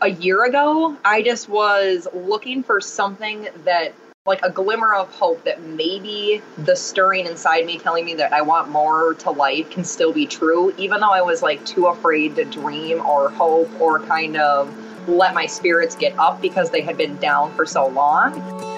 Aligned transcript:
a 0.00 0.08
year 0.08 0.44
ago, 0.44 0.96
I 1.04 1.22
just 1.22 1.48
was 1.48 2.06
looking 2.12 2.62
for 2.62 2.80
something 2.80 3.48
that 3.64 3.94
like 4.26 4.42
a 4.42 4.50
glimmer 4.50 4.94
of 4.94 5.12
hope 5.14 5.42
that 5.44 5.62
maybe 5.62 6.42
the 6.58 6.76
stirring 6.76 7.24
inside 7.24 7.64
me 7.64 7.78
telling 7.78 8.04
me 8.04 8.14
that 8.14 8.32
I 8.32 8.42
want 8.42 8.68
more 8.68 9.14
to 9.14 9.30
life 9.30 9.70
can 9.70 9.84
still 9.84 10.12
be 10.12 10.26
true, 10.26 10.74
even 10.76 11.00
though 11.00 11.12
I 11.12 11.22
was 11.22 11.42
like 11.42 11.64
too 11.64 11.86
afraid 11.86 12.36
to 12.36 12.44
dream 12.44 13.00
or 13.06 13.30
hope 13.30 13.70
or 13.80 14.00
kind 14.00 14.36
of 14.36 14.72
let 15.08 15.34
my 15.34 15.46
spirits 15.46 15.96
get 15.96 16.16
up 16.18 16.42
because 16.42 16.70
they 16.70 16.82
had 16.82 16.98
been 16.98 17.16
down 17.16 17.54
for 17.54 17.64
so 17.64 17.86
long. 17.86 18.77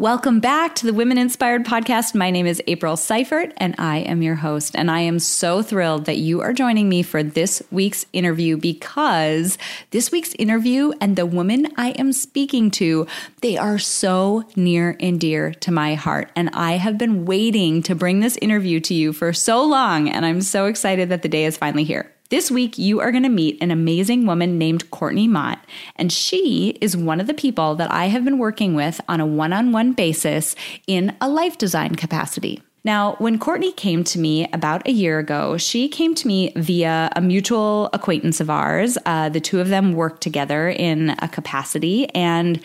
Welcome 0.00 0.40
back 0.40 0.76
to 0.76 0.86
the 0.86 0.94
Women 0.94 1.18
Inspired 1.18 1.66
Podcast. 1.66 2.14
My 2.14 2.30
name 2.30 2.46
is 2.46 2.62
April 2.66 2.96
Seifert, 2.96 3.52
and 3.58 3.74
I 3.76 3.98
am 3.98 4.22
your 4.22 4.36
host. 4.36 4.74
And 4.74 4.90
I 4.90 5.00
am 5.00 5.18
so 5.18 5.60
thrilled 5.60 6.06
that 6.06 6.16
you 6.16 6.40
are 6.40 6.54
joining 6.54 6.88
me 6.88 7.02
for 7.02 7.22
this 7.22 7.62
week's 7.70 8.06
interview 8.14 8.56
because 8.56 9.58
this 9.90 10.10
week's 10.10 10.32
interview 10.38 10.92
and 11.02 11.16
the 11.16 11.26
woman 11.26 11.66
I 11.76 11.90
am 11.90 12.14
speaking 12.14 12.70
to, 12.70 13.08
they 13.42 13.58
are 13.58 13.78
so 13.78 14.44
near 14.56 14.96
and 15.00 15.20
dear 15.20 15.52
to 15.52 15.70
my 15.70 15.96
heart. 15.96 16.30
And 16.34 16.48
I 16.54 16.78
have 16.78 16.96
been 16.96 17.26
waiting 17.26 17.82
to 17.82 17.94
bring 17.94 18.20
this 18.20 18.38
interview 18.38 18.80
to 18.80 18.94
you 18.94 19.12
for 19.12 19.34
so 19.34 19.62
long, 19.62 20.08
and 20.08 20.24
I'm 20.24 20.40
so 20.40 20.64
excited 20.64 21.10
that 21.10 21.20
the 21.20 21.28
day 21.28 21.44
is 21.44 21.58
finally 21.58 21.84
here. 21.84 22.10
This 22.30 22.48
week, 22.48 22.78
you 22.78 23.00
are 23.00 23.10
going 23.10 23.24
to 23.24 23.28
meet 23.28 23.60
an 23.60 23.72
amazing 23.72 24.24
woman 24.24 24.56
named 24.56 24.88
Courtney 24.92 25.26
Mott, 25.26 25.64
and 25.96 26.12
she 26.12 26.78
is 26.80 26.96
one 26.96 27.20
of 27.20 27.26
the 27.26 27.34
people 27.34 27.74
that 27.74 27.90
I 27.90 28.04
have 28.06 28.24
been 28.24 28.38
working 28.38 28.76
with 28.76 29.00
on 29.08 29.18
a 29.18 29.26
one 29.26 29.52
on 29.52 29.72
one 29.72 29.94
basis 29.94 30.54
in 30.86 31.16
a 31.20 31.28
life 31.28 31.58
design 31.58 31.96
capacity. 31.96 32.62
Now, 32.84 33.16
when 33.18 33.40
Courtney 33.40 33.72
came 33.72 34.04
to 34.04 34.20
me 34.20 34.48
about 34.52 34.86
a 34.86 34.92
year 34.92 35.18
ago, 35.18 35.56
she 35.56 35.88
came 35.88 36.14
to 36.14 36.28
me 36.28 36.52
via 36.54 37.10
a 37.16 37.20
mutual 37.20 37.90
acquaintance 37.92 38.40
of 38.40 38.48
ours. 38.48 38.96
Uh, 39.04 39.28
the 39.28 39.40
two 39.40 39.60
of 39.60 39.68
them 39.68 39.94
worked 39.94 40.22
together 40.22 40.68
in 40.68 41.16
a 41.18 41.26
capacity, 41.26 42.08
and 42.10 42.60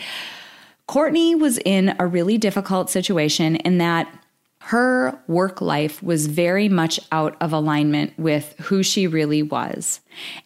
Courtney 0.86 1.34
was 1.34 1.58
in 1.66 1.96
a 1.98 2.06
really 2.06 2.38
difficult 2.38 2.92
situation 2.92 3.56
in 3.56 3.80
that 3.80 4.08
her 4.66 5.16
work 5.28 5.62
life 5.62 6.02
was 6.02 6.26
very 6.26 6.68
much 6.68 7.00
out 7.12 7.38
of 7.40 7.54
alignment 7.54 8.12
with 8.18 8.56
who 8.62 8.82
she 8.82 9.06
really 9.06 9.44
was. 9.44 10.00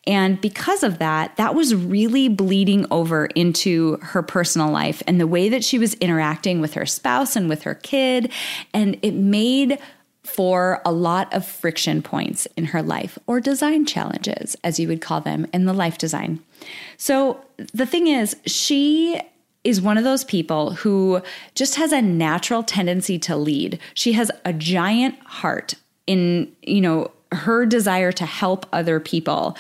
And 0.05 0.41
because 0.41 0.83
of 0.83 0.99
that, 0.99 1.37
that 1.37 1.55
was 1.55 1.73
really 1.73 2.27
bleeding 2.27 2.85
over 2.91 3.27
into 3.27 3.97
her 4.01 4.21
personal 4.21 4.69
life 4.71 5.01
and 5.07 5.21
the 5.21 5.27
way 5.27 5.47
that 5.47 5.63
she 5.63 5.79
was 5.79 5.93
interacting 5.95 6.59
with 6.59 6.73
her 6.73 6.85
spouse 6.85 7.37
and 7.37 7.47
with 7.47 7.63
her 7.63 7.75
kid. 7.75 8.29
And 8.73 8.99
it 9.01 9.13
made 9.13 9.79
for 10.25 10.81
a 10.83 10.91
lot 10.91 11.33
of 11.33 11.45
friction 11.45 12.01
points 12.01 12.45
in 12.57 12.65
her 12.65 12.83
life 12.83 13.17
or 13.25 13.39
design 13.39 13.85
challenges, 13.85 14.53
as 14.65 14.81
you 14.81 14.89
would 14.89 14.99
call 14.99 15.21
them 15.21 15.47
in 15.53 15.63
the 15.63 15.71
life 15.71 15.97
design. 15.97 16.41
So 16.97 17.39
the 17.73 17.85
thing 17.85 18.07
is, 18.07 18.35
she 18.45 19.21
is 19.63 19.81
one 19.81 19.97
of 19.97 20.03
those 20.03 20.23
people 20.23 20.71
who 20.71 21.21
just 21.55 21.75
has 21.75 21.91
a 21.91 22.01
natural 22.01 22.63
tendency 22.63 23.19
to 23.19 23.35
lead. 23.35 23.79
She 23.93 24.13
has 24.13 24.31
a 24.45 24.53
giant 24.53 25.19
heart 25.25 25.73
in, 26.07 26.51
you 26.61 26.81
know, 26.81 27.11
her 27.31 27.65
desire 27.65 28.11
to 28.13 28.25
help 28.25 28.65
other 28.71 28.99
people. 28.99 29.57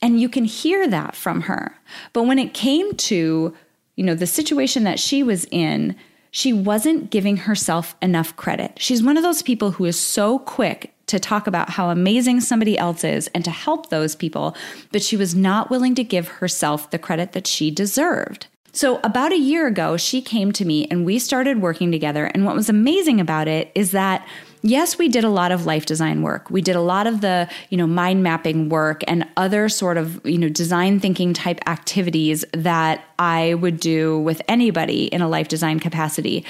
And 0.00 0.20
you 0.20 0.28
can 0.28 0.44
hear 0.44 0.88
that 0.88 1.14
from 1.14 1.42
her. 1.42 1.78
But 2.12 2.24
when 2.24 2.38
it 2.38 2.54
came 2.54 2.94
to, 2.94 3.54
you 3.96 4.04
know, 4.04 4.14
the 4.14 4.26
situation 4.26 4.84
that 4.84 4.98
she 4.98 5.22
was 5.22 5.46
in, 5.50 5.94
she 6.30 6.52
wasn't 6.52 7.10
giving 7.10 7.36
herself 7.36 7.94
enough 8.02 8.34
credit. 8.36 8.72
She's 8.78 9.02
one 9.02 9.16
of 9.16 9.22
those 9.22 9.42
people 9.42 9.72
who 9.72 9.84
is 9.84 9.98
so 9.98 10.40
quick 10.40 10.92
to 11.06 11.20
talk 11.20 11.46
about 11.46 11.70
how 11.70 11.90
amazing 11.90 12.40
somebody 12.40 12.76
else 12.76 13.04
is 13.04 13.28
and 13.28 13.44
to 13.44 13.50
help 13.50 13.90
those 13.90 14.16
people, 14.16 14.56
but 14.90 15.02
she 15.02 15.16
was 15.16 15.34
not 15.34 15.70
willing 15.70 15.94
to 15.94 16.02
give 16.02 16.26
herself 16.28 16.90
the 16.90 16.98
credit 16.98 17.32
that 17.32 17.46
she 17.46 17.70
deserved. 17.70 18.48
So, 18.74 19.00
about 19.04 19.32
a 19.32 19.38
year 19.38 19.68
ago, 19.68 19.96
she 19.96 20.20
came 20.20 20.50
to 20.52 20.64
me 20.64 20.86
and 20.90 21.06
we 21.06 21.20
started 21.20 21.62
working 21.62 21.92
together. 21.92 22.26
And 22.26 22.44
what 22.44 22.56
was 22.56 22.68
amazing 22.68 23.20
about 23.20 23.46
it 23.46 23.70
is 23.76 23.92
that 23.92 24.26
yes, 24.62 24.98
we 24.98 25.08
did 25.08 25.22
a 25.24 25.28
lot 25.28 25.52
of 25.52 25.66
life 25.66 25.86
design 25.86 26.22
work. 26.22 26.50
We 26.50 26.62
did 26.62 26.74
a 26.74 26.80
lot 26.80 27.06
of 27.06 27.20
the, 27.20 27.48
you 27.68 27.76
know, 27.76 27.86
mind 27.86 28.22
mapping 28.22 28.70
work 28.70 29.02
and 29.06 29.28
other 29.36 29.68
sort 29.68 29.98
of, 29.98 30.24
you 30.26 30.38
know, 30.38 30.48
design 30.48 30.98
thinking 30.98 31.34
type 31.34 31.60
activities 31.68 32.44
that 32.52 33.04
I 33.18 33.54
would 33.54 33.78
do 33.78 34.18
with 34.18 34.40
anybody 34.48 35.04
in 35.04 35.20
a 35.20 35.28
life 35.28 35.48
design 35.48 35.80
capacity. 35.80 36.44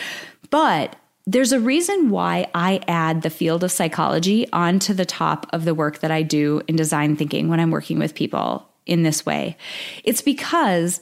But 0.51 0.97
there's 1.27 1.53
a 1.53 1.61
reason 1.61 2.11
why 2.11 2.49
I 2.55 2.81
add 2.87 3.23
the 3.23 3.31
field 3.31 3.65
of 3.65 3.73
psychology 3.73 4.51
onto 4.53 4.95
the 4.95 5.07
top 5.07 5.47
of 5.53 5.65
the 5.65 5.75
work 5.75 5.99
that 5.99 6.11
I 6.11 6.23
do 6.23 6.63
in 6.69 6.77
design 6.77 7.17
thinking 7.17 7.49
when 7.49 7.61
I'm 7.61 7.71
working 7.71 7.99
with 7.99 8.15
people 8.15 8.69
in 8.87 9.03
this 9.03 9.27
way. 9.27 9.57
It's 10.05 10.23
because 10.23 11.01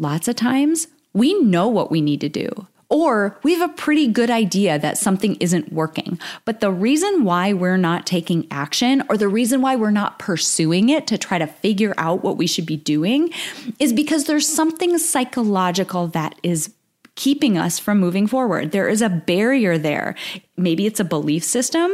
Lots 0.00 0.28
of 0.28 0.36
times 0.36 0.86
we 1.12 1.38
know 1.42 1.68
what 1.68 1.90
we 1.90 2.00
need 2.00 2.22
to 2.22 2.28
do. 2.30 2.48
Or 2.88 3.38
we 3.42 3.52
have 3.52 3.70
a 3.70 3.74
pretty 3.74 4.08
good 4.08 4.30
idea 4.30 4.78
that 4.78 4.96
something 4.96 5.36
isn't 5.36 5.74
working. 5.74 6.18
But 6.46 6.60
the 6.60 6.72
reason 6.72 7.22
why 7.22 7.52
we're 7.52 7.76
not 7.76 8.06
taking 8.06 8.48
action 8.50 9.02
or 9.10 9.18
the 9.18 9.28
reason 9.28 9.60
why 9.60 9.76
we're 9.76 9.90
not 9.90 10.18
pursuing 10.18 10.88
it 10.88 11.06
to 11.08 11.18
try 11.18 11.36
to 11.36 11.46
figure 11.46 11.92
out 11.98 12.24
what 12.24 12.38
we 12.38 12.46
should 12.46 12.64
be 12.64 12.78
doing 12.78 13.30
is 13.78 13.92
because 13.92 14.24
there's 14.24 14.48
something 14.48 14.96
psychological 14.96 16.06
that 16.08 16.34
is 16.42 16.72
keeping 17.14 17.58
us 17.58 17.78
from 17.78 18.00
moving 18.00 18.26
forward. 18.26 18.72
There 18.72 18.88
is 18.88 19.02
a 19.02 19.10
barrier 19.10 19.76
there. 19.76 20.14
Maybe 20.56 20.86
it's 20.86 20.98
a 20.98 21.04
belief 21.04 21.44
system. 21.44 21.92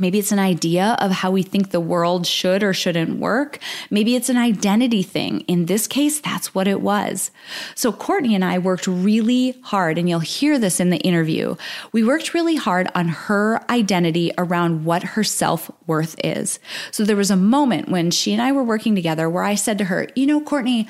Maybe 0.00 0.20
it's 0.20 0.30
an 0.30 0.38
idea 0.38 0.96
of 1.00 1.10
how 1.10 1.32
we 1.32 1.42
think 1.42 1.70
the 1.70 1.80
world 1.80 2.24
should 2.24 2.62
or 2.62 2.72
shouldn't 2.72 3.18
work. 3.18 3.58
Maybe 3.90 4.14
it's 4.14 4.28
an 4.28 4.36
identity 4.36 5.02
thing. 5.02 5.40
In 5.40 5.66
this 5.66 5.88
case, 5.88 6.20
that's 6.20 6.54
what 6.54 6.68
it 6.68 6.80
was. 6.80 7.32
So 7.74 7.92
Courtney 7.92 8.36
and 8.36 8.44
I 8.44 8.58
worked 8.58 8.86
really 8.86 9.58
hard, 9.62 9.98
and 9.98 10.08
you'll 10.08 10.20
hear 10.20 10.56
this 10.58 10.78
in 10.78 10.90
the 10.90 10.98
interview. 10.98 11.56
We 11.90 12.04
worked 12.04 12.32
really 12.32 12.54
hard 12.54 12.88
on 12.94 13.08
her 13.08 13.60
identity 13.68 14.30
around 14.38 14.84
what 14.84 15.02
her 15.02 15.24
self 15.24 15.68
worth 15.88 16.14
is. 16.22 16.60
So 16.92 17.04
there 17.04 17.16
was 17.16 17.32
a 17.32 17.36
moment 17.36 17.88
when 17.88 18.12
she 18.12 18.32
and 18.32 18.40
I 18.40 18.52
were 18.52 18.64
working 18.64 18.94
together 18.94 19.28
where 19.28 19.44
I 19.44 19.56
said 19.56 19.78
to 19.78 19.84
her, 19.86 20.06
You 20.14 20.26
know, 20.26 20.40
Courtney, 20.40 20.86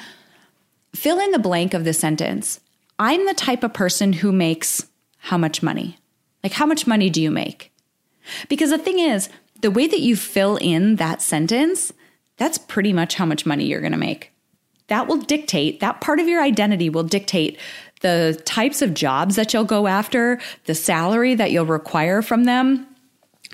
fill 0.94 1.18
in 1.18 1.30
the 1.30 1.38
blank 1.38 1.72
of 1.72 1.84
this 1.84 1.98
sentence. 1.98 2.60
I'm 2.98 3.24
the 3.26 3.34
type 3.34 3.62
of 3.62 3.72
person 3.72 4.12
who 4.12 4.32
makes 4.32 4.86
how 5.18 5.38
much 5.38 5.62
money? 5.62 5.98
Like, 6.42 6.52
how 6.52 6.66
much 6.66 6.86
money 6.86 7.10
do 7.10 7.22
you 7.22 7.30
make? 7.30 7.72
Because 8.48 8.70
the 8.70 8.78
thing 8.78 8.98
is, 8.98 9.28
the 9.60 9.70
way 9.70 9.86
that 9.86 10.00
you 10.00 10.16
fill 10.16 10.56
in 10.56 10.96
that 10.96 11.20
sentence, 11.22 11.92
that's 12.36 12.58
pretty 12.58 12.92
much 12.92 13.14
how 13.14 13.26
much 13.26 13.46
money 13.46 13.66
you're 13.66 13.80
going 13.80 13.92
to 13.92 13.98
make. 13.98 14.32
That 14.88 15.06
will 15.06 15.18
dictate, 15.18 15.80
that 15.80 16.00
part 16.00 16.20
of 16.20 16.28
your 16.28 16.42
identity 16.42 16.88
will 16.88 17.02
dictate 17.02 17.58
the 18.00 18.40
types 18.44 18.80
of 18.80 18.94
jobs 18.94 19.36
that 19.36 19.52
you'll 19.52 19.64
go 19.64 19.86
after, 19.86 20.40
the 20.64 20.74
salary 20.74 21.34
that 21.34 21.50
you'll 21.50 21.66
require 21.66 22.22
from 22.22 22.44
them, 22.44 22.86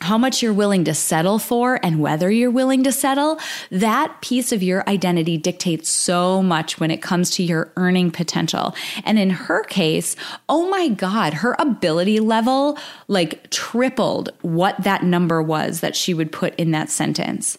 how 0.01 0.19
much 0.19 0.43
you're 0.43 0.53
willing 0.53 0.85
to 0.85 0.95
settle 0.95 1.39
for 1.39 1.79
and 1.83 2.01
whether 2.01 2.31
you're 2.31 2.51
willing 2.51 2.85
to 2.85 2.93
settle, 2.93 3.39
that 3.71 4.21
piece 4.21 4.53
of 4.53 4.63
your 4.63 4.89
identity 4.89 5.37
dictates 5.37 5.89
so 5.89 6.43
much 6.43 6.81
when 6.81 6.91
it 6.91 7.01
comes 7.01 7.31
to 7.31 7.43
your 7.43 7.73
earning 7.77 8.11
potential. 8.11 8.75
And 9.05 9.19
in 9.19 9.31
her 9.31 9.63
case, 9.65 10.17
oh 10.49 10.69
my 10.69 10.89
God, 10.89 11.35
her 11.35 11.57
ability 11.59 12.21
level 12.21 12.79
like 13.09 13.51
tripled 13.51 14.31
what 14.43 14.83
that 14.83 15.05
number 15.05 15.43
was 15.43 15.81
that 15.81 15.97
she 15.97 16.13
would 16.13 16.33
put 16.33 16.55
in 16.57 16.73
that 16.73 16.91
sentence. 16.91 17.59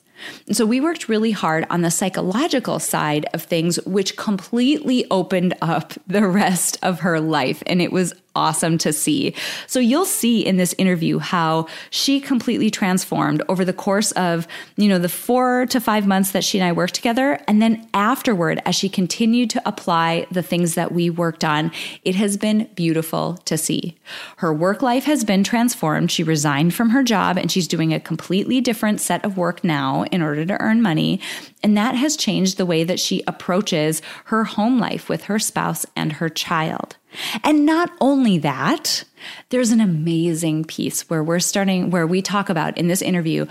So 0.51 0.65
we 0.65 0.79
worked 0.79 1.09
really 1.09 1.31
hard 1.31 1.65
on 1.69 1.81
the 1.81 1.91
psychological 1.91 2.79
side 2.79 3.25
of 3.33 3.43
things, 3.43 3.77
which 3.85 4.15
completely 4.15 5.05
opened 5.11 5.55
up 5.61 5.93
the 6.07 6.27
rest 6.27 6.77
of 6.81 7.01
her 7.01 7.19
life. 7.19 7.61
And 7.67 7.81
it 7.81 7.91
was 7.91 8.13
awesome 8.35 8.77
to 8.79 8.93
see. 8.93 9.33
So 9.67 9.79
you'll 9.79 10.05
see 10.05 10.45
in 10.45 10.57
this 10.57 10.75
interview 10.77 11.19
how 11.19 11.67
she 11.89 12.19
completely 12.19 12.69
transformed 12.69 13.41
over 13.49 13.63
the 13.63 13.73
course 13.73 14.11
of, 14.13 14.47
you 14.75 14.87
know, 14.87 14.99
the 14.99 15.09
four 15.09 15.65
to 15.67 15.79
five 15.79 16.05
months 16.05 16.31
that 16.31 16.43
she 16.43 16.59
and 16.59 16.67
I 16.67 16.71
worked 16.71 16.93
together. 16.93 17.39
And 17.47 17.61
then 17.61 17.87
afterward, 17.93 18.61
as 18.65 18.75
she 18.75 18.89
continued 18.89 19.49
to 19.51 19.67
apply 19.67 20.27
the 20.31 20.43
things 20.43 20.75
that 20.75 20.91
we 20.91 21.09
worked 21.09 21.43
on, 21.43 21.71
it 22.03 22.15
has 22.15 22.37
been 22.37 22.69
beautiful 22.75 23.37
to 23.45 23.57
see. 23.57 23.97
Her 24.37 24.53
work 24.53 24.81
life 24.81 25.05
has 25.05 25.23
been 25.23 25.43
transformed. 25.43 26.11
She 26.11 26.23
resigned 26.23 26.73
from 26.73 26.89
her 26.89 27.03
job 27.03 27.37
and 27.37 27.51
she's 27.51 27.67
doing 27.67 27.93
a 27.93 27.99
completely 27.99 28.61
different 28.61 29.01
set 29.01 29.23
of 29.23 29.37
work 29.37 29.63
now 29.63 30.03
in 30.11 30.21
order 30.21 30.45
to 30.45 30.61
earn 30.61 30.81
money. 30.81 31.19
And 31.63 31.77
that 31.77 31.95
has 31.95 32.15
changed 32.15 32.57
the 32.57 32.65
way 32.65 32.83
that 32.83 32.99
she 32.99 33.23
approaches 33.27 34.01
her 34.25 34.43
home 34.43 34.79
life 34.79 35.09
with 35.09 35.23
her 35.23 35.39
spouse 35.39 35.85
and 35.95 36.13
her 36.13 36.29
child. 36.29 36.95
And 37.43 37.65
not 37.65 37.91
only 38.01 38.37
that, 38.39 39.03
there's 39.49 39.71
an 39.71 39.81
amazing 39.81 40.65
piece 40.65 41.09
where 41.09 41.23
we're 41.23 41.39
starting, 41.39 41.89
where 41.89 42.07
we 42.07 42.21
talk 42.21 42.49
about 42.49 42.77
in 42.77 42.87
this 42.87 43.01
interview 43.01 43.45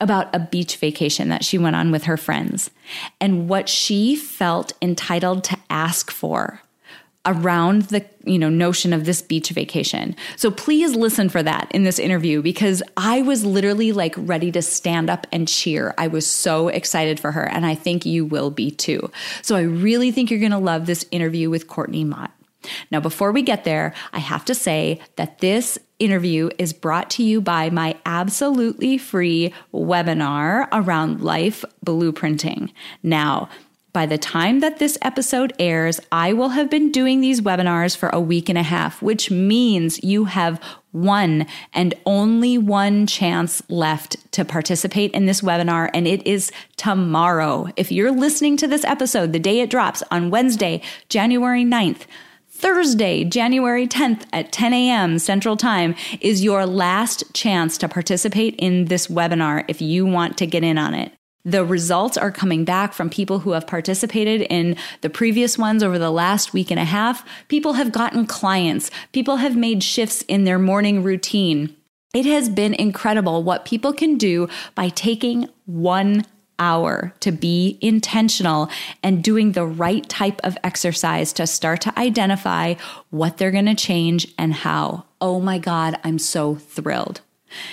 about 0.00 0.34
a 0.34 0.38
beach 0.38 0.76
vacation 0.76 1.28
that 1.28 1.44
she 1.44 1.58
went 1.58 1.76
on 1.76 1.90
with 1.90 2.04
her 2.04 2.16
friends 2.16 2.70
and 3.20 3.48
what 3.48 3.68
she 3.68 4.16
felt 4.16 4.72
entitled 4.80 5.44
to 5.44 5.58
ask 5.68 6.10
for 6.10 6.62
around 7.26 7.82
the 7.82 8.02
you 8.24 8.38
know 8.38 8.48
notion 8.48 8.94
of 8.94 9.04
this 9.04 9.20
beach 9.20 9.50
vacation. 9.50 10.16
So 10.36 10.50
please 10.50 10.94
listen 10.94 11.28
for 11.28 11.42
that 11.42 11.70
in 11.72 11.84
this 11.84 11.98
interview 11.98 12.40
because 12.40 12.82
I 12.96 13.20
was 13.22 13.44
literally 13.44 13.92
like 13.92 14.14
ready 14.16 14.50
to 14.52 14.62
stand 14.62 15.10
up 15.10 15.26
and 15.30 15.46
cheer. 15.46 15.94
I 15.98 16.08
was 16.08 16.26
so 16.26 16.68
excited 16.68 17.20
for 17.20 17.32
her 17.32 17.46
and 17.46 17.66
I 17.66 17.74
think 17.74 18.06
you 18.06 18.24
will 18.24 18.50
be 18.50 18.70
too. 18.70 19.10
So 19.42 19.54
I 19.54 19.62
really 19.62 20.10
think 20.10 20.30
you're 20.30 20.40
going 20.40 20.50
to 20.52 20.58
love 20.58 20.86
this 20.86 21.04
interview 21.10 21.50
with 21.50 21.68
Courtney 21.68 22.04
Mott. 22.04 22.32
Now, 22.90 23.00
before 23.00 23.32
we 23.32 23.42
get 23.42 23.64
there, 23.64 23.94
I 24.12 24.18
have 24.18 24.44
to 24.46 24.54
say 24.54 25.00
that 25.16 25.38
this 25.38 25.78
interview 25.98 26.50
is 26.58 26.72
brought 26.72 27.10
to 27.10 27.22
you 27.22 27.40
by 27.40 27.70
my 27.70 27.96
absolutely 28.06 28.98
free 28.98 29.52
webinar 29.72 30.68
around 30.72 31.20
life 31.20 31.64
blueprinting. 31.84 32.72
Now, 33.02 33.48
by 33.92 34.06
the 34.06 34.18
time 34.18 34.60
that 34.60 34.78
this 34.78 34.96
episode 35.02 35.52
airs, 35.58 35.98
I 36.12 36.32
will 36.32 36.50
have 36.50 36.70
been 36.70 36.92
doing 36.92 37.20
these 37.20 37.40
webinars 37.40 37.96
for 37.96 38.08
a 38.10 38.20
week 38.20 38.48
and 38.48 38.56
a 38.56 38.62
half, 38.62 39.02
which 39.02 39.32
means 39.32 40.02
you 40.04 40.26
have 40.26 40.62
one 40.92 41.46
and 41.72 41.94
only 42.06 42.56
one 42.56 43.06
chance 43.06 43.62
left 43.68 44.16
to 44.32 44.44
participate 44.44 45.12
in 45.12 45.26
this 45.26 45.40
webinar, 45.40 45.90
and 45.92 46.06
it 46.06 46.24
is 46.24 46.52
tomorrow. 46.76 47.68
If 47.76 47.90
you're 47.90 48.12
listening 48.12 48.56
to 48.58 48.68
this 48.68 48.84
episode 48.84 49.32
the 49.32 49.40
day 49.40 49.60
it 49.60 49.70
drops 49.70 50.04
on 50.10 50.30
Wednesday, 50.30 50.82
January 51.08 51.64
9th, 51.64 52.02
Thursday, 52.60 53.24
January 53.24 53.88
10th 53.88 54.26
at 54.34 54.52
10 54.52 54.74
a.m. 54.74 55.18
Central 55.18 55.56
Time 55.56 55.94
is 56.20 56.44
your 56.44 56.66
last 56.66 57.24
chance 57.32 57.78
to 57.78 57.88
participate 57.88 58.54
in 58.56 58.84
this 58.84 59.06
webinar 59.06 59.64
if 59.66 59.80
you 59.80 60.04
want 60.04 60.36
to 60.36 60.46
get 60.46 60.62
in 60.62 60.76
on 60.76 60.92
it. 60.92 61.10
The 61.42 61.64
results 61.64 62.18
are 62.18 62.30
coming 62.30 62.66
back 62.66 62.92
from 62.92 63.08
people 63.08 63.38
who 63.38 63.52
have 63.52 63.66
participated 63.66 64.42
in 64.42 64.76
the 65.00 65.08
previous 65.08 65.56
ones 65.56 65.82
over 65.82 65.98
the 65.98 66.10
last 66.10 66.52
week 66.52 66.70
and 66.70 66.78
a 66.78 66.84
half. 66.84 67.26
People 67.48 67.72
have 67.72 67.92
gotten 67.92 68.26
clients. 68.26 68.90
People 69.12 69.36
have 69.36 69.56
made 69.56 69.82
shifts 69.82 70.20
in 70.28 70.44
their 70.44 70.58
morning 70.58 71.02
routine. 71.02 71.74
It 72.12 72.26
has 72.26 72.50
been 72.50 72.74
incredible 72.74 73.42
what 73.42 73.64
people 73.64 73.94
can 73.94 74.18
do 74.18 74.50
by 74.74 74.90
taking 74.90 75.48
one 75.64 76.26
hour 76.60 77.12
to 77.20 77.32
be 77.32 77.78
intentional 77.80 78.68
and 79.02 79.24
doing 79.24 79.52
the 79.52 79.66
right 79.66 80.08
type 80.08 80.40
of 80.44 80.56
exercise 80.62 81.32
to 81.32 81.46
start 81.46 81.80
to 81.80 81.98
identify 81.98 82.74
what 83.10 83.38
they're 83.38 83.50
going 83.50 83.66
to 83.66 83.74
change 83.74 84.32
and 84.38 84.54
how. 84.54 85.04
Oh 85.20 85.40
my 85.40 85.58
God, 85.58 85.98
I'm 86.04 86.20
so 86.20 86.54
thrilled. 86.54 87.22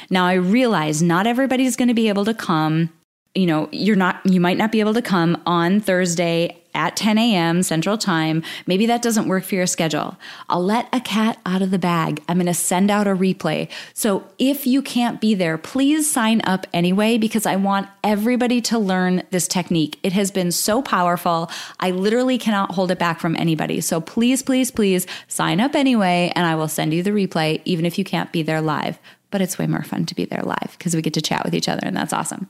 Now 0.10 0.26
I 0.26 0.34
realize 0.34 1.04
not 1.04 1.28
everybody's 1.28 1.76
going 1.76 1.90
to 1.90 1.94
be 1.94 2.10
able 2.10 2.26
to 2.26 2.34
come 2.34 2.90
you 3.36 3.46
know, 3.46 3.70
you're 3.72 3.96
not, 3.96 4.20
you 4.26 4.42
might 4.42 4.58
not 4.58 4.72
be 4.72 4.80
able 4.80 4.96
to 4.96 5.02
come 5.02 5.40
on 5.46 5.80
Thursday 5.80 6.60
at 6.78 6.96
10 6.96 7.18
a.m. 7.18 7.64
Central 7.64 7.98
Time. 7.98 8.44
Maybe 8.68 8.86
that 8.86 9.02
doesn't 9.02 9.28
work 9.28 9.44
for 9.44 9.56
your 9.56 9.66
schedule. 9.66 10.16
I'll 10.48 10.64
let 10.64 10.88
a 10.94 11.02
cat 11.02 11.40
out 11.46 11.62
of 11.62 11.72
the 11.72 11.80
bag. 11.80 12.24
I'm 12.30 12.38
going 12.38 12.46
to 12.46 12.54
send 12.54 12.92
out 12.92 13.08
a 13.08 13.16
replay. 13.16 13.70
So 13.94 14.24
if 14.38 14.68
you 14.68 14.82
can't 14.82 15.20
be 15.20 15.34
there, 15.34 15.58
please 15.58 16.10
sign 16.10 16.42
up 16.46 16.68
anyway 16.72 17.18
because 17.18 17.46
I 17.48 17.56
want 17.56 17.90
everybody 18.04 18.62
to 18.62 18.78
learn 18.78 19.24
this 19.32 19.48
technique. 19.48 20.00
It 20.04 20.14
has 20.14 20.30
been 20.30 20.52
so 20.52 20.82
powerful. 20.82 21.50
I 21.80 21.92
literally 21.92 22.38
cannot 22.38 22.72
hold 22.72 22.92
it 22.92 23.00
back 23.00 23.20
from 23.20 23.36
anybody. 23.36 23.82
So 23.82 24.00
please, 24.00 24.44
please, 24.44 24.70
please 24.70 25.08
sign 25.28 25.60
up 25.60 25.76
anyway 25.76 26.32
and 26.36 26.46
I 26.46 26.56
will 26.56 26.68
send 26.68 26.94
you 26.94 27.02
the 27.02 27.10
replay 27.10 27.62
even 27.66 27.86
if 27.86 27.98
you 27.98 28.04
can't 28.04 28.32
be 28.32 28.44
there 28.44 28.62
live 28.62 29.00
but 29.30 29.42
it's 29.42 29.58
way 29.60 29.68
more 29.68 29.84
fun 29.84 30.06
to 30.06 30.16
be 30.16 30.26
there 30.26 30.42
live 30.42 30.76
because 30.78 30.96
we 30.96 31.02
get 31.02 31.14
to 31.14 31.22
chat 31.22 31.44
with 31.44 31.54
each 31.54 31.68
other 31.68 31.82
and 31.84 31.98
that's 31.98 32.14
awesome. 32.14 32.50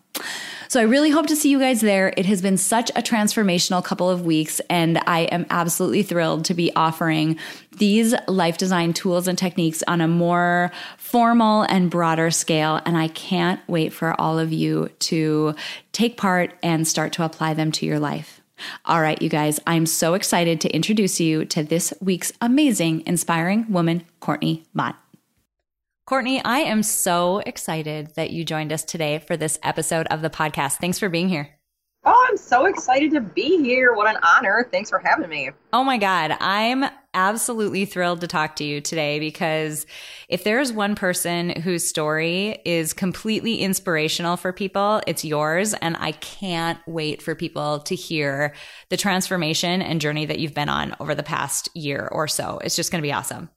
So 0.70 0.82
I 0.82 0.84
really 0.84 1.10
hope 1.10 1.28
to 1.28 1.36
see 1.36 1.50
you 1.50 1.60
guys 1.60 1.80
there. 1.80 2.14
It 2.18 2.26
has 2.26 2.42
been 2.42 2.58
such 2.58 2.90
a 2.92 3.02
transformational 3.02 3.84
couple 3.84 4.10
of 4.10 4.26
weeks 4.26 4.60
and 4.70 5.00
I 5.08 5.22
am 5.22 5.46
absolutely 5.50 6.04
thrilled 6.04 6.46
to 6.46 6.54
be 6.54 6.76
offering 6.76 7.38
these 7.78 8.14
life 8.28 8.58
design 8.58 8.92
tools 8.94 9.28
and 9.28 9.38
techniques 9.38 9.82
on 9.88 10.02
a 10.02 10.08
more 10.08 10.72
formal 10.98 11.62
and 11.64 11.90
broader 11.90 12.32
scale 12.32 12.82
and 12.86 12.98
I 12.98 13.08
can't 13.08 13.62
wait 13.68 13.94
for 13.94 14.20
all 14.20 14.40
of 14.40 14.52
you 14.52 14.90
to 15.00 15.56
take 15.94 16.18
part 16.18 16.54
and 16.62 16.86
start 16.86 17.14
to 17.14 17.24
apply 17.24 17.54
them 17.54 17.72
to 17.74 17.86
your 17.86 18.00
life. 18.00 18.42
All 18.86 19.02
right, 19.02 19.22
you 19.22 19.30
guys, 19.30 19.60
I'm 19.68 19.86
so 19.86 20.16
excited 20.16 20.60
to 20.62 20.70
introduce 20.76 21.20
you 21.20 21.46
to 21.46 21.64
this 21.64 21.94
week's 22.02 22.34
amazing, 22.42 23.04
inspiring 23.06 23.72
woman, 23.72 24.04
Courtney 24.20 24.66
Mott. 24.74 24.96
Courtney, 26.08 26.42
I 26.42 26.60
am 26.60 26.84
so 26.84 27.40
excited 27.40 28.16
that 28.16 28.30
you 28.30 28.46
joined 28.46 28.72
us 28.72 28.86
today 28.86 29.20
for 29.20 29.36
this 29.36 29.60
episode 29.62 30.08
of 30.08 30.22
the 30.22 30.30
podcast. 30.30 30.76
Thanks 30.76 30.98
for 30.98 31.10
being 31.10 31.28
here. 31.28 31.50
Oh, 32.06 32.28
I'm 32.30 32.38
so 32.38 32.64
excited 32.64 33.12
to 33.12 33.20
be 33.20 33.62
here. 33.62 33.94
What 33.94 34.08
an 34.08 34.16
honor. 34.24 34.70
Thanks 34.72 34.90
for 34.90 35.00
having 35.00 35.28
me. 35.28 35.50
Oh 35.74 35.84
my 35.84 35.98
God. 35.98 36.38
I'm 36.40 36.86
absolutely 37.14 37.84
thrilled 37.84 38.22
to 38.22 38.28
talk 38.28 38.56
to 38.56 38.64
you 38.64 38.80
today 38.80 39.20
because 39.20 39.86
if 40.30 40.46
there's 40.46 40.72
one 40.72 40.96
person 40.96 41.50
whose 41.50 41.86
story 41.86 42.62
is 42.64 42.94
completely 42.94 43.56
inspirational 43.56 44.38
for 44.38 44.54
people, 44.54 45.02
it's 45.08 45.26
yours. 45.26 45.74
And 45.74 45.98
I 46.00 46.14
can't 46.14 46.80
wait 46.88 47.22
for 47.22 47.36
people 47.36 47.80
to 47.80 47.96
hear 47.96 48.54
the 48.88 48.96
transformation 48.96 49.82
and 49.82 50.00
journey 50.00 50.26
that 50.26 50.40
you've 50.40 50.54
been 50.54 50.70
on 50.70 50.96
over 51.02 51.14
the 51.14 51.22
past 51.22 51.68
year 51.76 52.08
or 52.10 52.30
so. 52.30 52.60
It's 52.64 52.78
just 52.78 52.94
going 52.94 53.02
to 53.02 53.06
be 53.06 53.12
awesome. 53.12 53.50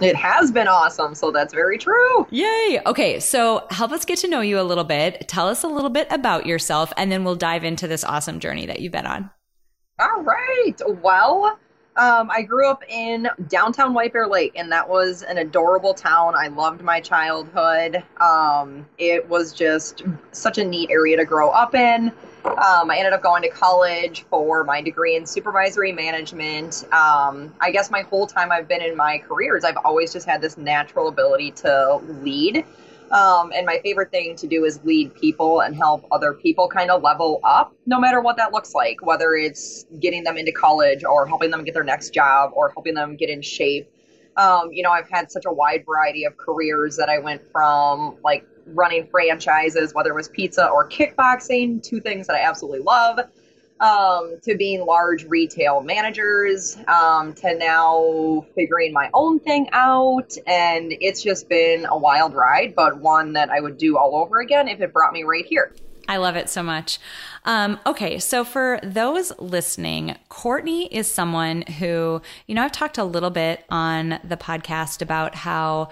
It 0.00 0.16
has 0.16 0.50
been 0.50 0.68
awesome, 0.68 1.14
so 1.14 1.30
that's 1.30 1.52
very 1.52 1.78
true. 1.78 2.26
Yay. 2.30 2.80
Okay, 2.86 3.20
so 3.20 3.66
help 3.70 3.92
us 3.92 4.04
get 4.04 4.18
to 4.20 4.28
know 4.28 4.40
you 4.40 4.58
a 4.60 4.62
little 4.62 4.84
bit. 4.84 5.28
Tell 5.28 5.48
us 5.48 5.62
a 5.62 5.68
little 5.68 5.90
bit 5.90 6.06
about 6.10 6.46
yourself, 6.46 6.92
and 6.96 7.12
then 7.12 7.24
we'll 7.24 7.36
dive 7.36 7.64
into 7.64 7.86
this 7.86 8.04
awesome 8.04 8.40
journey 8.40 8.66
that 8.66 8.80
you've 8.80 8.92
been 8.92 9.06
on. 9.06 9.30
All 9.98 10.22
right. 10.22 10.80
Well, 11.02 11.58
um, 11.96 12.30
I 12.30 12.40
grew 12.42 12.66
up 12.66 12.82
in 12.88 13.28
downtown 13.48 13.92
White 13.92 14.14
Bear 14.14 14.26
Lake, 14.26 14.52
and 14.56 14.72
that 14.72 14.88
was 14.88 15.22
an 15.22 15.36
adorable 15.36 15.92
town. 15.92 16.34
I 16.34 16.48
loved 16.48 16.80
my 16.80 17.00
childhood. 17.00 18.02
Um, 18.18 18.86
it 18.96 19.28
was 19.28 19.52
just 19.52 20.04
such 20.32 20.56
a 20.56 20.64
neat 20.64 20.90
area 20.90 21.18
to 21.18 21.26
grow 21.26 21.50
up 21.50 21.74
in. 21.74 22.10
Um, 22.44 22.90
I 22.90 22.96
ended 22.98 23.12
up 23.12 23.22
going 23.22 23.42
to 23.42 23.48
college 23.48 24.24
for 24.30 24.64
my 24.64 24.80
degree 24.80 25.16
in 25.16 25.26
supervisory 25.26 25.92
management. 25.92 26.84
Um, 26.92 27.54
I 27.60 27.70
guess 27.70 27.90
my 27.90 28.02
whole 28.02 28.26
time 28.26 28.50
I've 28.50 28.66
been 28.66 28.82
in 28.82 28.96
my 28.96 29.18
careers, 29.18 29.64
I've 29.64 29.76
always 29.84 30.12
just 30.12 30.26
had 30.26 30.40
this 30.40 30.56
natural 30.56 31.08
ability 31.08 31.52
to 31.52 31.96
lead. 32.22 32.64
Um, 33.10 33.50
and 33.54 33.66
my 33.66 33.80
favorite 33.82 34.10
thing 34.10 34.36
to 34.36 34.46
do 34.46 34.64
is 34.64 34.80
lead 34.84 35.14
people 35.14 35.60
and 35.60 35.74
help 35.74 36.06
other 36.12 36.32
people 36.32 36.68
kind 36.68 36.90
of 36.90 37.02
level 37.02 37.40
up, 37.42 37.74
no 37.84 37.98
matter 37.98 38.20
what 38.20 38.36
that 38.36 38.52
looks 38.52 38.72
like, 38.72 39.04
whether 39.04 39.34
it's 39.34 39.84
getting 39.98 40.22
them 40.22 40.36
into 40.36 40.52
college 40.52 41.02
or 41.02 41.26
helping 41.26 41.50
them 41.50 41.64
get 41.64 41.74
their 41.74 41.84
next 41.84 42.10
job 42.10 42.52
or 42.54 42.70
helping 42.70 42.94
them 42.94 43.16
get 43.16 43.28
in 43.28 43.42
shape. 43.42 43.90
Um, 44.36 44.70
you 44.72 44.82
know, 44.82 44.92
I've 44.92 45.08
had 45.10 45.30
such 45.30 45.44
a 45.44 45.52
wide 45.52 45.84
variety 45.84 46.24
of 46.24 46.36
careers 46.36 46.96
that 46.96 47.08
I 47.08 47.18
went 47.18 47.42
from 47.50 48.16
like 48.22 48.46
running 48.74 49.06
franchises, 49.06 49.94
whether 49.94 50.10
it 50.10 50.14
was 50.14 50.28
pizza 50.28 50.68
or 50.68 50.88
kickboxing, 50.88 51.82
two 51.82 52.00
things 52.00 52.26
that 52.26 52.36
I 52.36 52.40
absolutely 52.40 52.80
love, 52.80 53.20
um, 53.80 54.36
to 54.42 54.56
being 54.56 54.84
large 54.84 55.24
retail 55.24 55.80
managers, 55.80 56.76
um, 56.86 57.32
to 57.34 57.54
now 57.56 58.44
figuring 58.54 58.92
my 58.92 59.10
own 59.14 59.40
thing 59.40 59.68
out. 59.72 60.36
And 60.46 60.92
it's 61.00 61.22
just 61.22 61.48
been 61.48 61.86
a 61.86 61.96
wild 61.96 62.34
ride, 62.34 62.74
but 62.74 62.98
one 62.98 63.32
that 63.34 63.50
I 63.50 63.60
would 63.60 63.78
do 63.78 63.96
all 63.96 64.16
over 64.16 64.40
again 64.40 64.68
if 64.68 64.80
it 64.80 64.92
brought 64.92 65.12
me 65.12 65.22
right 65.22 65.46
here. 65.46 65.72
I 66.08 66.16
love 66.16 66.34
it 66.34 66.50
so 66.50 66.62
much. 66.62 66.98
Um, 67.44 67.78
okay, 67.86 68.18
so 68.18 68.42
for 68.44 68.80
those 68.82 69.32
listening, 69.38 70.16
Courtney 70.28 70.86
is 70.92 71.06
someone 71.06 71.62
who, 71.62 72.20
you 72.48 72.54
know, 72.56 72.64
I've 72.64 72.72
talked 72.72 72.98
a 72.98 73.04
little 73.04 73.30
bit 73.30 73.64
on 73.70 74.18
the 74.24 74.36
podcast 74.36 75.02
about 75.02 75.36
how 75.36 75.90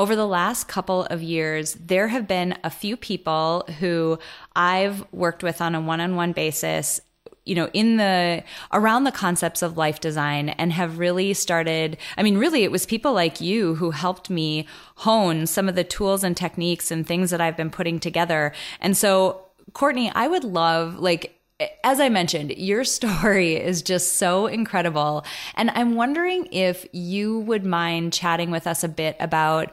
over 0.00 0.16
the 0.16 0.26
last 0.26 0.66
couple 0.66 1.04
of 1.10 1.22
years, 1.22 1.74
there 1.74 2.08
have 2.08 2.26
been 2.26 2.56
a 2.64 2.70
few 2.70 2.96
people 2.96 3.68
who 3.80 4.18
I've 4.56 5.04
worked 5.12 5.42
with 5.42 5.60
on 5.60 5.74
a 5.74 5.80
one 5.80 6.00
on 6.00 6.16
one 6.16 6.32
basis 6.32 7.02
you 7.44 7.54
know, 7.54 7.68
in 7.72 7.96
the 7.96 8.44
around 8.72 9.04
the 9.04 9.12
concepts 9.12 9.60
of 9.60 9.76
life 9.76 9.98
design 9.98 10.50
and 10.50 10.72
have 10.72 10.98
really 10.98 11.34
started. 11.34 11.98
I 12.16 12.22
mean, 12.22 12.38
really, 12.38 12.64
it 12.64 12.70
was 12.70 12.86
people 12.86 13.12
like 13.12 13.40
you 13.40 13.74
who 13.74 13.90
helped 13.90 14.30
me 14.30 14.66
hone 14.96 15.46
some 15.46 15.68
of 15.68 15.74
the 15.74 15.84
tools 15.84 16.22
and 16.22 16.36
techniques 16.36 16.90
and 16.90 17.06
things 17.06 17.30
that 17.30 17.40
I've 17.40 17.56
been 17.56 17.70
putting 17.70 17.98
together. 17.98 18.52
And 18.80 18.96
so, 18.96 19.46
Courtney, 19.72 20.12
I 20.14 20.28
would 20.28 20.44
love, 20.44 20.98
like, 20.98 21.39
as 21.84 22.00
I 22.00 22.08
mentioned, 22.08 22.52
your 22.56 22.84
story 22.98 23.54
is 23.54 23.82
just 23.82 24.14
so 24.14 24.46
incredible. 24.46 25.24
And 25.54 25.70
I'm 25.70 25.94
wondering 25.94 26.48
if 26.52 26.86
you 26.92 27.40
would 27.40 27.64
mind 27.64 28.12
chatting 28.12 28.50
with 28.50 28.66
us 28.66 28.84
a 28.84 28.88
bit 28.88 29.16
about 29.20 29.72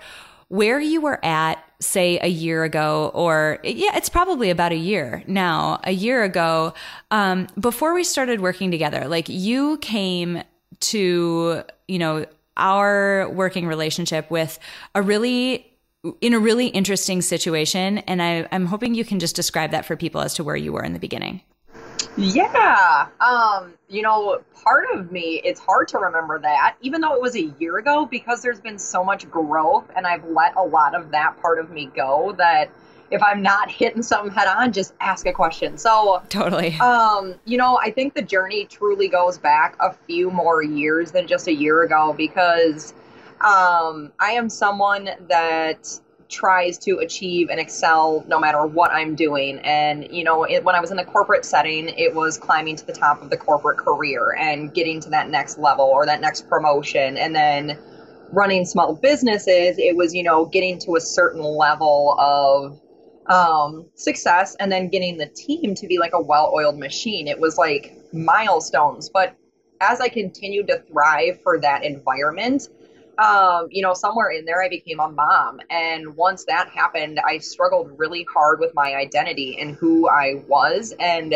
where 0.50 0.79
you 0.79 1.01
were 1.01 1.24
at, 1.25 1.62
say, 1.82 2.20
a 2.22 2.27
year 2.27 2.63
ago, 2.63 3.12
or 3.13 3.60
yeah, 3.63 3.98
it's 3.98 4.08
probably 4.08 4.50
about 4.50 4.72
a 4.72 4.77
year 4.77 5.22
now, 5.27 5.79
a 5.84 5.91
year 5.91 6.24
ago, 6.24 6.74
um, 7.12 7.48
before 7.60 7.94
we 7.94 8.03
started 8.03 8.39
working 8.39 8.72
together. 8.72 9.10
Like 9.10 9.27
you 9.27 9.77
came 9.79 10.41
to, 10.79 11.63
you 11.88 12.00
know, 12.00 12.25
our 12.56 13.29
working 13.29 13.67
relationship 13.67 14.32
with 14.32 14.58
a 14.96 15.01
really 15.01 15.65
in 16.22 16.34
a 16.34 16.39
really 16.39 16.67
interesting 16.67 17.22
situation 17.22 17.98
and 18.00 18.22
I, 18.22 18.48
i'm 18.51 18.65
hoping 18.67 18.96
you 18.96 19.03
can 19.03 19.20
just 19.20 19.36
describe 19.36 19.72
that 19.72 19.86
for 19.86 19.96
people 19.96 20.22
as 20.22 20.36
to 20.36 20.44
where 20.44 20.56
you 20.56 20.72
were 20.72 20.84
in 20.84 20.94
the 20.94 21.00
beginning 21.00 21.41
yeah. 22.17 23.07
Um, 23.21 23.74
you 23.89 24.01
know, 24.01 24.41
part 24.63 24.86
of 24.93 25.12
me, 25.12 25.41
it's 25.43 25.59
hard 25.59 25.88
to 25.89 26.00
remember 26.00 26.39
that, 26.39 26.75
even 26.81 27.01
though 27.01 27.13
it 27.13 27.21
was 27.21 27.36
a 27.36 27.43
year 27.59 27.77
ago, 27.77 28.05
because 28.05 28.41
there's 28.41 28.59
been 28.59 28.79
so 28.79 29.03
much 29.03 29.29
growth 29.29 29.86
and 29.95 30.07
I've 30.07 30.25
let 30.25 30.55
a 30.55 30.62
lot 30.62 30.95
of 30.95 31.12
that 31.12 31.39
part 31.41 31.59
of 31.59 31.69
me 31.69 31.89
go 31.95 32.33
that 32.38 32.69
if 33.09 33.24
I'm 33.24 33.41
not 33.41 33.71
hitting 33.71 34.01
something 34.01 34.33
head 34.33 34.47
on, 34.47 34.74
just 34.74 34.93
ask 35.00 35.25
a 35.27 35.33
question. 35.33 35.77
So 35.77 36.21
totally. 36.29 36.74
Um, 36.79 37.36
you 37.45 37.57
know, 37.57 37.79
I 37.81 37.91
think 37.91 38.13
the 38.13 38.21
journey 38.21 38.65
truly 38.65 39.07
goes 39.07 39.38
back 39.38 39.75
a 39.79 39.93
few 39.93 40.29
more 40.29 40.62
years 40.62 41.12
than 41.12 41.27
just 41.27 41.47
a 41.47 41.53
year 41.53 41.83
ago 41.83 42.13
because 42.17 42.93
um 43.39 44.12
I 44.19 44.31
am 44.31 44.50
someone 44.50 45.12
that 45.29 46.00
tries 46.29 46.77
to 46.79 47.00
achieve 47.00 47.50
and 47.50 47.60
excel 47.60 48.24
no 48.27 48.39
matter 48.39 48.65
what 48.65 48.91
I'm 48.91 49.15
doing. 49.15 49.60
And, 49.60 50.07
you 50.12 50.24
know, 50.24 50.43
it, 50.43 50.63
when 50.63 50.75
I 50.75 50.79
was 50.79 50.91
in 50.91 50.98
the 50.98 51.05
corporate 51.05 51.46
setting, 51.46 51.89
it 51.89 52.13
was 52.13 52.38
climbing 52.38 52.75
to 52.77 52.86
the 52.86 52.93
top 52.93 53.22
of 53.22 53.29
the 53.29 53.38
corporate 53.38 53.77
career 53.77 54.36
and 54.39 54.74
getting 54.74 55.00
to 55.01 55.10
that 55.10 55.29
next 55.29 55.57
level 55.57 55.86
or 55.86 56.05
that 56.05 56.22
next 56.22 56.48
promotion. 56.50 57.17
And 57.17 57.36
then 57.36 57.77
running 58.31 58.65
small 58.65 58.96
businesses, 58.96 59.77
it 59.77 59.96
was, 59.96 60.13
you 60.13 60.24
know, 60.24 60.46
getting 60.46 60.77
to 60.79 60.96
a 60.96 61.01
certain 61.01 61.41
level 61.41 62.15
of 62.19 62.79
um, 63.27 63.86
success 63.96 64.55
and 64.60 64.72
then 64.72 64.89
getting 64.89 65.17
the 65.17 65.27
team 65.27 65.75
to 65.75 65.88
be 65.88 65.98
like 65.98 66.13
a 66.13 66.22
well 66.22 66.51
oiled 66.53 66.77
machine. 66.77 67.27
It 67.27 67.39
was 67.39 67.57
like 67.57 67.98
milestones. 68.13 69.10
But 69.10 69.36
as 69.81 70.01
I 70.01 70.10
continued 70.10 70.67
to 70.67 70.79
thrive 70.79 71.41
for 71.41 71.60
that 71.60 71.84
environment, 71.84 72.69
um, 73.19 73.67
you 73.71 73.81
know, 73.81 73.93
somewhere 73.93 74.29
in 74.29 74.45
there, 74.45 74.62
I 74.62 74.69
became 74.69 75.00
a 75.00 75.09
mom. 75.09 75.59
And 75.69 76.15
once 76.15 76.45
that 76.45 76.69
happened, 76.69 77.19
I 77.25 77.39
struggled 77.39 77.91
really 77.97 78.25
hard 78.31 78.59
with 78.59 78.74
my 78.75 78.95
identity 78.95 79.57
and 79.59 79.75
who 79.75 80.07
I 80.09 80.43
was. 80.47 80.93
And 81.00 81.33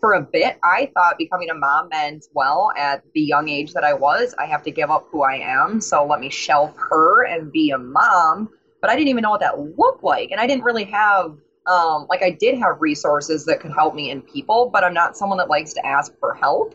for 0.00 0.14
a 0.14 0.20
bit, 0.20 0.58
I 0.62 0.90
thought 0.94 1.16
becoming 1.16 1.48
a 1.50 1.54
mom 1.54 1.88
meant, 1.88 2.28
well, 2.34 2.72
at 2.76 3.02
the 3.14 3.22
young 3.22 3.48
age 3.48 3.72
that 3.72 3.84
I 3.84 3.94
was, 3.94 4.34
I 4.38 4.44
have 4.44 4.62
to 4.64 4.70
give 4.70 4.90
up 4.90 5.06
who 5.10 5.22
I 5.22 5.36
am. 5.36 5.80
So 5.80 6.04
let 6.04 6.20
me 6.20 6.28
shelf 6.28 6.76
her 6.76 7.24
and 7.24 7.50
be 7.50 7.70
a 7.70 7.78
mom. 7.78 8.50
But 8.82 8.90
I 8.90 8.96
didn't 8.96 9.08
even 9.08 9.22
know 9.22 9.30
what 9.30 9.40
that 9.40 9.58
looked 9.58 10.04
like. 10.04 10.30
And 10.30 10.38
I 10.38 10.46
didn't 10.46 10.64
really 10.64 10.84
have, 10.84 11.36
um, 11.66 12.06
like, 12.10 12.22
I 12.22 12.30
did 12.30 12.58
have 12.58 12.82
resources 12.82 13.46
that 13.46 13.60
could 13.60 13.72
help 13.72 13.94
me 13.94 14.10
and 14.10 14.26
people, 14.26 14.68
but 14.70 14.84
I'm 14.84 14.92
not 14.92 15.16
someone 15.16 15.38
that 15.38 15.48
likes 15.48 15.72
to 15.72 15.86
ask 15.86 16.12
for 16.20 16.34
help 16.34 16.74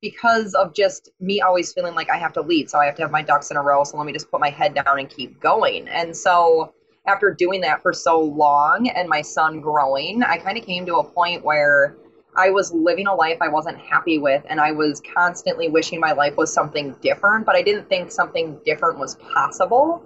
because 0.00 0.54
of 0.54 0.74
just 0.74 1.10
me 1.20 1.40
always 1.40 1.72
feeling 1.72 1.94
like 1.94 2.10
I 2.10 2.16
have 2.16 2.32
to 2.34 2.40
lead. 2.40 2.70
So 2.70 2.78
I 2.78 2.86
have 2.86 2.94
to 2.96 3.02
have 3.02 3.10
my 3.10 3.22
ducks 3.22 3.50
in 3.50 3.56
a 3.56 3.62
row. 3.62 3.84
So 3.84 3.96
let 3.96 4.06
me 4.06 4.12
just 4.12 4.30
put 4.30 4.40
my 4.40 4.50
head 4.50 4.74
down 4.74 4.98
and 4.98 5.08
keep 5.08 5.40
going. 5.40 5.88
And 5.88 6.16
so 6.16 6.72
after 7.06 7.32
doing 7.32 7.60
that 7.62 7.82
for 7.82 7.92
so 7.92 8.20
long 8.20 8.88
and 8.88 9.08
my 9.08 9.22
son 9.22 9.60
growing, 9.60 10.22
I 10.22 10.36
kind 10.36 10.58
of 10.58 10.64
came 10.64 10.86
to 10.86 10.96
a 10.96 11.04
point 11.04 11.44
where 11.44 11.96
I 12.36 12.50
was 12.50 12.72
living 12.72 13.08
a 13.08 13.14
life 13.14 13.38
I 13.40 13.48
wasn't 13.48 13.78
happy 13.78 14.18
with. 14.18 14.44
And 14.48 14.60
I 14.60 14.70
was 14.70 15.02
constantly 15.14 15.68
wishing 15.68 15.98
my 15.98 16.12
life 16.12 16.36
was 16.36 16.52
something 16.52 16.94
different, 17.00 17.46
but 17.46 17.56
I 17.56 17.62
didn't 17.62 17.88
think 17.88 18.12
something 18.12 18.58
different 18.64 18.98
was 18.98 19.16
possible. 19.16 20.04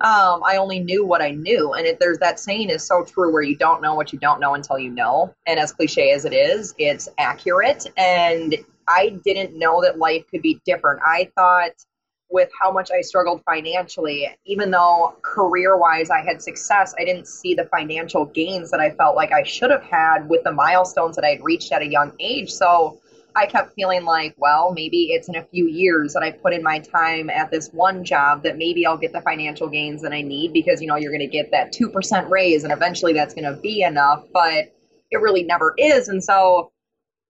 Um, 0.00 0.42
I 0.44 0.56
only 0.56 0.80
knew 0.80 1.04
what 1.04 1.22
I 1.22 1.30
knew. 1.32 1.74
And 1.74 1.86
it, 1.86 2.00
there's 2.00 2.18
that 2.18 2.40
saying 2.40 2.70
is 2.70 2.86
so 2.86 3.04
true 3.04 3.32
where 3.32 3.42
you 3.42 3.56
don't 3.56 3.82
know 3.82 3.94
what 3.94 4.12
you 4.12 4.18
don't 4.18 4.40
know 4.40 4.54
until 4.54 4.78
you 4.78 4.90
know. 4.90 5.34
And 5.46 5.58
as 5.58 5.72
cliche 5.72 6.12
as 6.12 6.24
it 6.24 6.32
is, 6.32 6.74
it's 6.78 7.08
accurate. 7.18 7.86
And 7.96 8.56
I 8.88 9.18
didn't 9.24 9.58
know 9.58 9.82
that 9.82 9.98
life 9.98 10.24
could 10.30 10.42
be 10.42 10.60
different. 10.64 11.00
I 11.04 11.30
thought 11.36 11.72
with 12.30 12.50
how 12.60 12.72
much 12.72 12.90
I 12.90 13.00
struggled 13.00 13.42
financially, 13.44 14.28
even 14.44 14.70
though 14.70 15.16
career 15.22 15.76
wise 15.76 16.10
I 16.10 16.20
had 16.22 16.42
success, 16.42 16.94
I 16.98 17.04
didn't 17.04 17.28
see 17.28 17.54
the 17.54 17.66
financial 17.66 18.24
gains 18.24 18.70
that 18.70 18.80
I 18.80 18.90
felt 18.90 19.14
like 19.14 19.32
I 19.32 19.42
should 19.44 19.70
have 19.70 19.82
had 19.84 20.28
with 20.28 20.42
the 20.42 20.52
milestones 20.52 21.16
that 21.16 21.24
I 21.24 21.30
had 21.30 21.44
reached 21.44 21.72
at 21.72 21.82
a 21.82 21.86
young 21.86 22.12
age. 22.18 22.50
So 22.50 23.00
I 23.36 23.46
kept 23.46 23.74
feeling 23.74 24.04
like, 24.04 24.34
well, 24.36 24.72
maybe 24.72 25.12
it's 25.12 25.28
in 25.28 25.36
a 25.36 25.44
few 25.44 25.66
years 25.66 26.12
that 26.12 26.22
I 26.22 26.30
put 26.30 26.52
in 26.52 26.62
my 26.62 26.78
time 26.78 27.30
at 27.30 27.50
this 27.50 27.68
one 27.70 28.04
job 28.04 28.42
that 28.44 28.56
maybe 28.56 28.86
I'll 28.86 28.96
get 28.96 29.12
the 29.12 29.20
financial 29.20 29.68
gains 29.68 30.02
that 30.02 30.12
I 30.12 30.22
need 30.22 30.52
because, 30.52 30.80
you 30.80 30.86
know, 30.86 30.96
you're 30.96 31.12
going 31.12 31.20
to 31.20 31.26
get 31.26 31.50
that 31.50 31.72
2% 31.72 32.30
raise 32.30 32.64
and 32.64 32.72
eventually 32.72 33.12
that's 33.12 33.34
going 33.34 33.52
to 33.52 33.60
be 33.60 33.82
enough. 33.82 34.24
But 34.32 34.72
it 35.10 35.20
really 35.20 35.42
never 35.42 35.74
is. 35.78 36.08
And 36.08 36.22
so 36.22 36.72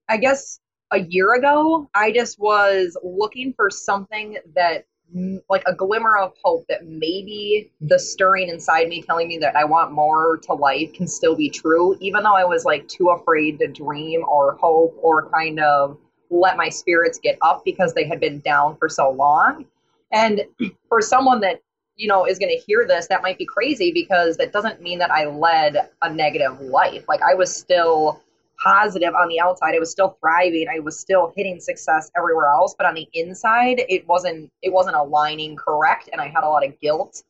I 0.07 0.17
guess 0.17 0.59
a 0.91 1.01
year 1.01 1.33
ago, 1.33 1.89
I 1.93 2.11
just 2.11 2.39
was 2.39 2.97
looking 3.03 3.53
for 3.53 3.69
something 3.69 4.37
that 4.55 4.85
mm, 5.15 5.41
like 5.49 5.63
a 5.67 5.73
glimmer 5.73 6.17
of 6.17 6.33
hope 6.43 6.65
that 6.69 6.85
maybe 6.85 7.71
the 7.81 7.97
stirring 7.99 8.49
inside 8.49 8.87
me 8.87 9.01
telling 9.01 9.27
me 9.27 9.37
that 9.39 9.55
I 9.55 9.65
want 9.65 9.91
more 9.91 10.37
to 10.43 10.53
life 10.53 10.93
can 10.93 11.07
still 11.07 11.35
be 11.35 11.49
true, 11.49 11.97
even 12.01 12.23
though 12.23 12.35
I 12.35 12.45
was 12.45 12.65
like 12.65 12.87
too 12.87 13.09
afraid 13.09 13.59
to 13.59 13.67
dream 13.67 14.23
or 14.27 14.55
hope 14.55 14.97
or 15.01 15.29
kind 15.29 15.59
of 15.59 15.97
let 16.29 16.57
my 16.57 16.69
spirits 16.69 17.19
get 17.21 17.37
up 17.41 17.63
because 17.65 17.93
they 17.93 18.07
had 18.07 18.19
been 18.19 18.39
down 18.39 18.77
for 18.77 18.89
so 18.89 19.09
long. 19.09 19.65
And 20.11 20.41
for 20.89 21.01
someone 21.01 21.39
that, 21.41 21.61
you 21.97 22.07
know, 22.07 22.25
is 22.25 22.37
going 22.37 22.55
to 22.55 22.63
hear 22.65 22.85
this, 22.87 23.07
that 23.07 23.21
might 23.21 23.37
be 23.37 23.45
crazy 23.45 23.91
because 23.91 24.37
that 24.37 24.51
doesn't 24.51 24.81
mean 24.81 24.99
that 24.99 25.11
I 25.11 25.25
led 25.25 25.89
a 26.01 26.13
negative 26.13 26.59
life. 26.59 27.05
Like 27.07 27.21
I 27.21 27.33
was 27.33 27.55
still 27.55 28.21
positive 28.65 29.13
on 29.13 29.27
the 29.29 29.39
outside. 29.39 29.75
It 29.75 29.79
was 29.79 29.91
still 29.91 30.17
thriving. 30.19 30.67
I 30.67 30.79
was 30.79 30.99
still 30.99 31.31
hitting 31.35 31.59
success 31.59 32.11
everywhere 32.17 32.47
else, 32.47 32.75
but 32.77 32.87
on 32.87 32.95
the 32.95 33.07
inside, 33.13 33.81
it 33.87 34.07
wasn't 34.07 34.51
it 34.61 34.73
wasn't 34.73 34.95
aligning 34.95 35.55
correct, 35.55 36.09
and 36.11 36.19
I 36.19 36.27
had 36.27 36.43
a 36.43 36.49
lot 36.49 36.65
of 36.65 36.79
guilt. 36.79 37.23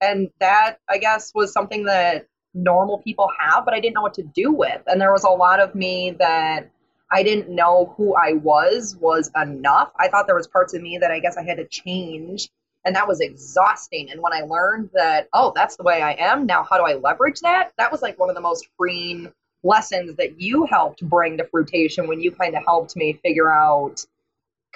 And 0.00 0.28
that 0.40 0.78
I 0.90 0.98
guess 0.98 1.32
was 1.34 1.52
something 1.52 1.84
that 1.84 2.26
normal 2.52 2.98
people 2.98 3.30
have, 3.38 3.64
but 3.64 3.74
I 3.74 3.80
didn't 3.80 3.94
know 3.94 4.02
what 4.02 4.14
to 4.14 4.22
do 4.22 4.52
with. 4.52 4.82
And 4.86 5.00
there 5.00 5.12
was 5.12 5.24
a 5.24 5.30
lot 5.30 5.60
of 5.60 5.74
me 5.74 6.16
that 6.18 6.70
I 7.10 7.22
didn't 7.22 7.48
know 7.48 7.94
who 7.96 8.14
I 8.14 8.32
was 8.32 8.96
was 8.96 9.30
enough. 9.40 9.92
I 9.98 10.08
thought 10.08 10.26
there 10.26 10.36
was 10.36 10.48
parts 10.48 10.74
of 10.74 10.82
me 10.82 10.98
that 10.98 11.10
I 11.10 11.20
guess 11.20 11.36
I 11.36 11.44
had 11.44 11.58
to 11.58 11.66
change 11.66 12.50
and 12.84 12.94
that 12.94 13.08
was 13.08 13.20
exhausting 13.20 14.10
and 14.12 14.22
when 14.22 14.32
i 14.32 14.42
learned 14.42 14.88
that 14.94 15.28
oh 15.32 15.52
that's 15.56 15.76
the 15.76 15.82
way 15.82 16.02
i 16.02 16.12
am 16.12 16.46
now 16.46 16.62
how 16.62 16.78
do 16.78 16.84
i 16.84 16.94
leverage 16.94 17.40
that 17.40 17.72
that 17.78 17.90
was 17.90 18.00
like 18.00 18.16
one 18.16 18.28
of 18.28 18.36
the 18.36 18.40
most 18.40 18.68
freeing 18.78 19.32
lessons 19.66 20.16
that 20.16 20.40
you 20.40 20.66
helped 20.66 21.06
bring 21.08 21.36
to 21.38 21.44
fruition 21.44 22.06
when 22.08 22.20
you 22.20 22.30
kind 22.30 22.54
of 22.54 22.62
helped 22.64 22.96
me 22.96 23.14
figure 23.24 23.50
out 23.50 24.04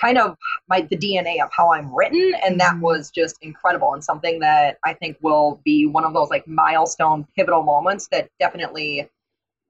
kind 0.00 0.18
of 0.18 0.36
my 0.68 0.80
the 0.82 0.96
DNA 0.96 1.42
of 1.42 1.50
how 1.52 1.72
I'm 1.72 1.94
written 1.94 2.32
and 2.44 2.58
that 2.60 2.74
mm-hmm. 2.74 2.82
was 2.82 3.10
just 3.10 3.36
incredible 3.42 3.92
and 3.94 4.02
something 4.02 4.40
that 4.40 4.78
I 4.84 4.94
think 4.94 5.18
will 5.20 5.60
be 5.64 5.86
one 5.86 6.04
of 6.04 6.14
those 6.14 6.30
like 6.30 6.46
milestone 6.46 7.26
pivotal 7.36 7.62
moments 7.62 8.08
that 8.10 8.30
definitely 8.40 9.08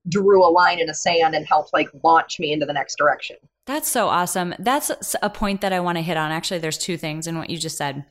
drew 0.08 0.46
a 0.46 0.48
line 0.48 0.78
in 0.78 0.86
the 0.86 0.94
sand 0.94 1.34
and 1.34 1.46
helped 1.46 1.72
like 1.72 1.88
launch 2.02 2.38
me 2.38 2.52
into 2.52 2.64
the 2.64 2.72
next 2.72 2.96
direction. 2.96 3.36
That's 3.66 3.88
so 3.88 4.08
awesome. 4.08 4.54
That's 4.58 5.14
a 5.22 5.30
point 5.30 5.60
that 5.60 5.72
I 5.72 5.80
want 5.80 5.98
to 5.98 6.02
hit 6.02 6.16
on. 6.16 6.32
Actually, 6.32 6.60
there's 6.60 6.78
two 6.78 6.96
things 6.96 7.26
in 7.26 7.36
what 7.36 7.50
you 7.50 7.58
just 7.58 7.76
said. 7.76 8.04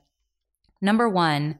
Number 0.81 1.09
1, 1.09 1.59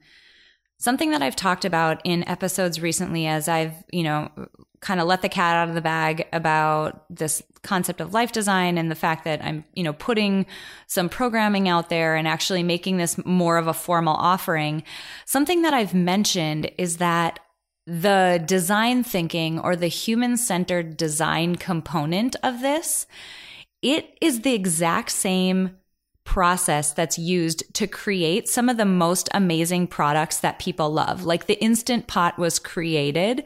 something 0.79 1.12
that 1.12 1.21
I've 1.21 1.36
talked 1.36 1.65
about 1.65 2.01
in 2.03 2.27
episodes 2.27 2.81
recently 2.81 3.27
as 3.27 3.48
I've, 3.48 3.74
you 3.91 4.03
know, 4.03 4.31
kind 4.79 5.01
of 5.01 5.07
let 5.07 5.21
the 5.21 5.29
cat 5.29 5.57
out 5.57 5.67
of 5.67 5.75
the 5.75 5.81
bag 5.81 6.25
about 6.31 7.03
this 7.09 7.43
concept 7.63 8.00
of 8.00 8.13
life 8.13 8.31
design 8.31 8.77
and 8.77 8.89
the 8.89 8.95
fact 8.95 9.25
that 9.25 9.43
I'm, 9.43 9.65
you 9.74 9.83
know, 9.83 9.91
putting 9.91 10.45
some 10.88 11.09
programming 11.09 11.67
out 11.67 11.89
there 11.89 12.15
and 12.15 12.27
actually 12.27 12.63
making 12.63 12.98
this 12.98 13.24
more 13.25 13.57
of 13.57 13.67
a 13.67 13.74
formal 13.74 14.15
offering. 14.15 14.83
Something 15.25 15.63
that 15.63 15.74
I've 15.74 15.93
mentioned 15.93 16.71
is 16.77 16.98
that 16.98 17.39
the 17.86 18.41
design 18.45 19.03
thinking 19.03 19.59
or 19.59 19.75
the 19.75 19.88
human 19.88 20.38
centered 20.38 20.95
design 20.95 21.55
component 21.55 22.38
of 22.41 22.62
this, 22.62 23.05
it 23.81 24.17
is 24.21 24.41
the 24.41 24.53
exact 24.53 25.09
same 25.12 25.75
process 26.29 26.93
that's 26.93 27.17
used 27.17 27.63
to 27.74 27.88
create 27.88 28.48
some 28.48 28.69
of 28.69 28.77
the 28.77 28.86
most 28.86 29.27
amazing 29.33 29.88
products 29.88 30.41
that 30.41 30.59
people 30.59 30.88
love. 30.88 31.25
Like 31.25 31.48
the 31.48 31.59
Instant 31.59 32.05
Pot 32.05 32.38
was 32.38 32.59
created 32.59 33.43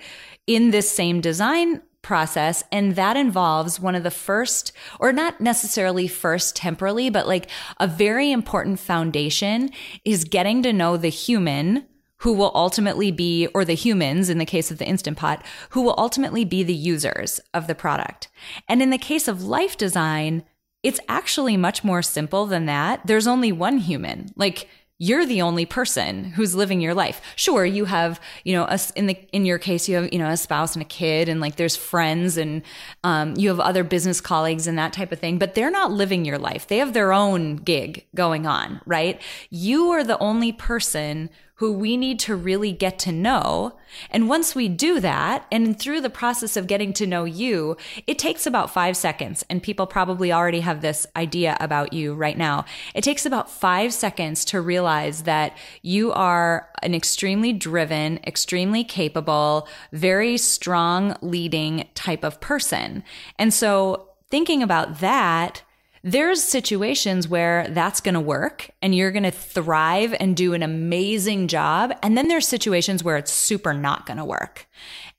in 0.47 0.71
this 0.71 0.91
same 0.91 1.21
design 1.21 1.81
process 2.01 2.61
and 2.73 2.97
that 2.97 3.15
involves 3.15 3.79
one 3.79 3.95
of 3.95 4.03
the 4.03 4.11
first 4.11 4.73
or 4.99 5.13
not 5.13 5.39
necessarily 5.39 6.09
first 6.09 6.57
temporally 6.57 7.09
but 7.09 7.25
like 7.25 7.49
a 7.79 7.87
very 7.87 8.33
important 8.33 8.77
foundation 8.77 9.69
is 10.03 10.25
getting 10.25 10.61
to 10.61 10.73
know 10.73 10.97
the 10.97 11.07
human 11.07 11.85
who 12.17 12.33
will 12.33 12.51
ultimately 12.53 13.11
be 13.11 13.47
or 13.53 13.63
the 13.63 13.73
humans 13.73 14.29
in 14.29 14.39
the 14.39 14.45
case 14.45 14.69
of 14.69 14.79
the 14.79 14.85
instant 14.85 15.17
pot 15.17 15.41
who 15.69 15.81
will 15.81 15.95
ultimately 15.97 16.43
be 16.43 16.61
the 16.61 16.73
users 16.73 17.39
of 17.53 17.67
the 17.67 17.75
product 17.75 18.27
and 18.67 18.81
in 18.81 18.89
the 18.89 18.97
case 18.97 19.29
of 19.29 19.45
life 19.45 19.77
design 19.77 20.43
it's 20.83 20.99
actually 21.07 21.57
much 21.57 21.83
more 21.83 22.01
simple 22.01 22.45
than 22.45 22.65
that 22.65 23.01
there's 23.05 23.27
only 23.27 23.51
one 23.51 23.77
human 23.77 24.31
like 24.35 24.67
you're 25.03 25.25
the 25.25 25.41
only 25.41 25.65
person 25.65 26.23
who's 26.23 26.55
living 26.55 26.79
your 26.79 26.93
life. 26.93 27.19
Sure, 27.35 27.65
you 27.65 27.83
have, 27.83 28.21
you 28.45 28.53
know, 28.53 28.63
a, 28.63 28.79
in 28.95 29.07
the 29.07 29.17
in 29.33 29.45
your 29.45 29.57
case, 29.57 29.89
you 29.89 29.95
have, 29.97 30.13
you 30.13 30.19
know, 30.19 30.29
a 30.29 30.37
spouse 30.37 30.75
and 30.75 30.81
a 30.81 30.85
kid, 30.85 31.27
and 31.27 31.41
like 31.41 31.57
there's 31.57 31.75
friends, 31.75 32.37
and 32.37 32.61
um, 33.03 33.33
you 33.35 33.49
have 33.49 33.59
other 33.59 33.83
business 33.83 34.21
colleagues 34.21 34.65
and 34.65 34.77
that 34.77 34.93
type 34.93 35.11
of 35.11 35.19
thing. 35.19 35.37
But 35.39 35.55
they're 35.55 35.69
not 35.71 35.91
living 35.91 36.23
your 36.23 36.37
life. 36.37 36.67
They 36.67 36.77
have 36.77 36.93
their 36.93 37.11
own 37.11 37.57
gig 37.57 38.05
going 38.15 38.47
on, 38.47 38.79
right? 38.85 39.19
You 39.49 39.89
are 39.89 40.05
the 40.05 40.17
only 40.19 40.53
person 40.53 41.29
who 41.55 41.72
we 41.72 41.95
need 41.98 42.19
to 42.19 42.36
really 42.36 42.72
get 42.72 42.98
to 43.00 43.12
know. 43.12 43.77
And 44.10 44.27
once 44.27 44.55
we 44.55 44.67
do 44.67 45.00
that, 45.00 45.45
and 45.51 45.77
through 45.77 46.01
the 46.01 46.10
process 46.10 46.57
of 46.57 46.65
getting 46.65 46.93
to 46.93 47.05
know 47.05 47.25
you, 47.25 47.77
it 48.07 48.17
takes 48.17 48.48
about 48.48 48.74
five 48.74 48.98
seconds. 48.98 49.45
And 49.50 49.62
people 49.62 49.86
probably 49.86 50.33
already 50.33 50.62
have 50.62 50.81
this 50.81 51.05
idea 51.15 51.55
about 51.60 51.93
you 51.93 52.15
right 52.15 52.38
now. 52.38 52.65
It 52.95 53.03
takes 53.03 53.25
about 53.25 53.51
five 53.51 53.93
seconds 53.93 54.45
to 54.45 54.62
realize 54.62 55.24
that 55.24 55.55
you 55.83 56.12
are 56.12 56.69
an 56.81 56.95
extremely 56.95 57.53
driven, 57.53 58.19
extremely 58.25 58.83
capable, 58.83 59.67
very 59.91 60.38
strong 60.38 61.15
leading 61.22 61.88
type 61.93 62.24
of 62.24 62.41
person. 62.41 63.03
And 63.38 63.53
so 63.53 64.10
thinking 64.31 64.63
about 64.63 65.01
that, 65.01 65.62
there's 66.03 66.43
situations 66.43 67.29
where 67.29 67.67
that's 67.69 68.01
going 68.01 68.13
to 68.13 68.19
work 68.19 68.69
and 68.81 68.93
you're 68.93 69.12
going 69.12 69.24
to 69.24 69.31
thrive 69.31 70.13
and 70.19 70.36
do 70.36 70.53
an 70.53 70.62
amazing 70.62 71.48
job. 71.48 71.93
And 72.03 72.17
then 72.17 72.27
there's 72.27 72.48
situations 72.48 73.03
where 73.03 73.15
it's 73.15 73.31
super 73.31 73.74
not 73.74 74.05
going 74.05 74.17
to 74.17 74.25
work. 74.25 74.67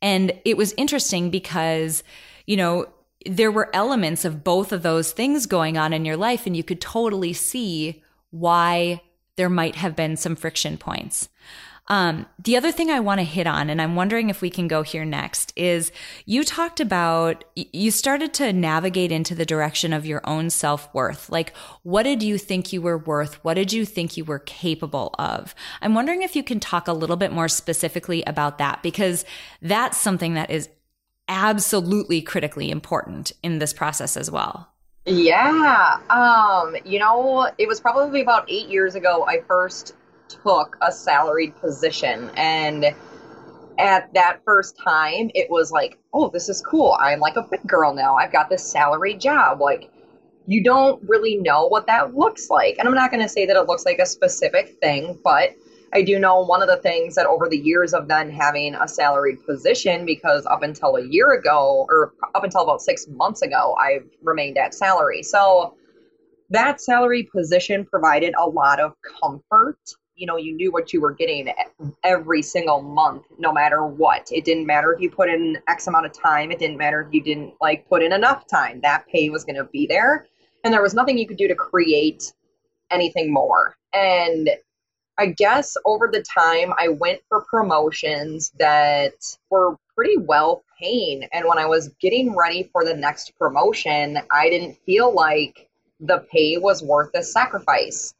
And 0.02 0.38
it 0.44 0.58
was 0.58 0.74
interesting 0.76 1.30
because, 1.30 2.04
you 2.46 2.58
know, 2.58 2.86
there 3.26 3.50
were 3.50 3.70
elements 3.74 4.26
of 4.26 4.44
both 4.44 4.72
of 4.72 4.82
those 4.82 5.12
things 5.12 5.46
going 5.46 5.78
on 5.78 5.94
in 5.94 6.04
your 6.04 6.18
life, 6.18 6.46
and 6.46 6.54
you 6.54 6.62
could 6.62 6.80
totally 6.80 7.32
see 7.32 8.02
why 8.30 9.00
there 9.36 9.48
might 9.48 9.76
have 9.76 9.96
been 9.96 10.18
some 10.18 10.36
friction 10.36 10.76
points. 10.76 11.30
Um, 11.88 12.24
the 12.42 12.56
other 12.56 12.72
thing 12.72 12.90
I 12.90 13.00
want 13.00 13.20
to 13.20 13.24
hit 13.24 13.46
on, 13.46 13.68
and 13.68 13.80
I'm 13.80 13.94
wondering 13.94 14.30
if 14.30 14.40
we 14.40 14.48
can 14.48 14.68
go 14.68 14.82
here 14.82 15.04
next, 15.04 15.52
is 15.54 15.92
you 16.24 16.42
talked 16.42 16.80
about, 16.80 17.44
you 17.54 17.90
started 17.90 18.32
to 18.34 18.54
navigate 18.54 19.12
into 19.12 19.34
the 19.34 19.44
direction 19.44 19.92
of 19.92 20.06
your 20.06 20.22
own 20.24 20.48
self 20.48 20.92
worth. 20.94 21.28
Like, 21.28 21.54
what 21.82 22.04
did 22.04 22.22
you 22.22 22.38
think 22.38 22.72
you 22.72 22.80
were 22.80 22.96
worth? 22.96 23.34
What 23.44 23.54
did 23.54 23.72
you 23.72 23.84
think 23.84 24.16
you 24.16 24.24
were 24.24 24.38
capable 24.38 25.14
of? 25.18 25.54
I'm 25.82 25.94
wondering 25.94 26.22
if 26.22 26.34
you 26.34 26.42
can 26.42 26.58
talk 26.58 26.88
a 26.88 26.92
little 26.94 27.16
bit 27.16 27.32
more 27.32 27.48
specifically 27.48 28.22
about 28.26 28.56
that, 28.58 28.82
because 28.82 29.26
that's 29.60 29.98
something 29.98 30.34
that 30.34 30.50
is 30.50 30.70
absolutely 31.28 32.22
critically 32.22 32.70
important 32.70 33.32
in 33.42 33.58
this 33.58 33.74
process 33.74 34.16
as 34.16 34.30
well. 34.30 34.70
Yeah. 35.06 35.98
Um, 36.08 36.76
you 36.84 36.98
know, 36.98 37.50
it 37.58 37.68
was 37.68 37.78
probably 37.78 38.22
about 38.22 38.50
eight 38.50 38.68
years 38.68 38.94
ago 38.94 39.26
I 39.26 39.40
first 39.46 39.94
took 40.42 40.76
a 40.82 40.90
salaried 40.92 41.54
position. 41.60 42.30
And 42.36 42.94
at 43.78 44.12
that 44.14 44.40
first 44.44 44.78
time 44.78 45.30
it 45.34 45.50
was 45.50 45.72
like 45.72 45.98
oh 46.12 46.28
this 46.30 46.48
is 46.48 46.60
cool. 46.60 46.96
I'm 47.00 47.20
like 47.20 47.36
a 47.36 47.42
big 47.42 47.66
girl 47.66 47.94
now. 47.94 48.16
I've 48.16 48.32
got 48.32 48.48
this 48.48 48.64
salary 48.64 49.14
job. 49.14 49.60
Like 49.60 49.90
you 50.46 50.62
don't 50.62 51.02
really 51.08 51.36
know 51.36 51.66
what 51.66 51.86
that 51.86 52.14
looks 52.14 52.50
like. 52.50 52.76
And 52.78 52.86
i'm 52.86 52.94
not 52.94 53.10
going 53.10 53.22
to 53.22 53.28
say 53.28 53.46
that 53.46 53.56
it 53.56 53.66
looks 53.66 53.84
like 53.84 53.98
a 53.98 54.06
specific 54.06 54.76
thing 54.80 55.18
but 55.24 55.50
i 55.92 56.02
do 56.02 56.18
know 56.18 56.40
one 56.40 56.62
of 56.62 56.68
the 56.68 56.76
things 56.78 57.14
that 57.14 57.26
over 57.26 57.48
the 57.48 57.56
years 57.56 57.94
of 57.94 58.08
then 58.08 58.30
having 58.30 58.74
a 58.74 58.86
salaried 58.86 59.44
position 59.46 60.04
because 60.04 60.44
up 60.46 60.62
until 60.62 60.96
a 60.96 61.06
year 61.06 61.32
ago 61.32 61.86
or 61.88 62.12
up 62.34 62.44
until 62.44 62.62
about 62.62 62.82
six 62.82 63.06
months 63.08 63.42
ago 63.42 63.74
i've 63.80 64.06
remained 64.22 64.58
at 64.58 64.74
salary. 64.74 65.22
So 65.22 65.76
that 66.50 66.80
salary 66.80 67.28
position 67.34 67.84
provided 67.84 68.34
a 68.38 68.48
lot 68.48 68.80
of 68.80 68.92
comfort 69.20 69.78
you 70.16 70.26
know 70.26 70.36
you 70.36 70.54
knew 70.54 70.70
what 70.70 70.92
you 70.92 71.00
were 71.00 71.12
getting 71.12 71.52
every 72.02 72.42
single 72.42 72.82
month 72.82 73.26
no 73.38 73.52
matter 73.52 73.86
what. 73.86 74.28
It 74.32 74.44
didn't 74.44 74.66
matter 74.66 74.92
if 74.92 75.00
you 75.00 75.10
put 75.10 75.28
in 75.28 75.58
x 75.68 75.86
amount 75.86 76.06
of 76.06 76.12
time. 76.12 76.50
It 76.50 76.58
didn't 76.58 76.76
matter 76.76 77.02
if 77.02 77.12
you 77.12 77.22
didn't 77.22 77.54
like 77.60 77.88
put 77.88 78.02
in 78.02 78.12
enough 78.12 78.46
time. 78.46 78.80
That 78.82 79.06
pay 79.08 79.30
was 79.30 79.44
going 79.44 79.56
to 79.56 79.64
be 79.64 79.86
there. 79.86 80.26
And 80.62 80.72
there 80.72 80.82
was 80.82 80.94
nothing 80.94 81.18
you 81.18 81.26
could 81.26 81.36
do 81.36 81.48
to 81.48 81.54
create 81.54 82.32
anything 82.90 83.32
more. 83.32 83.76
And 83.92 84.50
i 85.16 85.26
guess 85.26 85.76
over 85.84 86.08
the 86.12 86.22
time 86.22 86.72
i 86.76 86.88
went 86.88 87.20
for 87.28 87.42
promotions 87.42 88.50
that 88.58 89.14
were 89.48 89.76
pretty 89.94 90.16
well 90.16 90.64
paying. 90.80 91.22
And 91.32 91.46
when 91.46 91.58
i 91.58 91.66
was 91.66 91.88
getting 92.00 92.36
ready 92.36 92.68
for 92.72 92.84
the 92.84 92.94
next 92.94 93.32
promotion 93.38 94.18
i 94.32 94.50
didn't 94.50 94.76
feel 94.84 95.14
like 95.14 95.68
the 96.00 96.26
pay 96.32 96.58
was 96.58 96.82
worth 96.82 97.12
the 97.12 97.22
sacrifice 97.22 98.14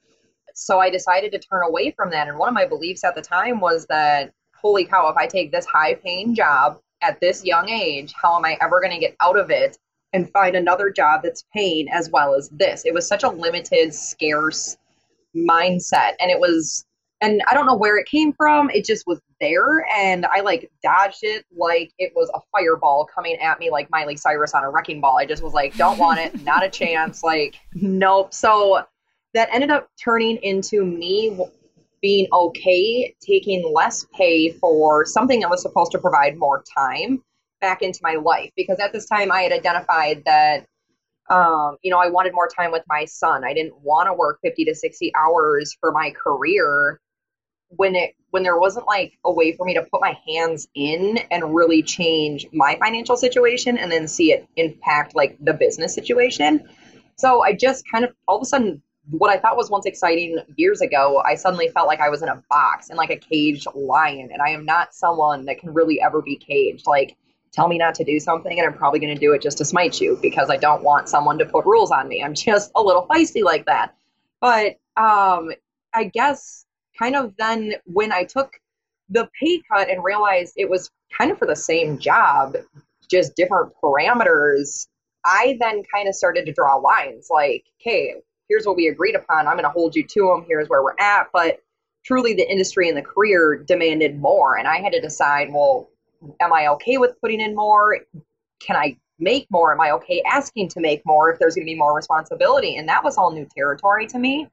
so 0.54 0.78
I 0.78 0.88
decided 0.88 1.32
to 1.32 1.38
turn 1.38 1.64
away 1.64 1.90
from 1.90 2.10
that. 2.10 2.28
And 2.28 2.38
one 2.38 2.48
of 2.48 2.54
my 2.54 2.64
beliefs 2.64 3.04
at 3.04 3.14
the 3.14 3.22
time 3.22 3.60
was 3.60 3.86
that, 3.86 4.32
holy 4.56 4.84
cow, 4.84 5.08
if 5.08 5.16
I 5.16 5.26
take 5.26 5.52
this 5.52 5.66
high 5.66 5.94
paying 5.94 6.34
job 6.34 6.80
at 7.02 7.20
this 7.20 7.44
young 7.44 7.68
age, 7.68 8.14
how 8.20 8.36
am 8.36 8.44
I 8.44 8.56
ever 8.62 8.80
going 8.80 8.92
to 8.92 8.98
get 8.98 9.16
out 9.20 9.38
of 9.38 9.50
it 9.50 9.76
and 10.12 10.30
find 10.30 10.54
another 10.54 10.90
job 10.90 11.22
that's 11.22 11.44
paying 11.52 11.88
as 11.88 12.08
well 12.08 12.34
as 12.34 12.48
this? 12.50 12.84
It 12.86 12.94
was 12.94 13.06
such 13.06 13.24
a 13.24 13.28
limited, 13.28 13.92
scarce 13.92 14.76
mindset. 15.36 16.12
And 16.20 16.30
it 16.30 16.38
was, 16.38 16.86
and 17.20 17.42
I 17.50 17.54
don't 17.54 17.66
know 17.66 17.74
where 17.74 17.98
it 17.98 18.06
came 18.06 18.32
from. 18.32 18.70
It 18.70 18.84
just 18.84 19.08
was 19.08 19.20
there. 19.40 19.86
And 19.94 20.24
I 20.26 20.40
like 20.40 20.70
dodged 20.84 21.18
it 21.22 21.44
like 21.56 21.92
it 21.98 22.12
was 22.14 22.30
a 22.32 22.40
fireball 22.52 23.08
coming 23.12 23.36
at 23.38 23.58
me 23.58 23.70
like 23.70 23.90
Miley 23.90 24.16
Cyrus 24.16 24.54
on 24.54 24.62
a 24.62 24.70
wrecking 24.70 25.00
ball. 25.00 25.18
I 25.18 25.26
just 25.26 25.42
was 25.42 25.52
like, 25.52 25.76
don't 25.76 25.98
want 25.98 26.20
it, 26.20 26.42
not 26.44 26.64
a 26.64 26.68
chance. 26.70 27.24
Like, 27.24 27.56
nope. 27.74 28.32
So, 28.32 28.84
that 29.34 29.48
ended 29.52 29.70
up 29.70 29.88
turning 30.02 30.36
into 30.38 30.84
me 30.84 31.38
being 32.00 32.26
okay 32.32 33.14
taking 33.20 33.72
less 33.74 34.06
pay 34.14 34.50
for 34.50 35.04
something 35.04 35.40
that 35.40 35.50
was 35.50 35.62
supposed 35.62 35.92
to 35.92 35.98
provide 35.98 36.36
more 36.36 36.62
time 36.76 37.22
back 37.60 37.82
into 37.82 38.00
my 38.02 38.14
life 38.14 38.50
because 38.56 38.78
at 38.78 38.92
this 38.92 39.06
time 39.06 39.32
I 39.32 39.40
had 39.40 39.52
identified 39.52 40.22
that 40.26 40.66
um, 41.30 41.78
you 41.82 41.90
know 41.90 41.98
I 41.98 42.10
wanted 42.10 42.34
more 42.34 42.48
time 42.48 42.70
with 42.70 42.82
my 42.86 43.06
son. 43.06 43.44
I 43.44 43.54
didn't 43.54 43.80
want 43.80 44.08
to 44.08 44.12
work 44.12 44.38
50 44.42 44.66
to 44.66 44.74
60 44.74 45.12
hours 45.14 45.74
for 45.80 45.90
my 45.90 46.10
career 46.10 47.00
when 47.68 47.94
it 47.94 48.14
when 48.30 48.42
there 48.42 48.58
wasn't 48.58 48.86
like 48.86 49.18
a 49.24 49.32
way 49.32 49.52
for 49.52 49.64
me 49.64 49.72
to 49.74 49.82
put 49.82 50.02
my 50.02 50.14
hands 50.28 50.68
in 50.74 51.18
and 51.30 51.54
really 51.54 51.82
change 51.82 52.46
my 52.52 52.76
financial 52.78 53.16
situation 53.16 53.78
and 53.78 53.90
then 53.90 54.06
see 54.06 54.32
it 54.32 54.46
impact 54.56 55.16
like 55.16 55.38
the 55.40 55.54
business 55.54 55.94
situation. 55.94 56.68
So 57.16 57.42
I 57.42 57.54
just 57.54 57.84
kind 57.90 58.04
of 58.04 58.12
all 58.28 58.36
of 58.36 58.42
a 58.42 58.46
sudden 58.46 58.82
what 59.10 59.30
I 59.30 59.38
thought 59.38 59.56
was 59.56 59.70
once 59.70 59.86
exciting 59.86 60.38
years 60.56 60.80
ago, 60.80 61.22
I 61.24 61.34
suddenly 61.34 61.68
felt 61.68 61.86
like 61.86 62.00
I 62.00 62.08
was 62.08 62.22
in 62.22 62.28
a 62.28 62.42
box 62.48 62.88
and 62.88 62.96
like 62.96 63.10
a 63.10 63.16
caged 63.16 63.66
lion. 63.74 64.30
And 64.32 64.40
I 64.40 64.50
am 64.50 64.64
not 64.64 64.94
someone 64.94 65.44
that 65.46 65.58
can 65.58 65.74
really 65.74 66.00
ever 66.00 66.22
be 66.22 66.36
caged. 66.36 66.86
Like, 66.86 67.16
tell 67.52 67.68
me 67.68 67.78
not 67.78 67.94
to 67.96 68.04
do 68.04 68.18
something, 68.18 68.58
and 68.58 68.66
I'm 68.66 68.76
probably 68.76 68.98
going 68.98 69.14
to 69.14 69.20
do 69.20 69.32
it 69.32 69.42
just 69.42 69.58
to 69.58 69.64
smite 69.64 70.00
you 70.00 70.18
because 70.22 70.50
I 70.50 70.56
don't 70.56 70.82
want 70.82 71.08
someone 71.08 71.38
to 71.38 71.44
put 71.44 71.66
rules 71.66 71.90
on 71.90 72.08
me. 72.08 72.22
I'm 72.22 72.34
just 72.34 72.70
a 72.74 72.82
little 72.82 73.06
feisty 73.06 73.42
like 73.42 73.66
that. 73.66 73.94
But 74.40 74.76
um, 74.96 75.52
I 75.92 76.04
guess 76.12 76.64
kind 76.98 77.16
of 77.16 77.34
then 77.38 77.74
when 77.84 78.12
I 78.12 78.24
took 78.24 78.52
the 79.08 79.28
pay 79.40 79.60
cut 79.70 79.90
and 79.90 80.02
realized 80.02 80.54
it 80.56 80.68
was 80.68 80.90
kind 81.16 81.30
of 81.30 81.38
for 81.38 81.46
the 81.46 81.56
same 81.56 81.98
job, 81.98 82.56
just 83.10 83.36
different 83.36 83.72
parameters, 83.82 84.86
I 85.24 85.56
then 85.60 85.82
kind 85.92 86.08
of 86.08 86.14
started 86.14 86.46
to 86.46 86.52
draw 86.52 86.76
lines 86.76 87.28
like, 87.30 87.64
okay, 87.80 88.14
here's 88.48 88.66
what 88.66 88.76
we 88.76 88.88
agreed 88.88 89.14
upon. 89.14 89.46
I'm 89.46 89.54
going 89.54 89.64
to 89.64 89.70
hold 89.70 89.94
you 89.94 90.04
to 90.06 90.28
them. 90.28 90.44
Here's 90.46 90.68
where 90.68 90.82
we're 90.82 90.98
at. 90.98 91.28
But 91.32 91.60
truly, 92.04 92.34
the 92.34 92.50
industry 92.50 92.88
and 92.88 92.96
the 92.96 93.02
career 93.02 93.56
demanded 93.66 94.18
more. 94.18 94.58
And 94.58 94.68
I 94.68 94.78
had 94.78 94.92
to 94.92 95.00
decide 95.00 95.48
well, 95.52 95.88
am 96.40 96.52
I 96.52 96.68
okay 96.68 96.98
with 96.98 97.20
putting 97.20 97.40
in 97.40 97.54
more? 97.54 97.98
Can 98.60 98.76
I 98.76 98.96
make 99.18 99.46
more? 99.50 99.72
Am 99.72 99.80
I 99.80 99.90
okay 99.92 100.22
asking 100.26 100.68
to 100.70 100.80
make 100.80 101.02
more 101.04 101.30
if 101.30 101.38
there's 101.38 101.54
going 101.54 101.66
to 101.66 101.70
be 101.70 101.78
more 101.78 101.94
responsibility? 101.94 102.76
And 102.76 102.88
that 102.88 103.04
was 103.04 103.16
all 103.16 103.30
new 103.30 103.46
territory 103.56 104.06
to 104.08 104.18
me. 104.18 104.48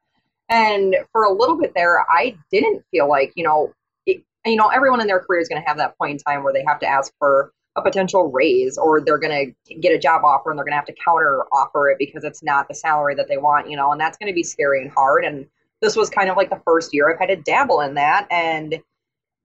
And 0.49 0.95
for 1.11 1.23
a 1.23 1.31
little 1.31 1.57
bit 1.57 1.73
there, 1.75 2.01
I 2.09 2.35
didn't 2.51 2.83
feel 2.91 3.07
like, 3.07 3.31
you 3.35 3.43
know, 3.43 3.73
it, 4.05 4.21
you 4.45 4.57
know, 4.57 4.67
everyone 4.67 4.99
in 4.99 5.07
their 5.07 5.21
career 5.21 5.39
is 5.39 5.47
going 5.47 5.61
to 5.61 5.67
have 5.67 5.77
that 5.77 5.97
point 5.97 6.11
in 6.11 6.17
time 6.17 6.43
where 6.43 6.53
they 6.53 6.63
have 6.67 6.79
to 6.79 6.87
ask 6.87 7.13
for 7.19 7.53
a 7.75 7.81
potential 7.81 8.29
raise 8.31 8.77
or 8.77 9.01
they're 9.01 9.17
going 9.17 9.55
to 9.67 9.75
get 9.75 9.93
a 9.93 9.99
job 9.99 10.23
offer 10.25 10.49
and 10.49 10.57
they're 10.57 10.65
going 10.65 10.73
to 10.73 10.77
have 10.77 10.85
to 10.85 10.95
counter 11.05 11.43
offer 11.53 11.89
it 11.89 11.97
because 11.97 12.23
it's 12.23 12.43
not 12.43 12.67
the 12.67 12.73
salary 12.73 13.15
that 13.15 13.27
they 13.27 13.37
want, 13.37 13.69
you 13.69 13.77
know, 13.77 13.91
and 13.91 14.01
that's 14.01 14.17
going 14.17 14.31
to 14.31 14.35
be 14.35 14.43
scary 14.43 14.81
and 14.81 14.91
hard. 14.91 15.23
And 15.23 15.47
this 15.81 15.95
was 15.95 16.09
kind 16.09 16.29
of 16.29 16.35
like 16.35 16.49
the 16.49 16.61
first 16.65 16.93
year 16.93 17.11
I've 17.11 17.19
had 17.19 17.29
to 17.29 17.41
dabble 17.41 17.81
in 17.81 17.93
that. 17.95 18.27
And, 18.29 18.81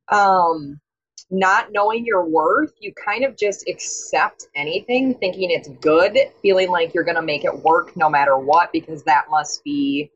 um, 0.08 0.80
not 1.30 1.72
knowing 1.72 2.06
your 2.06 2.24
worth, 2.24 2.72
you 2.80 2.92
kind 2.92 3.24
of 3.24 3.36
just 3.36 3.68
accept 3.68 4.46
anything, 4.54 5.14
thinking 5.14 5.50
it's 5.50 5.68
good, 5.80 6.16
feeling 6.40 6.70
like 6.70 6.94
you're 6.94 7.04
going 7.04 7.16
to 7.16 7.22
make 7.22 7.44
it 7.44 7.64
work 7.64 7.96
no 7.96 8.08
matter 8.08 8.38
what, 8.38 8.72
because 8.72 9.02
that 9.04 9.24
must 9.28 9.64
be 9.64 10.10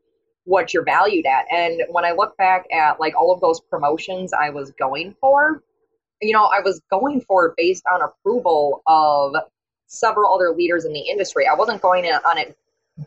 what 0.45 0.73
you're 0.73 0.85
valued 0.85 1.25
at. 1.25 1.45
And 1.51 1.83
when 1.89 2.05
I 2.05 2.11
look 2.11 2.37
back 2.37 2.65
at 2.71 2.99
like 2.99 3.13
all 3.19 3.33
of 3.33 3.41
those 3.41 3.59
promotions 3.59 4.31
I 4.33 4.49
was 4.49 4.71
going 4.71 5.15
for, 5.19 5.63
you 6.21 6.33
know, 6.33 6.45
I 6.45 6.61
was 6.61 6.81
going 6.89 7.21
for 7.21 7.47
it 7.47 7.53
based 7.57 7.83
on 7.91 8.01
approval 8.01 8.81
of 8.87 9.35
several 9.87 10.33
other 10.33 10.51
leaders 10.51 10.85
in 10.85 10.93
the 10.93 10.99
industry. 10.99 11.47
I 11.47 11.55
wasn't 11.55 11.81
going 11.81 12.05
on 12.05 12.37
it 12.37 12.57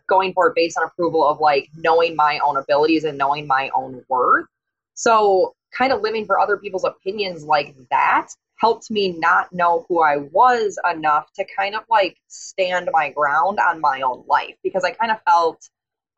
going 0.07 0.33
for 0.33 0.49
it 0.49 0.55
based 0.55 0.77
on 0.77 0.85
approval 0.85 1.27
of 1.27 1.41
like 1.41 1.69
knowing 1.77 2.17
my 2.17 2.39
own 2.45 2.57
abilities 2.57 3.05
and 3.05 3.19
knowing 3.19 3.47
my 3.47 3.71
own 3.75 4.05
worth. 4.09 4.47
So 4.95 5.55
kind 5.73 5.93
of 5.93 6.03
living 6.03 6.27
for 6.27 6.39
other 6.39 6.57
people's 6.57 6.85
opinions 6.85 7.45
like 7.45 7.75
that 7.91 8.29
helped 8.57 8.91
me 8.91 9.13
not 9.19 9.53
know 9.53 9.85
who 9.89 10.03
I 10.03 10.19
was 10.19 10.79
enough 10.91 11.33
to 11.35 11.45
kind 11.57 11.75
of 11.75 11.83
like 11.91 12.17
stand 12.29 12.89
my 12.93 13.11
ground 13.11 13.59
on 13.59 13.81
my 13.81 14.01
own 14.01 14.25
life 14.27 14.55
because 14.63 14.85
I 14.85 14.93
kind 14.93 15.11
of 15.11 15.19
felt 15.29 15.69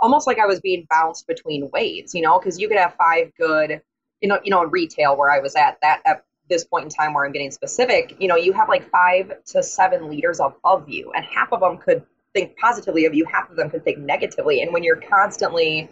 almost 0.00 0.26
like 0.26 0.38
I 0.38 0.46
was 0.46 0.60
being 0.60 0.86
bounced 0.90 1.26
between 1.26 1.70
waves, 1.72 2.14
you 2.14 2.22
know, 2.22 2.38
because 2.38 2.60
you 2.60 2.68
could 2.68 2.76
have 2.76 2.94
five 2.94 3.32
good, 3.38 3.80
you 4.20 4.28
know, 4.28 4.38
you 4.44 4.50
know, 4.50 4.62
in 4.62 4.70
retail 4.70 5.16
where 5.16 5.30
I 5.30 5.40
was 5.40 5.56
at 5.56 5.78
that 5.80 6.02
at 6.04 6.24
this 6.48 6.64
point 6.64 6.84
in 6.84 6.90
time 6.90 7.14
where 7.14 7.24
I'm 7.24 7.32
getting 7.32 7.50
specific, 7.50 8.16
you 8.18 8.28
know, 8.28 8.36
you 8.36 8.52
have 8.52 8.68
like 8.68 8.88
five 8.90 9.32
to 9.46 9.62
seven 9.62 10.08
leaders 10.08 10.40
above 10.40 10.88
you, 10.88 11.12
and 11.14 11.24
half 11.24 11.52
of 11.52 11.60
them 11.60 11.78
could 11.78 12.04
think 12.34 12.56
positively 12.58 13.06
of 13.06 13.14
you, 13.14 13.24
half 13.24 13.50
of 13.50 13.56
them 13.56 13.70
could 13.70 13.84
think 13.84 13.98
negatively. 13.98 14.62
And 14.62 14.72
when 14.72 14.84
you're 14.84 15.00
constantly 15.00 15.88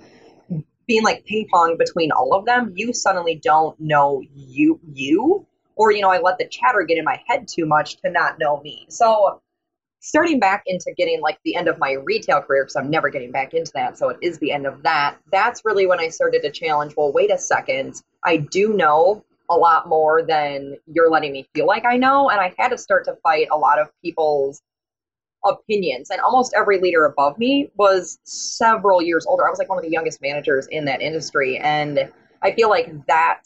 being 0.86 1.02
like 1.02 1.24
ping 1.24 1.46
pong 1.52 1.76
between 1.78 2.12
all 2.12 2.34
of 2.34 2.44
them, 2.44 2.72
you 2.76 2.92
suddenly 2.92 3.40
don't 3.42 3.78
know 3.80 4.22
you 4.34 4.78
you 4.92 5.46
or 5.76 5.90
you 5.92 6.02
know 6.02 6.10
I 6.10 6.20
let 6.20 6.38
the 6.38 6.46
chatter 6.46 6.82
get 6.82 6.98
in 6.98 7.04
my 7.04 7.20
head 7.26 7.48
too 7.48 7.66
much 7.66 7.96
to 8.02 8.10
not 8.10 8.38
know 8.38 8.60
me. 8.62 8.86
So 8.88 9.40
starting 10.00 10.38
back 10.38 10.64
into 10.66 10.92
getting 10.96 11.20
like 11.22 11.38
the 11.44 11.56
end 11.56 11.66
of 11.66 11.78
my 11.78 11.92
retail 11.92 12.42
career 12.42 12.64
because 12.64 12.76
I'm 12.76 12.90
never 12.90 13.08
getting 13.08 13.32
back 13.32 13.54
into 13.54 13.72
that, 13.74 13.96
so 13.96 14.10
it 14.10 14.18
is 14.20 14.38
the 14.38 14.52
end 14.52 14.66
of 14.66 14.82
that. 14.82 15.16
That's 15.32 15.64
really 15.64 15.86
when 15.86 16.00
I 16.00 16.08
started 16.08 16.42
to 16.42 16.50
challenge, 16.50 16.94
well 16.96 17.12
wait 17.12 17.30
a 17.32 17.38
second, 17.38 18.02
I 18.22 18.36
do 18.36 18.74
know 18.74 19.24
a 19.50 19.54
lot 19.54 19.88
more 19.88 20.22
than 20.22 20.76
you're 20.86 21.10
letting 21.10 21.32
me 21.32 21.46
feel 21.54 21.66
like 21.66 21.84
I 21.84 21.96
know 21.96 22.30
and 22.30 22.40
I 22.40 22.54
had 22.58 22.68
to 22.68 22.78
start 22.78 23.04
to 23.06 23.16
fight 23.22 23.48
a 23.52 23.56
lot 23.56 23.78
of 23.78 23.88
people's 24.02 24.62
opinions. 25.44 26.10
And 26.10 26.20
almost 26.20 26.54
every 26.56 26.80
leader 26.80 27.04
above 27.04 27.38
me 27.38 27.70
was 27.76 28.18
several 28.24 29.02
years 29.02 29.26
older. 29.26 29.46
I 29.46 29.50
was 29.50 29.58
like 29.58 29.68
one 29.68 29.78
of 29.78 29.84
the 29.84 29.90
youngest 29.90 30.22
managers 30.22 30.66
in 30.68 30.86
that 30.86 31.02
industry. 31.02 31.58
And 31.58 32.10
I 32.42 32.52
feel 32.52 32.70
like 32.70 33.06
that 33.06 33.42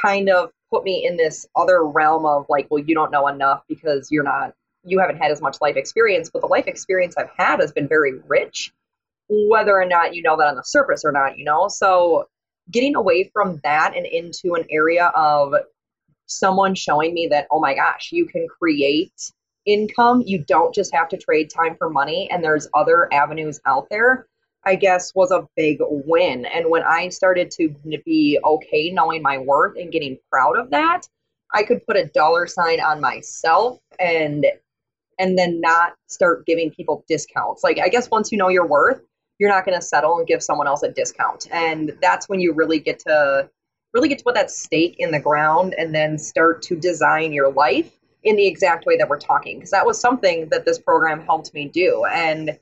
kind 0.00 0.28
of 0.28 0.50
put 0.70 0.84
me 0.84 1.06
in 1.06 1.16
this 1.16 1.46
other 1.56 1.84
realm 1.84 2.26
of 2.26 2.46
like, 2.48 2.68
well, 2.70 2.82
you 2.82 2.94
don't 2.94 3.10
know 3.10 3.26
enough 3.26 3.62
because 3.68 4.10
you're 4.10 4.24
not, 4.24 4.54
you 4.84 4.98
haven't 5.00 5.18
had 5.18 5.30
as 5.32 5.40
much 5.40 5.56
life 5.60 5.76
experience. 5.76 6.30
But 6.30 6.42
the 6.42 6.46
life 6.46 6.66
experience 6.66 7.16
I've 7.16 7.30
had 7.36 7.60
has 7.60 7.72
been 7.72 7.88
very 7.88 8.20
rich, 8.28 8.72
whether 9.28 9.72
or 9.72 9.86
not 9.86 10.14
you 10.14 10.22
know 10.22 10.36
that 10.36 10.46
on 10.46 10.56
the 10.56 10.62
surface 10.62 11.04
or 11.04 11.12
not, 11.12 11.38
you 11.38 11.44
know? 11.44 11.68
So 11.68 12.28
getting 12.70 12.96
away 12.96 13.30
from 13.32 13.60
that 13.64 13.96
and 13.96 14.06
into 14.06 14.54
an 14.54 14.64
area 14.70 15.06
of 15.14 15.54
someone 16.26 16.74
showing 16.74 17.14
me 17.14 17.26
that, 17.30 17.46
oh 17.50 17.60
my 17.60 17.74
gosh, 17.74 18.10
you 18.12 18.26
can 18.26 18.46
create 18.46 19.32
income. 19.66 20.22
You 20.26 20.44
don't 20.44 20.74
just 20.74 20.94
have 20.94 21.08
to 21.08 21.16
trade 21.16 21.50
time 21.50 21.76
for 21.76 21.90
money, 21.90 22.30
and 22.30 22.42
there's 22.42 22.68
other 22.74 23.12
avenues 23.12 23.60
out 23.66 23.88
there. 23.90 24.26
I 24.64 24.74
guess 24.74 25.14
was 25.14 25.30
a 25.30 25.46
big 25.56 25.78
win. 25.80 26.44
And 26.46 26.68
when 26.68 26.82
I 26.82 27.08
started 27.08 27.50
to 27.52 27.74
be 28.04 28.38
okay 28.44 28.90
knowing 28.90 29.22
my 29.22 29.38
worth 29.38 29.76
and 29.78 29.92
getting 29.92 30.18
proud 30.30 30.58
of 30.58 30.70
that, 30.70 31.02
I 31.54 31.62
could 31.62 31.86
put 31.86 31.96
a 31.96 32.06
dollar 32.06 32.46
sign 32.46 32.80
on 32.80 33.00
myself 33.00 33.78
and 33.98 34.46
and 35.20 35.36
then 35.36 35.60
not 35.60 35.94
start 36.06 36.46
giving 36.46 36.70
people 36.70 37.04
discounts. 37.08 37.64
Like 37.64 37.78
I 37.78 37.88
guess 37.88 38.10
once 38.10 38.30
you 38.30 38.38
know 38.38 38.48
your 38.48 38.66
worth, 38.66 39.00
you're 39.38 39.50
not 39.50 39.64
going 39.64 39.78
to 39.78 39.84
settle 39.84 40.18
and 40.18 40.26
give 40.26 40.42
someone 40.42 40.66
else 40.66 40.82
a 40.82 40.90
discount. 40.90 41.46
And 41.50 41.96
that's 42.02 42.28
when 42.28 42.40
you 42.40 42.52
really 42.52 42.80
get 42.80 42.98
to 43.00 43.48
really 43.94 44.08
get 44.08 44.18
to 44.18 44.24
put 44.24 44.34
that 44.34 44.50
stake 44.50 44.96
in 44.98 45.10
the 45.10 45.20
ground 45.20 45.74
and 45.78 45.94
then 45.94 46.18
start 46.18 46.60
to 46.62 46.76
design 46.76 47.32
your 47.32 47.50
life 47.50 47.90
in 48.22 48.36
the 48.36 48.46
exact 48.46 48.84
way 48.84 48.96
that 48.96 49.08
we're 49.08 49.18
talking. 49.18 49.56
Because 49.56 49.70
that 49.70 49.86
was 49.86 50.00
something 50.00 50.48
that 50.50 50.64
this 50.64 50.78
program 50.78 51.24
helped 51.24 51.54
me 51.54 51.68
do. 51.68 52.04
And 52.04 52.58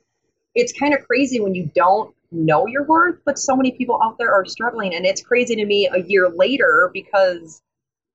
it's 0.55 0.71
kind 0.71 0.93
of 0.93 1.05
crazy 1.05 1.39
when 1.39 1.53
you 1.53 1.69
don't 1.75 2.13
know 2.31 2.67
your 2.67 2.83
worth 2.83 3.19
but 3.25 3.39
so 3.39 3.55
many 3.55 3.71
people 3.71 3.99
out 4.03 4.17
there 4.17 4.33
are 4.33 4.45
struggling. 4.45 4.95
And 4.95 5.05
it's 5.05 5.21
crazy 5.21 5.55
to 5.55 5.65
me 5.65 5.87
a 5.87 5.99
year 5.99 6.29
later 6.29 6.89
because 6.93 7.61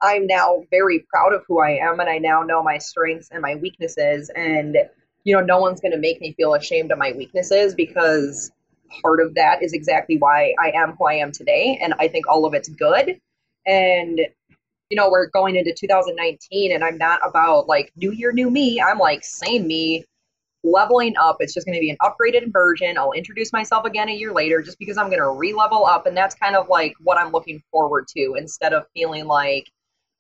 i'm 0.03 0.27
now 0.27 0.65
very 0.71 1.07
proud 1.09 1.33
of 1.33 1.43
who 1.47 1.61
i 1.61 1.71
am 1.71 2.01
and 2.01 2.11
i 2.11 2.19
now 2.19 2.43
know 2.43 2.63
my 2.63 2.77
strengths 2.77 3.31
and 3.31 3.41
my 3.41 3.55
weaknesses. 3.55 4.31
And 4.37 4.77
you 5.25 5.35
know 5.35 5.41
no 5.41 5.59
one's 5.59 5.81
going 5.81 5.93
to 5.93 5.99
make 5.99 6.21
me 6.21 6.33
feel 6.33 6.55
ashamed 6.55 6.91
of 6.91 6.99
my 6.99 7.13
weaknesses 7.13 7.75
because 7.75 8.51
part 9.03 9.21
of 9.21 9.35
that 9.35 9.63
is 9.63 9.73
exactly 9.73 10.19
why 10.19 10.55
i 10.63 10.71
am 10.75 10.93
who 10.97 11.07
i 11.07 11.15
am 11.15 11.33
today 11.33 11.79
and 11.83 11.95
i 11.99 12.07
think 12.07 12.27
all 12.29 12.45
of 12.45 12.55
it's 12.55 12.69
good 12.69 13.19
and 13.67 14.21
you 14.93 14.97
know, 14.97 15.11
we're 15.11 15.29
going 15.29 15.57
into 15.57 15.73
2019 15.73 16.71
and 16.71 16.85
I'm 16.85 16.99
not 16.99 17.19
about 17.27 17.67
like 17.67 17.91
new 17.97 18.13
year, 18.13 18.31
new 18.31 18.51
me. 18.51 18.79
I'm 18.79 18.99
like 18.99 19.25
same 19.25 19.67
me, 19.67 20.05
leveling 20.65 21.15
up. 21.17 21.39
It's 21.41 21.55
just 21.55 21.67
going 21.67 21.77
to 21.77 21.81
be 21.81 21.89
an 21.89 21.97
upgraded 22.03 22.53
version. 22.53 22.99
I'll 22.99 23.13
introduce 23.13 23.55
myself 23.55 23.87
again 23.87 24.11
a 24.11 24.13
year 24.13 24.35
later 24.35 24.61
just 24.61 24.79
because 24.79 24.99
I'm 24.99 25.07
going 25.07 25.23
to 25.23 25.31
re 25.31 25.55
level 25.55 25.87
up. 25.87 26.05
And 26.05 26.15
that's 26.15 26.35
kind 26.35 26.57
of 26.57 26.69
like 26.69 26.93
what 27.01 27.17
I'm 27.17 27.33
looking 27.33 27.63
forward 27.71 28.07
to 28.09 28.35
instead 28.37 28.75
of 28.75 28.85
feeling 28.93 29.25
like 29.25 29.71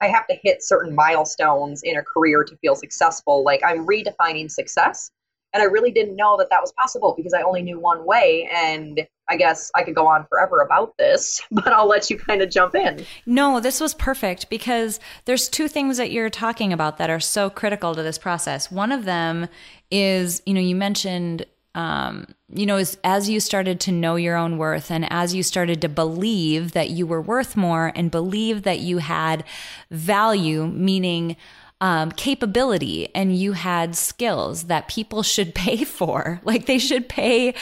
I 0.02 0.08
have 0.08 0.26
to 0.26 0.36
hit 0.42 0.62
certain 0.62 0.94
milestones 0.94 1.82
in 1.82 1.96
a 1.96 2.02
career 2.02 2.44
to 2.44 2.56
feel 2.56 2.74
successful. 2.74 3.44
Like 3.44 3.62
I'm 3.64 3.86
redefining 3.86 4.50
success 4.50 5.10
and 5.52 5.62
I 5.62 5.66
really 5.66 5.90
didn't 5.90 6.16
know 6.16 6.36
that 6.38 6.48
that 6.50 6.60
was 6.60 6.72
possible 6.72 7.14
because 7.16 7.34
I 7.34 7.42
only 7.42 7.62
knew 7.62 7.78
one 7.78 8.06
way. 8.06 8.48
And 8.52 9.06
I 9.28 9.36
guess 9.36 9.70
I 9.74 9.82
could 9.82 9.94
go 9.94 10.06
on 10.06 10.26
forever 10.28 10.60
about 10.60 10.96
this, 10.98 11.42
but 11.50 11.68
I'll 11.68 11.88
let 11.88 12.10
you 12.10 12.18
kind 12.18 12.42
of 12.42 12.50
jump 12.50 12.74
in. 12.74 13.04
No, 13.26 13.60
this 13.60 13.80
was 13.80 13.94
perfect 13.94 14.48
because 14.50 14.98
there's 15.26 15.48
two 15.48 15.68
things 15.68 15.98
that 15.98 16.10
you're 16.10 16.30
talking 16.30 16.72
about 16.72 16.98
that 16.98 17.10
are 17.10 17.20
so 17.20 17.50
critical 17.50 17.94
to 17.94 18.02
this 18.02 18.18
process. 18.18 18.70
One 18.70 18.92
of 18.92 19.04
them 19.04 19.48
is, 19.90 20.42
you 20.46 20.54
know, 20.54 20.60
you 20.60 20.74
mentioned 20.74 21.44
um, 21.74 22.26
you 22.48 22.66
know, 22.66 22.76
as, 22.76 22.98
as 23.02 23.30
you 23.30 23.40
started 23.40 23.80
to 23.80 23.92
know 23.92 24.16
your 24.16 24.36
own 24.36 24.58
worth 24.58 24.90
and 24.90 25.10
as 25.10 25.34
you 25.34 25.42
started 25.42 25.80
to 25.80 25.88
believe 25.88 26.72
that 26.72 26.90
you 26.90 27.06
were 27.06 27.20
worth 27.20 27.56
more 27.56 27.92
and 27.94 28.10
believe 28.10 28.62
that 28.62 28.80
you 28.80 28.98
had 28.98 29.44
value, 29.90 30.66
meaning 30.66 31.36
um, 31.80 32.12
capability 32.12 33.08
and 33.14 33.36
you 33.36 33.52
had 33.52 33.96
skills 33.96 34.64
that 34.64 34.88
people 34.88 35.22
should 35.22 35.54
pay 35.54 35.84
for. 35.84 36.40
Like 36.44 36.66
they 36.66 36.78
should 36.78 37.08
pay 37.08 37.54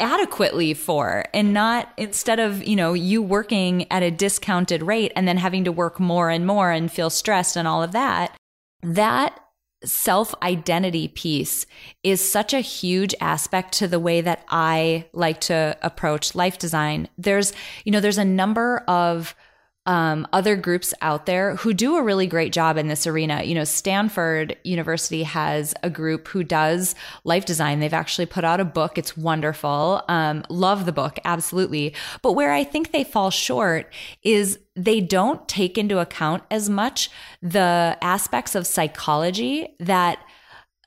adequately 0.00 0.74
for 0.74 1.24
and 1.32 1.54
not 1.54 1.92
instead 1.96 2.40
of 2.40 2.66
you 2.66 2.74
know 2.74 2.92
you 2.92 3.22
working 3.22 3.86
at 3.92 4.02
a 4.02 4.10
discounted 4.10 4.82
rate 4.82 5.12
and 5.14 5.28
then 5.28 5.36
having 5.36 5.62
to 5.62 5.70
work 5.70 6.00
more 6.00 6.28
and 6.28 6.44
more 6.44 6.72
and 6.72 6.90
feel 6.90 7.08
stressed 7.08 7.56
and 7.56 7.68
all 7.68 7.84
of 7.84 7.92
that 7.92 8.34
that 8.82 9.38
self 9.84 10.34
identity 10.42 11.08
piece 11.08 11.66
is 12.02 12.26
such 12.26 12.54
a 12.54 12.60
huge 12.60 13.14
aspect 13.20 13.72
to 13.74 13.88
the 13.88 14.00
way 14.00 14.20
that 14.20 14.44
I 14.48 15.06
like 15.12 15.40
to 15.42 15.76
approach 15.82 16.34
life 16.34 16.58
design. 16.58 17.08
There's, 17.18 17.52
you 17.84 17.92
know, 17.92 18.00
there's 18.00 18.18
a 18.18 18.24
number 18.24 18.78
of 18.88 19.34
um, 19.84 20.26
other 20.32 20.54
groups 20.54 20.94
out 21.00 21.26
there 21.26 21.56
who 21.56 21.74
do 21.74 21.96
a 21.96 22.02
really 22.02 22.26
great 22.26 22.52
job 22.52 22.76
in 22.76 22.86
this 22.86 23.06
arena. 23.06 23.42
You 23.42 23.54
know, 23.54 23.64
Stanford 23.64 24.56
University 24.62 25.24
has 25.24 25.74
a 25.82 25.90
group 25.90 26.28
who 26.28 26.44
does 26.44 26.94
life 27.24 27.44
design. 27.44 27.80
They've 27.80 27.92
actually 27.92 28.26
put 28.26 28.44
out 28.44 28.60
a 28.60 28.64
book. 28.64 28.96
It's 28.96 29.16
wonderful. 29.16 30.02
Um, 30.08 30.44
love 30.48 30.86
the 30.86 30.92
book, 30.92 31.18
absolutely. 31.24 31.94
But 32.22 32.32
where 32.32 32.52
I 32.52 32.62
think 32.62 32.92
they 32.92 33.02
fall 33.02 33.30
short 33.30 33.92
is 34.22 34.58
they 34.76 35.00
don't 35.00 35.46
take 35.48 35.76
into 35.76 35.98
account 35.98 36.44
as 36.50 36.70
much 36.70 37.10
the 37.42 37.98
aspects 38.00 38.54
of 38.54 38.66
psychology 38.66 39.74
that 39.80 40.18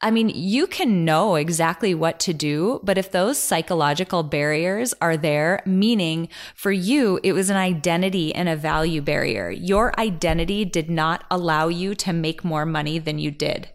I 0.01 0.11
mean, 0.11 0.29
you 0.29 0.67
can 0.67 1.05
know 1.05 1.35
exactly 1.35 1.95
what 1.95 2.19
to 2.21 2.33
do, 2.33 2.81
but 2.83 2.97
if 2.97 3.11
those 3.11 3.37
psychological 3.37 4.23
barriers 4.23 4.93
are 5.01 5.15
there, 5.15 5.63
meaning 5.65 6.27
for 6.53 6.71
you, 6.71 7.19
it 7.23 7.31
was 7.31 7.49
an 7.49 7.55
identity 7.55 8.35
and 8.35 8.49
a 8.49 8.57
value 8.57 9.01
barrier. 9.01 9.49
Your 9.49 9.97
identity 9.99 10.65
did 10.65 10.89
not 10.89 11.23
allow 11.31 11.69
you 11.69 11.95
to 11.95 12.13
make 12.13 12.43
more 12.43 12.65
money 12.65 12.99
than 12.99 13.19
you 13.19 13.31
did. 13.31 13.69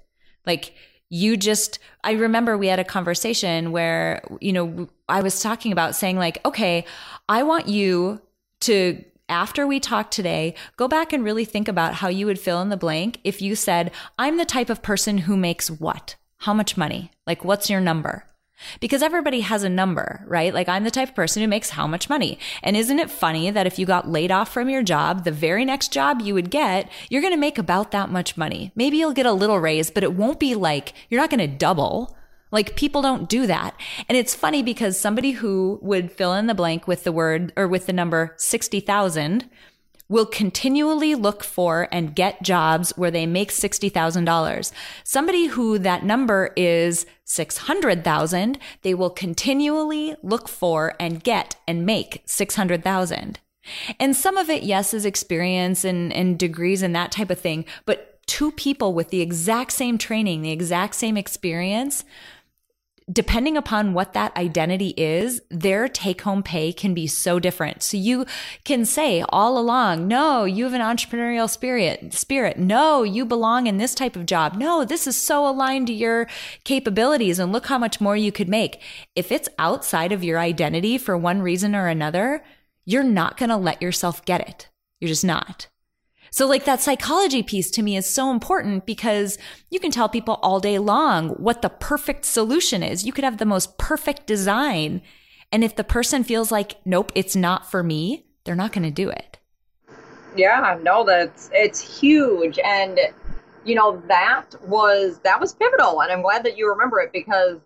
Like, 0.47 0.75
you 1.09 1.37
just, 1.37 1.81
I 2.05 2.13
remember 2.13 2.57
we 2.57 2.69
had 2.69 2.79
a 2.79 2.85
conversation 2.85 3.73
where, 3.73 4.23
you 4.41 4.53
know, 4.53 4.89
I 5.09 5.23
was 5.23 5.43
talking 5.43 5.73
about 5.73 5.97
saying, 5.97 6.17
like, 6.17 6.39
okay, 6.45 6.85
I 7.29 7.43
want 7.43 7.67
you 7.67 8.21
to 8.61 9.03
after 9.31 9.67
we 9.67 9.81
talk 9.81 10.11
today, 10.11 10.55
go 10.77 10.89
back 10.89 11.13
and 11.13 11.25
really 11.25 11.45
think 11.45 11.69
about 11.69 11.95
how 11.95 12.09
you 12.09 12.27
would 12.27 12.39
fill 12.39 12.61
in 12.61 12.69
the 12.69 12.77
blank 12.77 13.19
if 13.25 13.41
you 13.41 13.55
said, 13.55 13.93
I'm 14.19 14.37
the 14.37 14.45
type 14.45 14.69
of 14.69 14.83
person 14.83 15.19
who 15.19 15.37
makes 15.37 15.71
what? 15.71 16.17
How 16.39 16.53
much 16.53 16.77
money? 16.77 17.11
Like, 17.27 17.45
what's 17.45 17.71
your 17.71 17.81
number? 17.81 18.25
because 18.81 19.03
everybody 19.03 19.41
has 19.41 19.63
a 19.63 19.69
number, 19.69 20.25
right? 20.27 20.53
Like 20.53 20.69
I'm 20.69 20.85
the 20.85 20.91
type 20.91 21.11
of 21.11 21.15
person 21.15 21.43
who 21.43 21.49
makes 21.49 21.71
how 21.71 21.87
much 21.87 22.09
money. 22.09 22.39
And 22.63 22.77
isn't 22.77 22.99
it 22.99 23.11
funny 23.11 23.51
that 23.51 23.67
if 23.67 23.79
you 23.79 23.87
got 23.87 24.09
laid 24.09 24.31
off 24.31 24.53
from 24.53 24.69
your 24.69 24.83
job, 24.83 25.25
the 25.25 25.33
very 25.33 25.65
next 25.65 25.93
job 25.93 26.21
you 26.21 26.35
would 26.35 26.51
get, 26.51 26.91
you're 27.09 27.23
going 27.23 27.33
to 27.33 27.41
make 27.41 27.59
about 27.59 27.91
that 27.91 28.11
much 28.11 28.37
money. 28.37 28.73
Maybe 28.75 28.99
you'll 28.99 29.13
get 29.13 29.27
a 29.27 29.33
little 29.33 29.59
raise, 29.59 29.91
but 29.91 30.05
it 30.05 30.15
won't 30.15 30.41
be 30.41 30.55
like 30.55 30.93
you're 31.09 31.21
not 31.21 31.31
going 31.31 31.41
to 31.41 31.47
double. 31.47 32.17
Like 32.51 32.77
people 32.77 33.03
don't 33.03 33.29
do 33.29 33.47
that. 33.47 33.79
And 34.09 34.17
it's 34.17 34.35
funny 34.35 34.63
because 34.63 34.99
somebody 34.99 35.33
who 35.33 35.79
would 35.83 36.11
fill 36.11 36.35
in 36.35 36.47
the 36.47 36.55
blank 36.55 36.89
with 36.89 37.05
the 37.05 37.13
word 37.13 37.53
or 37.57 37.69
with 37.69 37.87
the 37.87 37.93
number 37.93 38.35
60,000 38.39 39.49
will 40.11 40.27
continually 40.27 41.15
look 41.15 41.45
for 41.45 41.89
and 41.93 42.17
get 42.17 42.43
jobs 42.43 42.91
where 42.97 43.13
they 43.13 43.27
make 43.27 43.53
$60,000. 43.53 44.73
Somebody 45.05 45.47
who 45.47 45.79
that 45.79 46.05
number 46.05 46.53
is 46.57 47.07
600,000, 47.25 48.59
they 48.83 48.93
will 48.93 49.11
continually 49.11 50.17
look 50.25 50.49
for 50.49 50.95
and 50.99 51.23
get 51.23 51.55
and 51.69 51.87
make 51.87 52.25
600,000. 52.27 53.39
And 54.01 54.17
some 54.17 54.37
of 54.37 54.51
it, 54.51 54.65
yes, 54.65 54.93
is 54.93 55.05
experience 55.05 55.85
and, 55.85 56.13
and 56.13 56.37
degrees 56.37 56.83
and 56.83 56.95
that 56.97 57.13
type 57.13 57.31
of 57.31 57.39
thing. 57.39 57.65
But 57.85 58.27
two 58.27 58.51
people 58.51 58.93
with 58.93 59.11
the 59.11 59.21
exact 59.21 59.71
same 59.73 59.97
training, 59.97 60.43
the 60.43 60.51
exact 60.51 60.97
same 60.97 61.17
experience, 61.17 62.05
depending 63.11 63.57
upon 63.57 63.93
what 63.93 64.13
that 64.13 64.37
identity 64.37 64.95
is, 64.97 65.41
their 65.51 65.89
take 65.89 66.21
home 66.23 66.43
pay 66.43 66.73
can 66.73 66.95
be 66.95 67.07
so 67.07 67.39
different. 67.39 67.83
So 67.83 67.97
you 67.97 68.27
can 68.65 68.85
say 68.85 69.25
all 69.31 69.59
along, 69.59 70.07
no, 70.07 70.45
you 70.45 70.65
have 70.65 70.75
an 70.75 70.81
entrepreneurial 70.81 71.49
spirit, 71.49 72.13
spirit. 72.13 72.59
No, 72.59 73.03
you 73.03 73.25
belong 73.25 73.67
in 73.67 73.79
this 73.79 73.95
type 73.95 74.17
of 74.17 74.27
job. 74.27 74.57
No, 74.57 74.85
this 74.85 75.07
is 75.07 75.21
so 75.21 75.49
aligned 75.49 75.87
to 75.89 75.93
your 75.93 76.29
capabilities 76.65 77.39
and 77.39 77.53
look 77.53 77.67
how 77.67 77.79
much 77.79 78.01
more 78.01 78.17
you 78.17 78.31
could 78.31 78.49
make. 78.49 78.81
If 79.17 79.33
it's 79.33 79.49
outside 79.59 80.13
of 80.13 80.23
your 80.23 80.39
identity 80.39 80.99
for 80.99 81.17
one 81.17 81.43
reason 81.43 81.75
or 81.75 81.89
another, 81.89 82.45
you're 82.85 83.03
not 83.03 83.37
going 83.37 83.51
to 83.51 83.57
let 83.57 83.83
yourself 83.83 84.25
get 84.25 84.47
it. 84.49 84.69
You're 85.01 85.09
just 85.09 85.25
not. 85.25 85.69
So 86.31 86.47
like 86.47 86.65
that 86.65 86.81
psychology 86.81 87.43
piece 87.43 87.71
to 87.73 87.83
me 87.83 87.97
is 87.97 88.09
so 88.09 88.31
important 88.31 88.87
because 88.87 89.37
you 89.71 89.81
can 89.81 89.91
tell 89.91 90.09
people 90.09 90.39
all 90.43 90.61
day 90.61 90.79
long 90.79 91.31
what 91.31 91.63
the 91.63 91.69
perfect 91.69 92.25
solution 92.25 92.83
is. 92.83 93.05
You 93.05 93.13
could 93.13 93.25
have 93.25 93.39
the 93.39 93.45
most 93.45 93.79
perfect 93.79 94.27
design. 94.27 95.03
And 95.53 95.65
if 95.65 95.75
the 95.75 95.85
person 95.85 96.23
feels 96.23 96.53
like, 96.53 96.77
nope, 96.85 97.11
it's 97.15 97.35
not 97.35 97.71
for 97.71 97.83
me, 97.83 98.27
they're 98.45 98.55
not 98.55 98.73
going 98.73 98.85
to 98.85 98.91
do 98.91 99.11
it. 99.11 99.39
Yeah, 100.37 100.79
no, 100.81 101.05
that's, 101.05 101.51
it's 101.53 101.81
huge. 102.01 102.59
And, 102.65 103.01
you 103.65 103.75
know, 103.75 104.01
that 104.07 104.55
was, 104.63 105.19
that 105.25 105.41
was 105.41 105.55
pivotal. 105.55 106.03
And 106.03 106.13
I'm 106.13 106.23
glad 106.23 106.45
that 106.45 106.57
you 106.57 106.69
remember 106.71 107.01
it 107.01 107.13
because 107.13 107.59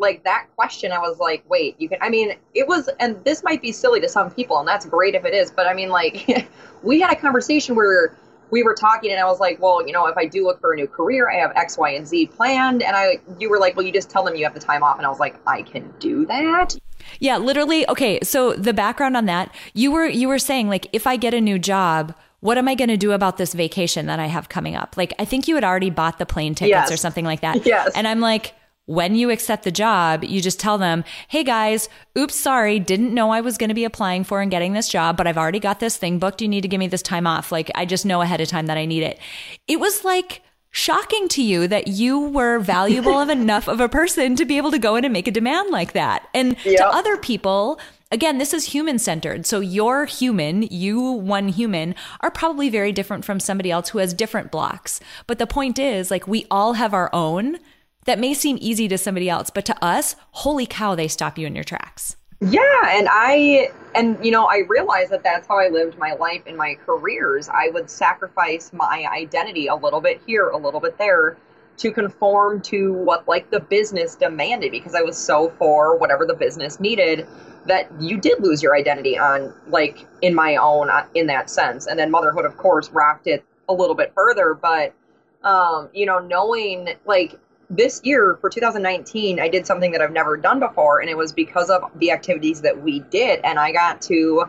like 0.00 0.24
that 0.24 0.46
question, 0.56 0.92
I 0.92 0.98
was 0.98 1.18
like, 1.18 1.44
wait, 1.48 1.76
you 1.78 1.88
can, 1.88 1.98
I 2.00 2.08
mean, 2.08 2.34
it 2.54 2.66
was, 2.66 2.88
and 2.98 3.22
this 3.24 3.42
might 3.44 3.62
be 3.62 3.72
silly 3.72 4.00
to 4.00 4.08
some 4.08 4.30
people, 4.30 4.58
and 4.58 4.66
that's 4.66 4.86
great 4.86 5.14
if 5.14 5.24
it 5.24 5.34
is, 5.34 5.50
but 5.50 5.66
I 5.66 5.74
mean, 5.74 5.90
like, 5.90 6.48
we 6.82 7.00
had 7.00 7.12
a 7.12 7.16
conversation 7.16 7.76
where 7.76 8.16
we 8.50 8.62
were 8.62 8.74
talking, 8.74 9.10
and 9.10 9.20
I 9.20 9.24
was 9.24 9.40
like, 9.40 9.60
well, 9.60 9.86
you 9.86 9.92
know, 9.92 10.06
if 10.06 10.16
I 10.16 10.26
do 10.26 10.44
look 10.44 10.60
for 10.60 10.72
a 10.72 10.76
new 10.76 10.86
career, 10.86 11.30
I 11.30 11.36
have 11.36 11.52
X, 11.56 11.78
Y, 11.78 11.90
and 11.90 12.06
Z 12.06 12.26
planned. 12.28 12.82
And 12.82 12.96
I, 12.96 13.20
you 13.38 13.48
were 13.48 13.58
like, 13.58 13.76
well, 13.76 13.86
you 13.86 13.92
just 13.92 14.10
tell 14.10 14.24
them 14.24 14.34
you 14.34 14.44
have 14.44 14.54
the 14.54 14.60
time 14.60 14.82
off. 14.82 14.98
And 14.98 15.06
I 15.06 15.08
was 15.08 15.20
like, 15.20 15.36
I 15.46 15.62
can 15.62 15.92
do 15.98 16.26
that. 16.26 16.76
Yeah, 17.18 17.38
literally. 17.38 17.88
Okay. 17.88 18.20
So 18.22 18.52
the 18.52 18.74
background 18.74 19.16
on 19.16 19.26
that, 19.26 19.54
you 19.74 19.90
were, 19.90 20.06
you 20.06 20.28
were 20.28 20.38
saying, 20.38 20.68
like, 20.68 20.86
if 20.92 21.06
I 21.06 21.16
get 21.16 21.34
a 21.34 21.40
new 21.40 21.58
job, 21.58 22.14
what 22.40 22.58
am 22.58 22.68
I 22.68 22.74
going 22.74 22.88
to 22.88 22.96
do 22.96 23.12
about 23.12 23.36
this 23.36 23.52
vacation 23.52 24.06
that 24.06 24.18
I 24.18 24.26
have 24.26 24.48
coming 24.48 24.74
up? 24.74 24.96
Like, 24.96 25.12
I 25.18 25.24
think 25.24 25.46
you 25.46 25.54
had 25.54 25.64
already 25.64 25.90
bought 25.90 26.18
the 26.18 26.26
plane 26.26 26.54
tickets 26.54 26.70
yes. 26.70 26.90
or 26.90 26.96
something 26.96 27.24
like 27.24 27.40
that. 27.40 27.66
Yes. 27.66 27.92
And 27.94 28.08
I'm 28.08 28.20
like, 28.20 28.54
when 28.90 29.14
you 29.14 29.30
accept 29.30 29.62
the 29.62 29.70
job, 29.70 30.24
you 30.24 30.40
just 30.40 30.58
tell 30.58 30.76
them, 30.76 31.04
Hey 31.28 31.44
guys, 31.44 31.88
oops, 32.18 32.34
sorry, 32.34 32.80
didn't 32.80 33.14
know 33.14 33.30
I 33.30 33.40
was 33.40 33.56
going 33.56 33.68
to 33.68 33.74
be 33.74 33.84
applying 33.84 34.24
for 34.24 34.40
and 34.40 34.50
getting 34.50 34.72
this 34.72 34.88
job, 34.88 35.16
but 35.16 35.28
I've 35.28 35.38
already 35.38 35.60
got 35.60 35.78
this 35.78 35.96
thing 35.96 36.18
booked. 36.18 36.42
You 36.42 36.48
need 36.48 36.62
to 36.62 36.68
give 36.68 36.80
me 36.80 36.88
this 36.88 37.00
time 37.00 37.24
off. 37.24 37.52
Like, 37.52 37.70
I 37.76 37.84
just 37.84 38.04
know 38.04 38.20
ahead 38.20 38.40
of 38.40 38.48
time 38.48 38.66
that 38.66 38.76
I 38.76 38.86
need 38.86 39.04
it. 39.04 39.20
It 39.68 39.78
was 39.78 40.04
like, 40.04 40.42
shocking 40.72 41.26
to 41.26 41.42
you 41.42 41.66
that 41.66 41.88
you 41.88 42.18
were 42.28 42.60
valuable 42.60 43.18
of 43.18 43.28
enough 43.28 43.68
of 43.68 43.80
a 43.80 43.88
person 43.88 44.36
to 44.36 44.44
be 44.44 44.56
able 44.56 44.70
to 44.70 44.78
go 44.78 44.94
in 44.94 45.04
and 45.04 45.12
make 45.12 45.26
a 45.26 45.32
demand 45.32 45.70
like 45.70 45.92
that. 45.94 46.28
And 46.32 46.56
yep. 46.64 46.78
to 46.78 46.86
other 46.86 47.16
people, 47.16 47.80
again, 48.12 48.38
this 48.38 48.54
is 48.54 48.66
human 48.66 48.98
centered. 48.98 49.46
So 49.46 49.58
your 49.58 50.04
human, 50.04 50.62
you 50.62 51.00
one 51.00 51.48
human, 51.48 51.96
are 52.20 52.30
probably 52.30 52.68
very 52.68 52.92
different 52.92 53.24
from 53.24 53.40
somebody 53.40 53.70
else 53.70 53.88
who 53.88 53.98
has 53.98 54.14
different 54.14 54.52
blocks. 54.52 55.00
But 55.26 55.38
the 55.38 55.46
point 55.46 55.78
is, 55.78 56.08
like, 56.08 56.28
we 56.28 56.46
all 56.52 56.74
have 56.74 56.94
our 56.94 57.10
own 57.12 57.58
that 58.04 58.18
may 58.18 58.34
seem 58.34 58.58
easy 58.60 58.88
to 58.88 58.98
somebody 58.98 59.28
else, 59.28 59.50
but 59.50 59.64
to 59.66 59.84
us, 59.84 60.16
holy 60.32 60.66
cow, 60.66 60.94
they 60.94 61.08
stop 61.08 61.38
you 61.38 61.46
in 61.46 61.54
your 61.54 61.64
tracks. 61.64 62.16
Yeah, 62.40 62.62
and 62.86 63.06
I 63.10 63.70
and 63.94 64.24
you 64.24 64.30
know, 64.30 64.46
I 64.46 64.62
realized 64.66 65.10
that 65.10 65.22
that's 65.22 65.46
how 65.46 65.58
I 65.58 65.68
lived 65.68 65.98
my 65.98 66.14
life 66.14 66.46
in 66.46 66.56
my 66.56 66.74
careers. 66.86 67.50
I 67.50 67.68
would 67.68 67.90
sacrifice 67.90 68.72
my 68.72 69.06
identity 69.12 69.66
a 69.66 69.74
little 69.74 70.00
bit 70.00 70.22
here, 70.26 70.48
a 70.48 70.56
little 70.56 70.80
bit 70.80 70.96
there 70.96 71.36
to 71.80 71.90
conform 71.90 72.60
to 72.60 72.92
what 72.92 73.28
like 73.28 73.50
the 73.50 73.60
business 73.60 74.14
demanded 74.14 74.70
because 74.70 74.94
I 74.94 75.02
was 75.02 75.18
so 75.18 75.50
for 75.58 75.98
whatever 75.98 76.24
the 76.24 76.34
business 76.34 76.80
needed 76.80 77.26
that 77.66 77.90
you 78.00 78.18
did 78.18 78.42
lose 78.42 78.62
your 78.62 78.74
identity 78.74 79.18
on 79.18 79.54
like 79.66 80.06
in 80.22 80.34
my 80.34 80.56
own 80.56 80.88
uh, 80.88 81.06
in 81.14 81.26
that 81.26 81.50
sense. 81.50 81.86
And 81.86 81.98
then 81.98 82.10
motherhood 82.10 82.46
of 82.46 82.56
course 82.56 82.90
rocked 82.90 83.26
it 83.26 83.44
a 83.68 83.74
little 83.74 83.94
bit 83.94 84.12
further, 84.14 84.54
but 84.54 84.94
um 85.42 85.90
you 85.92 86.06
know, 86.06 86.18
knowing 86.18 86.88
like 87.04 87.38
this 87.70 88.00
year 88.02 88.36
for 88.40 88.50
2019, 88.50 89.40
I 89.40 89.48
did 89.48 89.66
something 89.66 89.92
that 89.92 90.02
I've 90.02 90.12
never 90.12 90.36
done 90.36 90.58
before, 90.58 91.00
and 91.00 91.08
it 91.08 91.16
was 91.16 91.32
because 91.32 91.70
of 91.70 91.84
the 91.96 92.10
activities 92.10 92.60
that 92.62 92.82
we 92.82 93.00
did. 93.00 93.40
And 93.44 93.58
I 93.58 93.72
got 93.72 94.02
to 94.02 94.48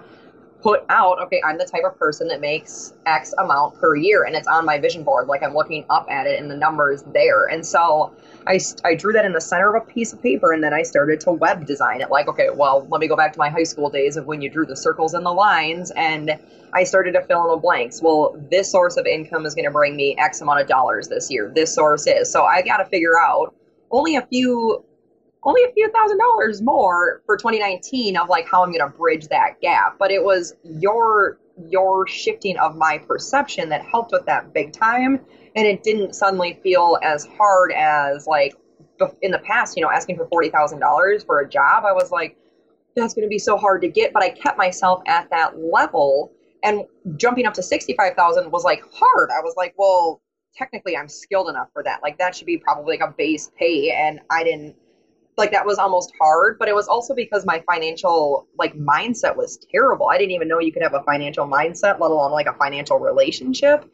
put 0.62 0.86
out, 0.89 1.21
okay, 1.24 1.41
I'm 1.43 1.58
the 1.58 1.65
type 1.65 1.84
of 1.86 1.97
person 1.97 2.28
that 2.28 2.39
makes 2.39 2.93
X 3.06 3.34
amount 3.39 3.80
per 3.80 3.95
year, 3.95 4.24
and 4.24 4.36
it's 4.36 4.47
on 4.47 4.65
my 4.65 4.78
vision 4.78 5.04
board. 5.04 5.28
Like 5.28 5.43
I'm 5.43 5.54
looking 5.54 5.86
up 5.89 6.08
at 6.10 6.28
it, 6.28 6.39
and 6.39 6.50
the 6.50 6.56
numbers 6.56 7.04
there. 7.13 7.47
And 7.47 7.65
so 7.65 8.13
I, 8.47 8.60
I 8.86 8.95
drew 8.95 9.13
that 9.13 9.26
in 9.26 9.34
the 9.34 9.41
center 9.41 9.76
of 9.76 9.84
a 9.84 9.86
piece 9.86 10.13
of 10.13 10.21
paper, 10.21 10.52
and 10.52 10.63
then 10.63 10.74
I 10.74 10.84
started 10.84 11.19
to 11.21 11.32
web 11.32 11.65
design 11.65 12.02
it. 12.02 12.10
Like, 12.10 12.28
okay, 12.28 12.50
well, 12.54 12.88
let 12.89 13.02
me 13.02 13.08
go 13.08 13.15
back 13.15 13.34
to 13.34 13.39
my 13.39 13.50
high 13.50 13.63
school 13.63 13.89
days 13.89 14.17
of 14.17 14.26
when 14.26 14.41
you 14.41 14.50
drew 14.50 14.65
the 14.65 14.78
circles 14.78 15.13
and 15.13 15.26
the 15.26 15.32
lines, 15.32 15.91
and 15.91 16.32
I 16.74 16.84
started 16.84 17.13
to 17.13 17.24
fill 17.24 17.43
in 17.45 17.52
the 17.52 17.58
blanks. 17.58 18.02
Well, 18.02 18.36
this 18.50 18.71
source 18.71 18.97
of 18.97 19.06
income 19.06 19.45
is 19.45 19.56
going 19.56 19.65
to 19.65 19.71
bring 19.71 19.95
me 19.95 20.15
X 20.17 20.41
amount 20.41 20.62
of 20.62 20.67
dollars 20.67 21.08
this 21.08 21.30
year. 21.32 21.52
This 21.54 21.74
source 21.74 22.08
is. 22.08 22.32
So 22.32 22.43
I 22.43 22.62
got 22.62 22.78
to 22.78 22.86
figure 22.86 23.19
out 23.19 23.54
only 23.91 24.15
a 24.15 24.21
few 24.28 24.86
only 25.43 25.63
a 25.63 25.71
few 25.73 25.89
thousand 25.91 26.19
dollars 26.19 26.62
more 26.62 27.21
for 27.25 27.38
2019 27.38 28.17
of 28.17 28.30
like 28.30 28.47
how 28.47 28.63
I'm 28.63 28.69
going 28.69 28.80
to 28.80 28.97
bridge 28.97 29.27
that 29.30 29.60
gap. 29.62 29.97
But 29.97 30.12
it 30.12 30.23
was 30.23 30.54
your 30.63 31.39
your 31.69 32.08
shifting 32.08 32.58
of 32.58 32.75
my 32.75 32.97
perception 32.97 33.69
that 33.69 33.84
helped 33.84 34.12
with 34.12 34.25
that 34.25 34.54
big 34.54 34.73
time 34.73 35.19
and 35.56 35.67
it 35.67 35.84
didn't 35.84 36.15
suddenly 36.15 36.60
feel 36.63 36.97
as 37.04 37.27
hard 37.38 37.71
as 37.73 38.25
like 38.25 38.56
in 39.21 39.32
the 39.32 39.39
past, 39.39 39.75
you 39.75 39.84
know, 39.84 39.89
asking 39.89 40.15
for 40.15 40.27
$40,000 40.27 41.25
for 41.25 41.39
a 41.39 41.49
job. 41.49 41.86
I 41.86 41.91
was 41.91 42.12
like 42.12 42.38
that's 42.95 43.13
going 43.13 43.25
to 43.25 43.30
be 43.30 43.39
so 43.39 43.58
hard 43.58 43.82
to 43.82 43.88
get, 43.88 44.12
but 44.13 44.21
I 44.21 44.30
kept 44.30 44.58
myself 44.58 45.01
at 45.08 45.30
that 45.30 45.58
level 45.58 46.32
and 46.63 46.84
jumping 47.15 47.45
up 47.45 47.54
to 47.56 47.63
65,000 47.63 48.51
was 48.51 48.63
like 48.63 48.82
hard. 48.91 49.30
I 49.32 49.41
was 49.41 49.56
like, 49.56 49.73
well, 49.77 50.21
technically 50.56 50.97
I'm 50.97 51.08
skilled 51.08 51.49
enough 51.49 51.69
for 51.73 51.84
that. 51.84 52.01
Like 52.04 52.17
that 52.17 52.36
should 52.36 52.47
be 52.47 52.58
probably 52.58 52.97
like 52.97 53.10
a 53.10 53.13
base 53.17 53.51
pay 53.58 53.91
and 53.91 54.19
I 54.30 54.43
didn't 54.43 54.75
like 55.41 55.51
that 55.51 55.65
was 55.65 55.80
almost 55.80 56.13
hard, 56.21 56.58
but 56.60 56.69
it 56.69 56.75
was 56.75 56.88
also 56.88 57.13
because 57.15 57.45
my 57.45 57.62
financial 57.69 58.47
like 58.58 58.77
mindset 58.77 59.36
was 59.36 59.58
terrible. 59.71 60.10
I 60.10 60.17
didn't 60.17 60.32
even 60.32 60.47
know 60.47 60.60
you 60.60 60.71
could 60.71 60.84
have 60.84 60.93
a 60.93 61.04
financial 61.04 61.47
mindset, 61.47 61.99
let 61.99 62.12
alone 62.12 62.32
like 62.32 62.45
a 62.45 62.54
financial 62.54 62.99
relationship, 62.99 63.91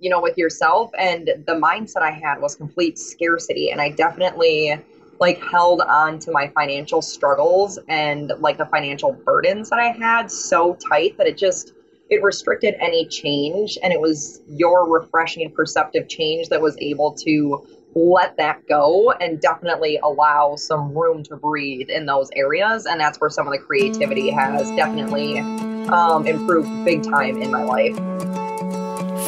you 0.00 0.10
know, 0.10 0.20
with 0.20 0.36
yourself. 0.36 0.90
And 0.98 1.28
the 1.46 1.54
mindset 1.54 2.02
I 2.02 2.10
had 2.10 2.40
was 2.40 2.56
complete 2.56 2.98
scarcity. 2.98 3.70
And 3.70 3.80
I 3.80 3.90
definitely 3.90 4.76
like 5.20 5.40
held 5.40 5.80
on 5.82 6.18
to 6.18 6.32
my 6.32 6.48
financial 6.48 7.00
struggles 7.00 7.78
and 7.88 8.32
like 8.40 8.58
the 8.58 8.66
financial 8.66 9.12
burdens 9.12 9.70
that 9.70 9.78
I 9.78 9.92
had 9.92 10.30
so 10.30 10.76
tight 10.90 11.16
that 11.18 11.26
it 11.26 11.38
just 11.38 11.74
it 12.10 12.22
restricted 12.22 12.74
any 12.80 13.06
change 13.06 13.78
and 13.82 13.92
it 13.92 14.00
was 14.00 14.40
your 14.48 14.88
refreshing 14.88 15.50
perceptive 15.52 16.08
change 16.08 16.48
that 16.48 16.60
was 16.60 16.76
able 16.78 17.12
to 17.12 17.66
let 17.94 18.36
that 18.36 18.66
go 18.68 19.12
and 19.12 19.40
definitely 19.40 19.98
allow 20.02 20.56
some 20.56 20.96
room 20.96 21.22
to 21.24 21.36
breathe 21.36 21.88
in 21.88 22.06
those 22.06 22.30
areas. 22.36 22.86
And 22.86 23.00
that's 23.00 23.20
where 23.20 23.30
some 23.30 23.46
of 23.46 23.52
the 23.52 23.58
creativity 23.58 24.30
has 24.30 24.70
definitely 24.72 25.40
um, 25.88 26.26
improved 26.26 26.84
big 26.84 27.02
time 27.02 27.40
in 27.40 27.50
my 27.50 27.62
life. 27.62 27.96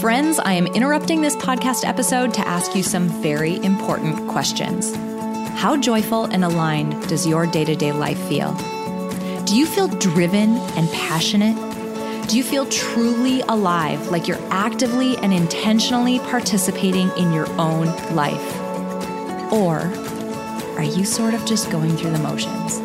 Friends, 0.01 0.39
I 0.39 0.55
am 0.55 0.67
interrupting 0.69 1.21
this 1.21 1.37
podcast 1.37 1.87
episode 1.87 2.33
to 2.35 2.47
ask 2.47 2.75
you 2.75 2.83
some 2.83 3.09
very 3.23 3.57
important 3.57 4.29
questions. 4.29 4.95
How 5.59 5.77
joyful 5.77 6.25
and 6.25 6.43
aligned 6.43 7.09
does 7.09 7.27
your 7.27 7.47
day 7.47 7.65
to 7.65 7.77
day 7.77 7.93
life 7.93 8.19
feel? 8.29 8.55
Do 9.45 9.57
you 9.57 9.67
feel 9.67 9.89
driven 9.89 10.57
and 10.57 10.89
passionate? 10.91 11.70
Do 12.31 12.37
you 12.37 12.45
feel 12.45 12.65
truly 12.67 13.41
alive, 13.41 14.13
like 14.13 14.29
you're 14.29 14.39
actively 14.51 15.17
and 15.17 15.33
intentionally 15.33 16.21
participating 16.21 17.11
in 17.17 17.33
your 17.33 17.51
own 17.61 17.87
life? 18.15 19.53
Or 19.53 19.79
are 20.77 20.85
you 20.85 21.05
sort 21.05 21.35
of 21.35 21.45
just 21.45 21.73
going 21.73 21.97
through 21.97 22.13
the 22.13 22.21
motions? 22.21 22.79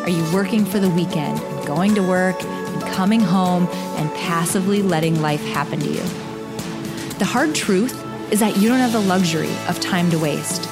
Are 0.00 0.10
you 0.10 0.34
working 0.34 0.64
for 0.64 0.80
the 0.80 0.90
weekend, 0.90 1.38
going 1.68 1.94
to 1.94 2.02
work, 2.02 2.42
and 2.42 2.82
coming 2.92 3.20
home 3.20 3.68
and 3.96 4.12
passively 4.14 4.82
letting 4.82 5.22
life 5.22 5.44
happen 5.50 5.78
to 5.78 5.88
you? 5.88 6.02
The 7.20 7.26
hard 7.26 7.54
truth 7.54 7.94
is 8.32 8.40
that 8.40 8.56
you 8.56 8.68
don't 8.68 8.80
have 8.80 8.90
the 8.90 8.98
luxury 8.98 9.54
of 9.68 9.78
time 9.78 10.10
to 10.10 10.18
waste. 10.18 10.66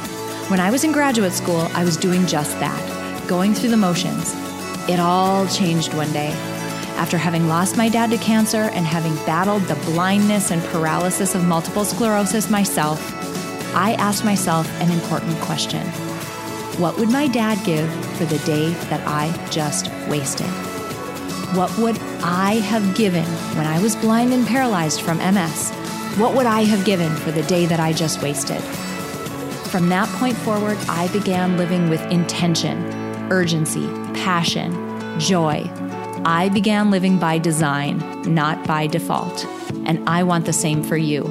When 0.51 0.59
I 0.59 0.73
was 0.73 0.83
in 0.83 0.91
graduate 0.91 1.35
school, 1.35 1.69
I 1.73 1.85
was 1.85 1.97
doing 1.97 2.27
just 2.27 2.59
that, 2.59 3.29
going 3.29 3.55
through 3.55 3.71
the 3.71 3.77
motions. 3.77 4.35
It 4.89 4.99
all 4.99 5.47
changed 5.47 5.95
one 5.95 6.13
day. 6.13 6.58
After 6.99 7.17
having 7.17 7.47
lost 7.47 7.77
my 7.77 7.89
dad 7.89 8.11
to 8.11 8.19
cancer 8.19 8.71
and 8.75 8.85
having 8.85 9.15
battled 9.25 9.63
the 9.63 9.77
blindness 9.93 10.51
and 10.51 10.61
paralysis 10.65 11.37
of 11.37 11.45
multiple 11.45 11.85
sclerosis 11.85 12.51
myself, 12.51 13.01
I 13.73 13.93
asked 13.95 14.25
myself 14.25 14.69
an 14.81 14.91
important 14.91 15.41
question 15.41 15.87
What 16.77 16.99
would 16.99 17.09
my 17.09 17.29
dad 17.29 17.65
give 17.65 17.89
for 18.17 18.25
the 18.25 18.41
day 18.41 18.71
that 18.91 19.07
I 19.07 19.31
just 19.49 19.93
wasted? 20.09 20.49
What 21.55 21.79
would 21.79 21.99
I 22.21 22.55
have 22.55 22.97
given 22.97 23.25
when 23.57 23.67
I 23.67 23.81
was 23.81 23.95
blind 23.95 24.33
and 24.33 24.45
paralyzed 24.45 25.01
from 25.01 25.19
MS? 25.19 25.71
What 26.19 26.35
would 26.35 26.47
I 26.47 26.65
have 26.65 26.85
given 26.85 27.15
for 27.15 27.31
the 27.31 27.45
day 27.45 27.65
that 27.67 27.79
I 27.79 27.93
just 27.93 28.21
wasted? 28.23 28.61
From 29.71 29.89
that 29.91 30.09
point 30.19 30.37
forward, 30.37 30.77
I 30.89 31.07
began 31.13 31.57
living 31.57 31.89
with 31.89 32.03
intention, 32.11 32.83
urgency, 33.31 33.87
passion, 34.15 34.73
joy. 35.21 35.71
I 36.25 36.49
began 36.49 36.91
living 36.91 37.19
by 37.19 37.39
design, 37.39 37.99
not 38.23 38.67
by 38.67 38.87
default. 38.87 39.45
And 39.85 40.07
I 40.09 40.23
want 40.23 40.47
the 40.47 40.53
same 40.53 40.83
for 40.83 40.97
you. 40.97 41.25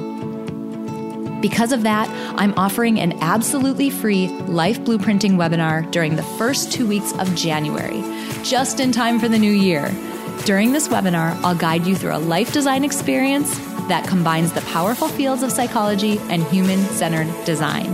Because 1.40 1.72
of 1.72 1.82
that, 1.84 2.08
I'm 2.36 2.52
offering 2.58 2.98
an 2.98 3.16
absolutely 3.20 3.90
free 3.90 4.28
life 4.28 4.80
blueprinting 4.80 5.36
webinar 5.36 5.88
during 5.90 6.16
the 6.16 6.22
first 6.22 6.72
two 6.72 6.86
weeks 6.86 7.12
of 7.18 7.34
January, 7.34 8.02
just 8.42 8.80
in 8.80 8.90
time 8.90 9.20
for 9.20 9.28
the 9.28 9.38
new 9.38 9.52
year. 9.52 9.94
During 10.44 10.72
this 10.72 10.88
webinar, 10.88 11.38
I'll 11.44 11.54
guide 11.54 11.86
you 11.86 11.94
through 11.94 12.16
a 12.16 12.18
life 12.18 12.52
design 12.52 12.84
experience 12.84 13.67
that 13.88 14.06
combines 14.06 14.52
the 14.52 14.60
powerful 14.62 15.08
fields 15.08 15.42
of 15.42 15.52
psychology 15.52 16.18
and 16.30 16.42
human 16.44 16.78
centered 16.86 17.28
design. 17.44 17.86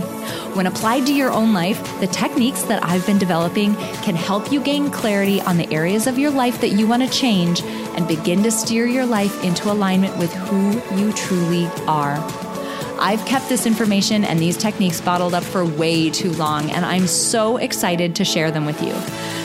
When 0.55 0.67
applied 0.67 1.05
to 1.07 1.13
your 1.13 1.31
own 1.31 1.53
life, 1.53 1.81
the 1.99 2.07
techniques 2.07 2.63
that 2.63 2.83
I've 2.83 3.05
been 3.05 3.17
developing 3.17 3.75
can 4.03 4.15
help 4.15 4.51
you 4.51 4.61
gain 4.61 4.91
clarity 4.91 5.41
on 5.41 5.57
the 5.57 5.71
areas 5.73 6.07
of 6.07 6.17
your 6.17 6.31
life 6.31 6.61
that 6.61 6.69
you 6.69 6.87
want 6.87 7.03
to 7.03 7.09
change 7.09 7.61
and 7.61 8.07
begin 8.07 8.43
to 8.43 8.51
steer 8.51 8.85
your 8.85 9.05
life 9.05 9.43
into 9.43 9.71
alignment 9.71 10.17
with 10.17 10.33
who 10.33 10.71
you 10.97 11.11
truly 11.13 11.65
are. 11.87 12.44
I've 12.99 13.25
kept 13.25 13.49
this 13.49 13.65
information 13.65 14.23
and 14.23 14.39
these 14.39 14.57
techniques 14.57 15.01
bottled 15.01 15.33
up 15.33 15.43
for 15.43 15.65
way 15.65 16.09
too 16.09 16.31
long, 16.33 16.71
and 16.71 16.85
I'm 16.85 17.07
so 17.07 17.57
excited 17.57 18.15
to 18.15 18.25
share 18.25 18.51
them 18.51 18.65
with 18.65 18.81
you. 18.81 18.93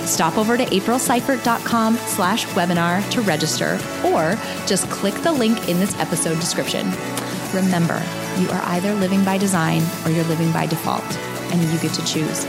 Stop 0.06 0.38
over 0.38 0.56
to 0.56 0.64
aprilseifert.com 0.64 1.96
slash 1.96 2.46
webinar 2.46 3.08
to 3.10 3.20
register, 3.22 3.78
or 4.04 4.36
just 4.66 4.88
click 4.90 5.14
the 5.22 5.32
link 5.32 5.68
in 5.68 5.78
this 5.78 5.98
episode 5.98 6.40
description. 6.40 6.86
Remember, 7.52 8.02
you 8.38 8.48
are 8.50 8.62
either 8.66 8.94
living 8.94 9.24
by 9.24 9.38
design 9.38 9.82
or 10.04 10.10
you're 10.10 10.24
living 10.24 10.52
by 10.52 10.66
default, 10.66 11.04
and 11.52 11.62
you 11.62 11.78
get 11.80 11.92
to 11.94 12.04
choose. 12.06 12.44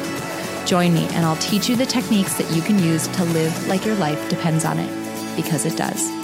Join 0.65 0.93
me, 0.93 1.07
and 1.09 1.25
I'll 1.25 1.35
teach 1.37 1.67
you 1.67 1.75
the 1.75 1.85
techniques 1.85 2.35
that 2.35 2.51
you 2.55 2.61
can 2.61 2.79
use 2.79 3.07
to 3.07 3.23
live 3.25 3.67
like 3.67 3.85
your 3.85 3.95
life 3.95 4.29
depends 4.29 4.63
on 4.63 4.77
it, 4.79 5.35
because 5.35 5.65
it 5.65 5.75
does. 5.75 6.20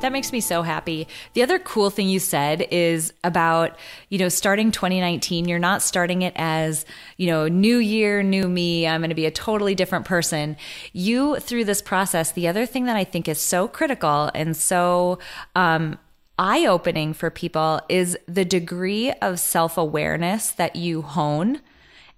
That 0.00 0.12
makes 0.12 0.30
me 0.30 0.40
so 0.40 0.62
happy. 0.62 1.08
The 1.32 1.42
other 1.42 1.58
cool 1.58 1.90
thing 1.90 2.08
you 2.08 2.20
said 2.20 2.68
is 2.70 3.12
about, 3.24 3.76
you 4.10 4.18
know, 4.18 4.28
starting 4.28 4.70
2019. 4.70 5.48
You're 5.48 5.58
not 5.58 5.82
starting 5.82 6.22
it 6.22 6.32
as, 6.36 6.86
you 7.16 7.26
know, 7.26 7.48
new 7.48 7.78
year, 7.78 8.22
new 8.22 8.48
me. 8.48 8.86
I'm 8.86 9.00
going 9.00 9.08
to 9.08 9.16
be 9.16 9.26
a 9.26 9.30
totally 9.32 9.74
different 9.74 10.04
person. 10.04 10.56
You, 10.92 11.40
through 11.40 11.64
this 11.64 11.82
process, 11.82 12.30
the 12.30 12.46
other 12.46 12.64
thing 12.64 12.84
that 12.84 12.96
I 12.96 13.02
think 13.02 13.28
is 13.28 13.40
so 13.40 13.66
critical 13.66 14.30
and 14.34 14.56
so, 14.56 15.18
um, 15.56 15.98
eye 16.38 16.64
opening 16.64 17.12
for 17.12 17.30
people 17.30 17.80
is 17.88 18.16
the 18.28 18.44
degree 18.44 19.10
of 19.14 19.40
self 19.40 19.76
awareness 19.76 20.52
that 20.52 20.76
you 20.76 21.02
hone 21.02 21.60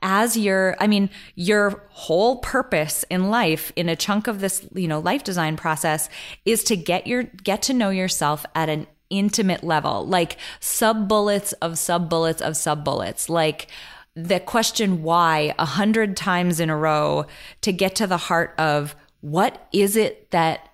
as 0.03 0.37
your, 0.37 0.77
I 0.81 0.87
mean, 0.87 1.11
your 1.35 1.83
whole 1.91 2.39
purpose 2.39 3.05
in 3.11 3.31
life 3.31 3.73
in 3.77 3.89
a 3.89 3.97
chunk 3.97 4.27
of 4.27 4.41
this, 4.41 4.67
you 4.75 4.89
know, 4.89 4.99
life 5.01 5.25
design 5.25 5.57
process 5.57 6.09
is 6.45 6.65
to 6.65 6.77
get 6.77 7.07
your, 7.07 7.25
get 7.25 7.63
to 7.63 7.75
know 7.75 7.91
yourself 7.91 8.45
at 8.55 8.69
an 8.69 8.87
intimate 9.11 9.65
level, 9.65 10.07
like 10.07 10.37
sub 10.61 11.09
bullets 11.09 11.53
of 11.55 11.79
sub 11.79 12.09
bullets 12.09 12.41
of 12.41 12.57
sub 12.57 12.85
bullets, 12.85 13.29
like, 13.29 13.69
the 14.17 14.41
question 14.41 15.05
why 15.05 15.55
a 15.59 15.65
hundred 15.65 16.17
times 16.17 16.59
in 16.59 16.69
a 16.69 16.77
row 16.77 17.27
to 17.61 17.73
get 17.73 17.95
to 17.95 18.09
the 18.09 18.17
heart 18.17 18.53
of 18.59 18.97
what 19.21 19.69
is 19.73 19.97
it 19.97 20.31
that 20.33 20.70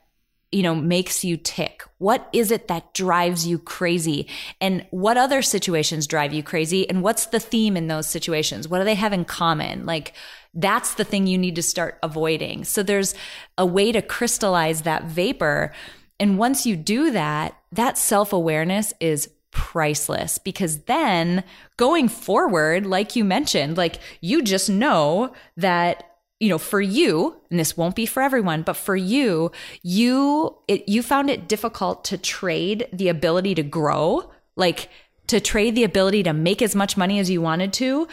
you 0.56 0.62
know, 0.62 0.74
makes 0.74 1.22
you 1.22 1.36
tick? 1.36 1.82
What 1.98 2.30
is 2.32 2.50
it 2.50 2.66
that 2.68 2.94
drives 2.94 3.46
you 3.46 3.58
crazy? 3.58 4.26
And 4.58 4.86
what 4.88 5.18
other 5.18 5.42
situations 5.42 6.06
drive 6.06 6.32
you 6.32 6.42
crazy? 6.42 6.88
And 6.88 7.02
what's 7.02 7.26
the 7.26 7.38
theme 7.38 7.76
in 7.76 7.88
those 7.88 8.06
situations? 8.06 8.66
What 8.66 8.78
do 8.78 8.84
they 8.84 8.94
have 8.94 9.12
in 9.12 9.26
common? 9.26 9.84
Like, 9.84 10.14
that's 10.54 10.94
the 10.94 11.04
thing 11.04 11.26
you 11.26 11.36
need 11.36 11.56
to 11.56 11.62
start 11.62 11.98
avoiding. 12.02 12.64
So 12.64 12.82
there's 12.82 13.14
a 13.58 13.66
way 13.66 13.92
to 13.92 14.00
crystallize 14.00 14.80
that 14.82 15.04
vapor. 15.04 15.74
And 16.18 16.38
once 16.38 16.64
you 16.64 16.74
do 16.74 17.10
that, 17.10 17.54
that 17.72 17.98
self 17.98 18.32
awareness 18.32 18.94
is 18.98 19.28
priceless 19.50 20.38
because 20.38 20.84
then 20.84 21.44
going 21.76 22.08
forward, 22.08 22.86
like 22.86 23.14
you 23.14 23.26
mentioned, 23.26 23.76
like 23.76 23.98
you 24.22 24.42
just 24.42 24.70
know 24.70 25.34
that 25.58 26.15
you 26.38 26.48
know, 26.48 26.58
for 26.58 26.80
you, 26.80 27.36
and 27.50 27.58
this 27.58 27.76
won't 27.76 27.96
be 27.96 28.06
for 28.06 28.22
everyone, 28.22 28.62
but 28.62 28.76
for 28.76 28.94
you, 28.94 29.50
you 29.82 30.56
it, 30.68 30.88
you 30.88 31.02
found 31.02 31.30
it 31.30 31.48
difficult 31.48 32.04
to 32.06 32.18
trade 32.18 32.88
the 32.92 33.08
ability 33.08 33.54
to 33.54 33.62
grow, 33.62 34.30
like 34.54 34.90
to 35.28 35.40
trade 35.40 35.74
the 35.74 35.84
ability 35.84 36.22
to 36.22 36.32
make 36.32 36.62
as 36.62 36.74
much 36.74 36.96
money 36.96 37.18
as 37.18 37.30
you 37.30 37.40
wanted 37.40 37.72
to. 37.74 38.06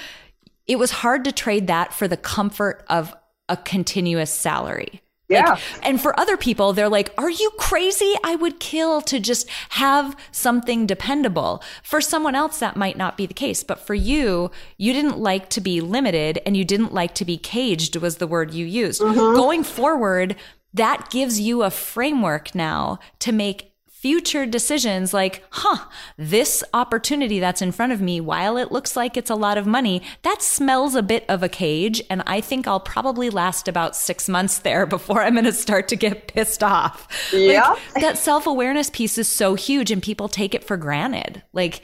It 0.68 0.80
was 0.80 0.92
hard 0.92 1.26
to 1.26 1.32
trade 1.32 1.68
that 1.68 1.94
for 1.94 2.08
the 2.08 2.18
comfort 2.18 2.86
of 2.90 3.14
a 3.50 3.58
continuous 3.58 4.32
salary. 4.32 5.03
Yeah. 5.30 5.52
Like, 5.52 5.62
and 5.84 6.02
for 6.02 6.20
other 6.20 6.38
people, 6.38 6.74
they're 6.74 6.90
like, 6.90 7.14
are 7.18 7.30
you 7.30 7.52
crazy? 7.58 8.14
I 8.24 8.36
would 8.36 8.60
kill 8.60 9.02
to 9.04 9.20
just 9.20 9.50
have 9.70 10.16
something 10.32 10.86
dependable. 10.86 11.64
For 11.82 12.02
someone 12.02 12.36
else, 12.36 12.60
that 12.60 12.76
might 12.76 12.98
not 12.98 13.18
be 13.18 13.26
the 13.26 13.34
case. 13.34 13.64
But 13.64 13.80
for 13.80 13.94
you, 13.94 14.52
you 14.78 14.94
didn't 14.94 15.18
like 15.18 15.50
to 15.52 15.62
be 15.62 15.82
limited 15.82 16.40
and 16.46 16.58
you 16.58 16.66
didn't 16.66 16.94
like 16.94 17.16
to 17.16 17.26
be 17.26 17.38
caged 17.38 17.96
was 17.96 18.18
the 18.18 18.28
word 18.28 18.54
you 18.54 18.66
used. 18.66 19.02
Mm-hmm. 19.02 19.36
Going 19.36 19.64
forward, 19.64 20.36
that 20.74 21.10
gives 21.10 21.40
you 21.40 21.64
a 21.64 21.70
framework 21.70 22.54
now 22.54 23.00
to 23.20 23.32
make 23.32 23.73
future 24.04 24.46
decisions 24.46 25.14
like, 25.14 25.46
huh, 25.50 25.86
this 26.18 26.62
opportunity 26.74 27.40
that's 27.40 27.62
in 27.62 27.72
front 27.72 27.94
of 27.94 28.02
me, 28.02 28.20
while 28.20 28.58
it 28.58 28.70
looks 28.70 28.98
like 28.98 29.16
it's 29.16 29.30
a 29.30 29.36
lot 29.36 29.58
of 29.58 29.66
money, 29.66 30.02
that 30.24 30.42
smells 30.42 30.94
a 30.94 31.02
bit 31.02 31.24
of 31.30 31.42
a 31.42 31.48
cage. 31.48 32.04
And 32.10 32.22
I 32.28 32.42
think 32.42 32.68
I'll 32.68 32.82
probably 32.82 33.30
last 33.30 33.70
about 33.70 33.96
six 33.96 34.28
months 34.28 34.60
there 34.60 34.86
before 34.98 35.22
I'm 35.22 35.36
going 35.36 35.46
to 35.46 35.54
start 35.54 35.88
to 35.88 35.96
get 35.96 36.28
pissed 36.28 36.62
off. 36.62 37.08
Yeah. 37.32 37.78
Like, 37.96 38.04
that 38.04 38.18
self 38.18 38.46
awareness 38.46 38.90
piece 38.90 39.18
is 39.18 39.30
so 39.30 39.56
huge 39.56 39.90
and 39.90 40.04
people 40.04 40.28
take 40.28 40.54
it 40.54 40.66
for 40.66 40.76
granted. 40.76 41.42
Like, 41.54 41.82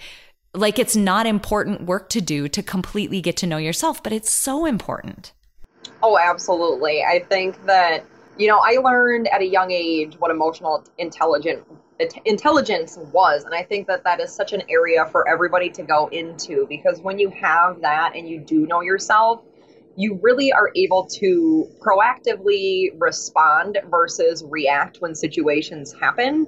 like 0.53 0.77
it's 0.77 0.97
not 0.97 1.25
important 1.25 1.84
work 1.84 2.10
to 2.10 2.19
do 2.19 2.49
to 2.49 2.62
completely 2.62 3.21
get 3.21 3.38
to 3.38 3.47
know 3.47 3.55
yourself, 3.55 4.03
but 4.03 4.12
it's 4.12 4.29
so 4.29 4.65
important. 4.65 5.32
Oh, 6.03 6.17
absolutely. 6.17 7.01
I 7.01 7.19
think 7.29 7.65
that 7.65 8.03
you 8.38 8.47
know, 8.47 8.60
I 8.62 8.77
learned 8.77 9.27
at 9.29 9.41
a 9.41 9.45
young 9.45 9.71
age 9.71 10.15
what 10.17 10.32
emotional 10.32 10.86
intelligent 10.97 11.65
intelligence 12.26 12.98
was 13.12 13.44
and 13.44 13.54
i 13.54 13.62
think 13.62 13.86
that 13.88 14.04
that 14.04 14.20
is 14.20 14.34
such 14.34 14.54
an 14.54 14.62
area 14.70 15.06
for 15.08 15.28
everybody 15.28 15.70
to 15.70 15.84
go 15.84 16.08
into 16.08 16.66
because 16.70 17.02
when 17.02 17.20
you 17.20 17.30
have 17.30 17.82
that 17.82 18.16
and 18.16 18.28
you 18.28 18.40
do 18.40 18.66
know 18.68 18.82
yourself 18.82 19.44
you 20.00 20.18
really 20.22 20.50
are 20.54 20.72
able 20.76 21.06
to 21.06 21.70
proactively 21.82 22.90
respond 23.00 23.78
versus 23.90 24.46
react 24.48 25.02
when 25.02 25.14
situations 25.14 25.94
happen. 26.00 26.48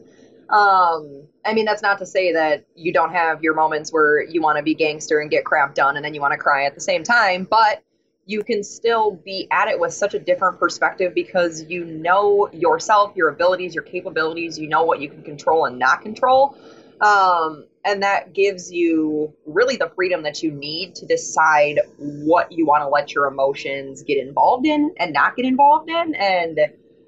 Um, 0.50 1.28
I 1.46 1.54
mean, 1.54 1.66
that's 1.66 1.82
not 1.82 1.98
to 2.00 2.06
say 2.06 2.32
that 2.32 2.66
you 2.76 2.94
don't 2.94 3.12
have 3.12 3.44
your 3.44 3.54
moments 3.54 3.92
where 3.92 4.24
you 4.24 4.42
want 4.42 4.58
to 4.58 4.64
be 4.64 4.74
gangster 4.74 5.20
and 5.20 5.30
get 5.30 5.44
crap 5.44 5.76
done 5.76 5.98
and 5.98 6.06
then 6.06 6.14
you 6.14 6.22
want 6.22 6.32
to 6.32 6.38
cry 6.38 6.64
at 6.64 6.76
the 6.76 6.82
same 6.82 7.04
time, 7.04 7.46
but 7.50 7.84
you 8.26 8.44
can 8.44 8.64
still 8.64 9.12
be 9.12 9.48
at 9.52 9.68
it 9.68 9.80
with 9.80 9.94
such 9.94 10.14
a 10.14 10.20
different 10.20 10.60
perspective 10.60 11.14
because 11.14 11.64
you 11.64 11.86
know 11.86 12.50
yourself, 12.54 13.16
your 13.16 13.30
abilities, 13.30 13.74
your 13.74 13.84
capabilities, 13.84 14.60
you 14.60 14.68
know 14.68 14.84
what 14.84 15.02
you 15.02 15.10
can 15.10 15.24
control 15.24 15.66
and 15.66 15.80
not 15.80 16.02
control. 16.02 16.56
Um, 17.02 17.66
and 17.84 18.04
that 18.04 18.34
gives 18.34 18.72
you 18.72 19.34
really 19.46 19.76
the 19.76 19.90
freedom 19.96 20.22
that 20.24 20.44
you 20.44 20.52
need 20.52 20.94
to 20.96 21.06
decide 21.08 21.80
what 21.98 22.52
you 22.52 22.66
want 22.66 22.84
to 22.84 22.88
let 22.88 23.14
your 23.14 23.26
emotions 23.26 24.04
get 24.04 24.20
involved 24.20 24.68
in 24.68 24.94
and 24.98 25.12
not 25.12 25.36
get 25.36 25.46
involved 25.46 25.90
in. 25.90 26.14
And 26.14 26.60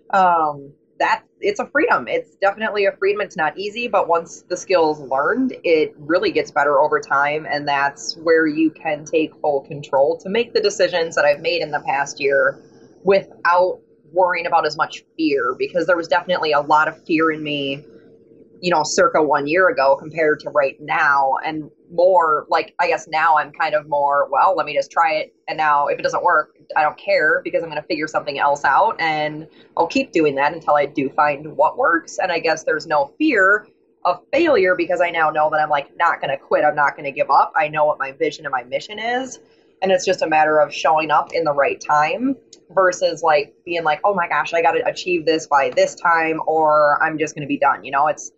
um, 0.10 0.74
that 1.00 1.24
it's 1.40 1.60
a 1.60 1.68
freedom. 1.68 2.08
It's 2.08 2.36
definitely 2.36 2.86
a 2.86 2.92
freedom. 2.94 3.22
It's 3.22 3.36
not 3.36 3.58
easy, 3.58 3.88
but 3.88 4.08
once 4.08 4.44
the 4.50 4.56
skill's 4.56 5.00
learned, 5.00 5.56
it 5.64 5.94
really 5.98 6.32
gets 6.32 6.52
better 6.52 6.80
over 6.80 7.00
time. 7.00 7.46
And 7.50 7.68
that's 7.68 8.16
where 8.18 8.46
you 8.48 8.72
can 8.72 9.04
take 9.06 9.36
full 9.42 9.62
control 9.62 10.18
to 10.20 10.30
make 10.30 10.54
the 10.54 10.62
decisions 10.62 11.16
that 11.16 11.26
I've 11.26 11.42
made 11.42 11.62
in 11.62 11.72
the 11.72 11.82
past 11.82 12.20
year 12.20 12.60
without 13.04 13.80
worrying 14.12 14.46
about 14.46 14.66
as 14.66 14.78
much 14.78 15.04
fear 15.18 15.56
because 15.58 15.88
there 15.88 15.98
was 15.98 16.08
definitely 16.08 16.52
a 16.52 16.62
lot 16.62 16.88
of 16.88 17.04
fear 17.06 17.32
in 17.32 17.44
me 17.44 17.84
you 18.64 18.70
know, 18.70 18.82
circa 18.82 19.22
one 19.22 19.46
year 19.46 19.68
ago 19.68 19.98
compared 19.98 20.40
to 20.40 20.50
right 20.52 20.78
now. 20.80 21.34
And 21.46 21.70
more 21.92 22.46
like, 22.50 22.74
I 22.80 22.88
guess 22.88 23.10
now 23.10 23.38
I'm 23.38 23.52
kind 23.52 23.76
of 23.76 23.90
more, 23.90 24.30
well, 24.32 24.56
let 24.56 24.66
me 24.66 24.74
just 24.74 24.90
try 24.90 25.16
it. 25.16 25.36
And 25.50 25.58
now 25.58 25.88
if 25.88 26.00
it 26.00 26.02
doesn't 26.02 26.24
work, 26.24 26.53
I 26.76 26.84
don't 26.84 26.98
care 26.98 27.42
because 27.44 27.64
I'm 27.64 27.70
going 27.70 27.82
to 27.82 27.88
figure 27.88 28.08
something 28.08 28.40
else 28.40 28.64
out. 28.64 29.00
And 29.00 29.48
I'll 29.78 29.88
keep 29.88 30.12
doing 30.12 30.36
that 30.36 30.54
until 30.54 30.76
I 30.76 30.86
do 30.86 31.10
find 31.10 31.56
what 31.56 31.78
works. 31.78 32.18
And 32.20 32.32
I 32.32 32.40
guess 32.40 32.64
there's 32.64 32.88
no 32.88 33.14
fear 33.18 33.68
of 34.06 34.22
failure 34.34 34.76
because 34.76 35.02
I 35.02 35.10
now 35.10 35.30
know 35.30 35.50
that 35.50 35.60
I'm 35.60 35.70
like 35.70 35.96
not 35.98 36.20
going 36.20 36.30
to 36.30 36.38
quit. 36.38 36.66
I'm 36.66 36.76
not 36.76 36.96
going 36.96 37.06
to 37.06 37.12
give 37.12 37.30
up. 37.30 37.54
I 37.56 37.68
know 37.68 37.86
what 37.86 38.00
my 38.00 38.12
vision 38.12 38.46
and 38.46 38.52
my 38.52 38.64
mission 38.64 39.00
is. 39.00 39.40
And 39.82 39.92
it's 39.92 40.06
just 40.06 40.22
a 40.22 40.28
matter 40.28 40.60
of 40.60 40.74
showing 40.74 41.12
up 41.12 41.34
in 41.34 41.44
the 41.44 41.54
right 41.54 41.80
time 41.80 42.36
versus 42.72 43.22
like 43.22 43.54
being 43.66 43.84
like, 43.84 44.00
oh 44.04 44.14
my 44.14 44.28
gosh, 44.28 44.54
I 44.54 44.62
got 44.62 44.72
to 44.74 44.88
achieve 44.88 45.26
this 45.26 45.48
by 45.48 45.72
this 45.76 45.96
time 45.96 46.42
or 46.48 47.02
I'm 47.04 47.18
just 47.18 47.36
going 47.36 47.44
to 47.44 47.48
be 47.48 47.58
done. 47.58 47.84
You 47.84 47.92
know, 47.92 48.08
it's, 48.08 48.32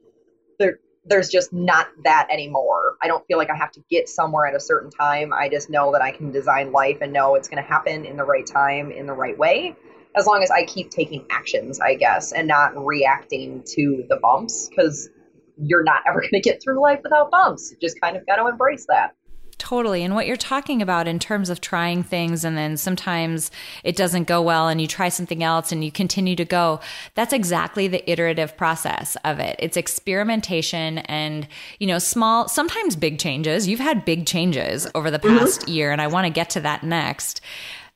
there 0.60 0.80
there's 1.06 1.30
just 1.30 1.54
not 1.54 1.88
that 2.04 2.28
anymore. 2.32 2.96
I 3.02 3.08
don't 3.08 3.26
feel 3.28 3.38
like 3.38 3.50
I 3.50 3.56
have 3.56 3.72
to 3.74 3.84
get 3.90 4.10
somewhere 4.10 4.48
at 4.48 4.56
a 4.56 4.60
certain 4.60 4.90
time. 4.90 5.32
I 5.34 5.50
just 5.50 5.70
know 5.70 5.92
that 5.92 6.02
I 6.02 6.12
can 6.12 6.32
design 6.32 6.72
life 6.72 6.98
and 7.02 7.14
know 7.14 7.36
it's 7.36 7.48
going 7.48 7.62
to 7.62 7.68
happen 7.68 8.06
in 8.06 8.18
the 8.18 8.24
right 8.24 8.46
time, 8.46 8.92
in 8.92 9.06
the 9.06 9.14
right 9.14 9.38
way, 9.38 9.76
as 10.16 10.26
long 10.26 10.42
as 10.42 10.50
I 10.50 10.66
keep 10.66 10.90
taking 10.90 11.26
actions, 11.30 11.80
I 11.80 11.96
guess, 11.96 12.32
and 12.32 12.48
not 12.48 12.74
reacting 12.76 13.64
to 13.76 14.06
the 14.10 14.18
bumps 14.18 14.68
because 14.70 15.10
you're 15.58 15.84
not 15.84 16.02
ever 16.08 16.22
going 16.22 16.32
to 16.32 16.42
get 16.42 16.62
through 16.62 16.82
life 16.82 17.02
without 17.04 17.30
bumps. 17.30 17.72
You 17.72 17.78
just 17.80 18.02
kind 18.02 18.18
of 18.18 18.26
got 18.26 18.38
to 18.38 18.48
embrace 18.48 18.88
that. 18.90 19.16
Totally. 19.58 20.04
And 20.04 20.14
what 20.14 20.28
you're 20.28 20.36
talking 20.36 20.82
about 20.82 21.08
in 21.08 21.18
terms 21.18 21.50
of 21.50 21.62
trying 21.62 22.04
things 22.04 22.44
and 22.44 22.58
then 22.58 22.76
sometimes 22.76 23.52
it 23.84 23.96
doesn't 23.96 24.26
go 24.26 24.42
well 24.42 24.68
and 24.68 24.82
you 24.82 24.88
try 24.88 25.08
something 25.08 25.44
else 25.44 25.72
and 25.72 25.84
you 25.84 25.92
continue 25.92 26.36
to 26.36 26.46
go, 26.46 26.82
that's 27.14 27.32
exactly 27.32 27.88
the 27.88 28.08
iterative 28.10 28.58
process 28.58 29.16
of 29.24 29.40
it. 29.40 29.56
It's 29.60 29.78
experimentation 29.78 30.98
and, 31.00 31.48
you 31.80 31.88
know, 31.88 32.00
small, 32.00 32.50
sometimes 32.50 32.98
big 32.98 33.18
changes. 33.18 33.68
You've 33.68 33.80
had 33.80 34.04
big 34.04 34.26
changes 34.26 34.88
over 34.94 35.10
the 35.10 35.20
mm-hmm. 35.20 35.38
past 35.38 35.62
mm-hmm. 35.62 35.72
year 35.72 35.92
and 35.92 36.02
I 36.02 36.08
want 36.08 36.26
to 36.26 36.32
get 36.32 36.50
to 36.52 36.60
that 36.62 36.84
next 36.84 37.40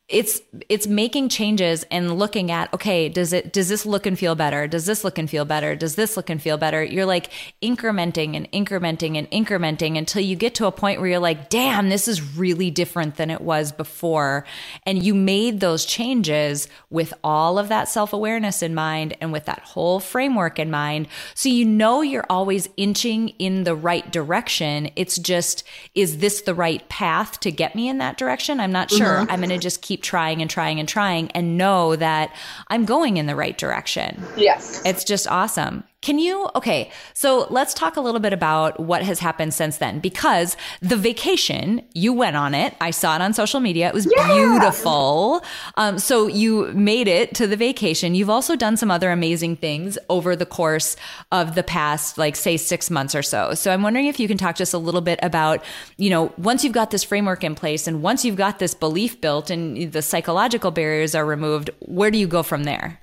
it's 0.09 0.41
it's 0.69 0.87
making 0.87 1.29
changes 1.29 1.85
and 1.91 2.17
looking 2.17 2.49
at 2.49 2.73
okay 2.73 3.09
does 3.09 3.31
it 3.31 3.53
does 3.53 3.69
this 3.69 3.85
look 3.85 4.07
and 4.07 4.17
feel 4.17 4.33
better? 4.33 4.67
Does 4.67 4.85
this 4.85 5.03
look 5.03 5.19
and 5.19 5.29
feel 5.29 5.45
better? 5.45 5.75
Does 5.75 5.95
this 5.95 6.17
look 6.17 6.29
and 6.31 6.41
feel 6.41 6.57
better? 6.57 6.83
You're 6.83 7.05
like 7.05 7.29
incrementing 7.61 8.35
and 8.35 8.51
incrementing 8.51 9.17
and 9.17 9.29
incrementing 9.29 9.97
until 9.97 10.23
you 10.23 10.35
get 10.35 10.55
to 10.55 10.65
a 10.65 10.71
point 10.71 10.99
where 10.99 11.09
you're 11.09 11.19
like 11.19 11.49
damn 11.49 11.89
this 11.89 12.07
is 12.07 12.35
really 12.35 12.71
different 12.71 13.17
than 13.17 13.29
it 13.29 13.41
was 13.41 13.71
before. 13.71 14.45
And 14.83 15.03
you 15.03 15.13
made 15.13 15.59
those 15.59 15.85
changes 15.85 16.67
with 16.89 17.13
all 17.23 17.59
of 17.59 17.69
that 17.69 17.87
self-awareness 17.87 18.63
in 18.63 18.73
mind 18.73 19.15
and 19.21 19.31
with 19.31 19.45
that 19.45 19.59
whole 19.59 19.99
framework 19.99 20.57
in 20.57 20.71
mind. 20.71 21.07
So 21.35 21.49
you 21.49 21.65
know 21.65 22.01
you're 22.01 22.25
always 22.29 22.67
inching 22.77 23.29
in 23.39 23.63
the 23.63 23.75
right 23.75 24.11
direction. 24.11 24.89
It's 24.95 25.17
just 25.17 25.63
is 25.93 26.17
this 26.17 26.41
the 26.41 26.55
right 26.55 26.87
path 26.89 27.39
to 27.41 27.51
get 27.51 27.75
me 27.75 27.87
in 27.87 27.99
that 27.99 28.17
direction? 28.17 28.59
I'm 28.59 28.71
not 28.71 28.89
sure. 28.89 29.19
Mm-hmm. 29.19 29.31
i'm 29.31 29.39
going 29.39 29.49
to 29.49 29.57
just 29.57 29.81
keep 29.81 29.98
keep 29.99 30.03
trying 30.03 30.41
and 30.41 30.49
trying 30.49 30.79
and 30.79 30.87
trying 30.87 31.29
and 31.31 31.57
know 31.57 31.95
that 31.95 32.33
I'm 32.67 32.85
going 32.85 33.17
in 33.17 33.25
the 33.25 33.35
right 33.35 33.57
direction. 33.57 34.23
Yes. 34.37 34.81
It's 34.85 35.03
just 35.03 35.27
awesome. 35.27 35.83
Can 36.01 36.17
you? 36.17 36.49
Okay, 36.55 36.91
so 37.13 37.45
let's 37.49 37.73
talk 37.73 37.97
a 37.97 38.01
little 38.01 38.21
bit 38.21 38.31
about 38.31 38.79
what 38.79 39.03
has 39.03 39.19
happened 39.19 39.53
since 39.53 39.77
then 39.79 39.99
because 39.99 40.55
the 40.81 40.95
vacation, 40.95 41.81
you 41.93 42.13
went 42.13 42.37
on 42.37 42.55
it. 42.55 42.73
I 42.79 42.91
saw 42.91 43.15
it 43.15 43.21
on 43.21 43.33
social 43.33 43.59
media. 43.59 43.89
It 43.89 43.93
was 43.93 44.07
yeah. 44.09 44.27
beautiful. 44.33 45.43
Um, 45.75 45.99
so 45.99 46.27
you 46.27 46.71
made 46.71 47.09
it 47.09 47.35
to 47.35 47.47
the 47.47 47.57
vacation. 47.57 48.15
You've 48.15 48.29
also 48.29 48.55
done 48.55 48.77
some 48.77 48.89
other 48.89 49.11
amazing 49.11 49.57
things 49.57 49.97
over 50.09 50.37
the 50.37 50.45
course 50.45 50.95
of 51.33 51.55
the 51.55 51.63
past, 51.63 52.17
like, 52.17 52.37
say, 52.37 52.55
six 52.55 52.89
months 52.89 53.13
or 53.13 53.21
so. 53.21 53.53
So 53.53 53.73
I'm 53.73 53.83
wondering 53.83 54.05
if 54.05 54.21
you 54.21 54.29
can 54.29 54.37
talk 54.37 54.55
just 54.55 54.73
a 54.73 54.77
little 54.77 55.01
bit 55.01 55.19
about, 55.21 55.61
you 55.97 56.09
know, 56.09 56.31
once 56.37 56.63
you've 56.63 56.71
got 56.71 56.91
this 56.91 57.03
framework 57.03 57.43
in 57.43 57.55
place 57.55 57.87
and 57.87 58.01
once 58.01 58.23
you've 58.23 58.37
got 58.37 58.59
this 58.59 58.73
belief 58.73 59.19
built 59.19 59.49
and 59.49 59.91
the 59.91 60.01
psychological 60.01 60.71
barriers 60.71 61.13
are 61.13 61.25
removed, 61.25 61.69
where 61.79 62.09
do 62.09 62.17
you 62.17 62.27
go 62.27 62.41
from 62.41 62.63
there? 62.63 63.01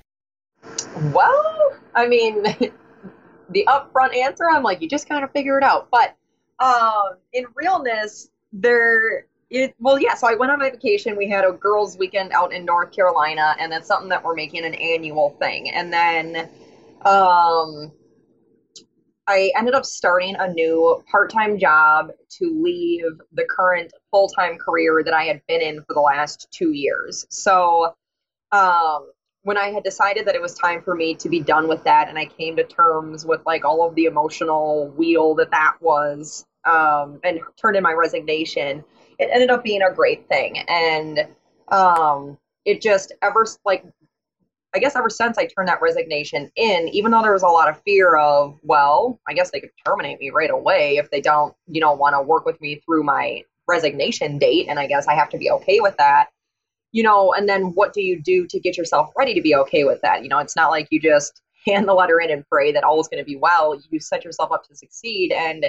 Well, 1.13 1.75
I 1.93 2.07
mean, 2.07 2.43
the 3.49 3.65
upfront 3.67 4.15
answer, 4.15 4.49
I'm 4.49 4.63
like, 4.63 4.81
you 4.81 4.89
just 4.89 5.07
kind 5.07 5.23
of 5.23 5.31
figure 5.31 5.57
it 5.57 5.63
out. 5.63 5.89
But 5.91 6.15
um, 6.59 7.17
in 7.33 7.45
realness, 7.55 8.29
there 8.53 9.27
it 9.49 9.73
well 9.79 9.99
yeah 9.99 10.13
so 10.13 10.27
i 10.27 10.35
went 10.35 10.51
on 10.51 10.59
my 10.59 10.69
vacation. 10.69 11.15
We 11.15 11.29
had 11.29 11.45
a 11.45 11.51
girls 11.51 11.97
weekend 11.97 12.31
out 12.31 12.53
in 12.53 12.65
north 12.65 12.91
carolina 12.91 13.55
and 13.59 13.71
that's 13.71 13.87
something 13.87 14.09
that 14.09 14.23
we're 14.23 14.35
making 14.35 14.65
an 14.65 14.73
annual 14.73 15.35
thing. 15.39 15.71
And 15.71 15.91
then 15.91 16.49
um 17.05 17.91
i 19.27 19.51
ended 19.57 19.73
up 19.73 19.85
starting 19.85 20.35
a 20.37 20.51
new 20.51 21.01
part-time 21.09 21.57
job 21.57 22.11
to 22.29 22.61
leave 22.61 23.05
the 23.33 23.45
current 23.49 23.91
full-time 24.11 24.57
career 24.57 25.01
that 25.03 25.13
i 25.13 25.23
had 25.23 25.41
been 25.47 25.61
in 25.61 25.81
for 25.83 25.93
the 25.93 26.01
last 26.01 26.47
two 26.51 26.71
years. 26.73 27.25
So 27.29 27.95
um 28.51 29.11
when 29.47 29.57
I 29.57 29.69
had 29.69 29.85
decided 29.85 30.25
that 30.25 30.35
it 30.35 30.41
was 30.41 30.53
time 30.55 30.81
for 30.81 30.93
me 30.93 31.15
to 31.15 31.29
be 31.29 31.39
done 31.39 31.69
with 31.69 31.81
that, 31.85 32.09
and 32.09 32.19
I 32.19 32.25
came 32.25 32.57
to 32.57 32.65
terms 32.65 33.25
with 33.25 33.39
like 33.45 33.63
all 33.63 33.87
of 33.87 33.95
the 33.95 34.03
emotional 34.03 34.89
wheel 34.89 35.35
that 35.35 35.51
that 35.51 35.77
was, 35.79 36.45
um, 36.65 37.21
and 37.23 37.39
turned 37.55 37.77
in 37.77 37.81
my 37.81 37.93
resignation, 37.93 38.83
it 39.17 39.29
ended 39.31 39.49
up 39.49 39.63
being 39.63 39.83
a 39.83 39.93
great 39.93 40.27
thing. 40.27 40.57
And 40.67 41.29
um, 41.69 42.37
it 42.65 42.81
just 42.81 43.13
ever 43.21 43.47
like, 43.63 43.85
I 44.75 44.79
guess 44.79 44.97
ever 44.97 45.09
since 45.09 45.37
I 45.37 45.45
turned 45.45 45.69
that 45.69 45.81
resignation 45.81 46.51
in, 46.57 46.89
even 46.89 47.11
though 47.11 47.21
there 47.21 47.31
was 47.31 47.43
a 47.43 47.47
lot 47.47 47.69
of 47.69 47.81
fear 47.83 48.17
of, 48.17 48.59
well, 48.63 49.17
I 49.29 49.33
guess 49.33 49.51
they 49.51 49.61
could 49.61 49.71
terminate 49.85 50.19
me 50.19 50.29
right 50.29 50.51
away 50.51 50.97
if 50.97 51.09
they 51.09 51.21
don't, 51.21 51.55
you 51.67 51.79
know, 51.79 51.93
want 51.93 52.15
to 52.15 52.21
work 52.21 52.45
with 52.45 52.59
me 52.59 52.81
through 52.85 53.03
my 53.03 53.43
resignation 53.65 54.39
date, 54.39 54.67
and 54.67 54.77
I 54.77 54.87
guess 54.87 55.07
I 55.07 55.13
have 55.13 55.29
to 55.29 55.37
be 55.37 55.49
okay 55.51 55.79
with 55.79 55.95
that 55.99 56.31
you 56.97 57.03
know, 57.03 57.31
and 57.31 57.47
then 57.47 57.73
what 57.75 57.93
do 57.93 58.01
you 58.01 58.19
do 58.19 58.47
to 58.47 58.59
get 58.59 58.75
yourself 58.75 59.11
ready 59.15 59.35
to 59.35 59.41
be 59.41 59.53
okay 59.53 59.83
with 59.83 60.01
that? 60.01 60.23
You 60.23 60.29
know, 60.29 60.39
it's 60.39 60.55
not 60.55 60.71
like 60.71 60.87
you 60.89 60.99
just 60.99 61.43
hand 61.67 61.87
the 61.87 61.93
letter 61.93 62.19
in 62.19 62.31
and 62.31 62.43
pray 62.49 62.71
that 62.71 62.83
all 62.83 62.99
is 62.99 63.07
going 63.07 63.23
to 63.23 63.25
be 63.25 63.35
well. 63.35 63.79
You 63.91 63.99
set 63.99 64.25
yourself 64.25 64.51
up 64.51 64.67
to 64.67 64.75
succeed. 64.75 65.31
And 65.31 65.67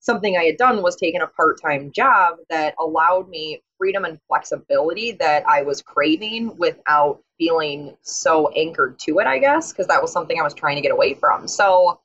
something 0.00 0.36
I 0.36 0.42
had 0.42 0.56
done 0.56 0.82
was 0.82 0.96
taken 0.96 1.22
a 1.22 1.28
part 1.28 1.62
time 1.62 1.92
job 1.94 2.38
that 2.50 2.74
allowed 2.80 3.28
me 3.28 3.62
freedom 3.78 4.04
and 4.04 4.18
flexibility 4.26 5.12
that 5.12 5.48
I 5.48 5.62
was 5.62 5.80
craving 5.80 6.56
without 6.56 7.20
feeling 7.38 7.96
so 8.02 8.48
anchored 8.48 8.98
to 9.04 9.20
it, 9.20 9.28
I 9.28 9.38
guess, 9.38 9.70
because 9.70 9.86
that 9.86 10.02
was 10.02 10.12
something 10.12 10.40
I 10.40 10.42
was 10.42 10.54
trying 10.54 10.74
to 10.74 10.82
get 10.82 10.90
away 10.90 11.14
from. 11.14 11.46
So, 11.46 12.00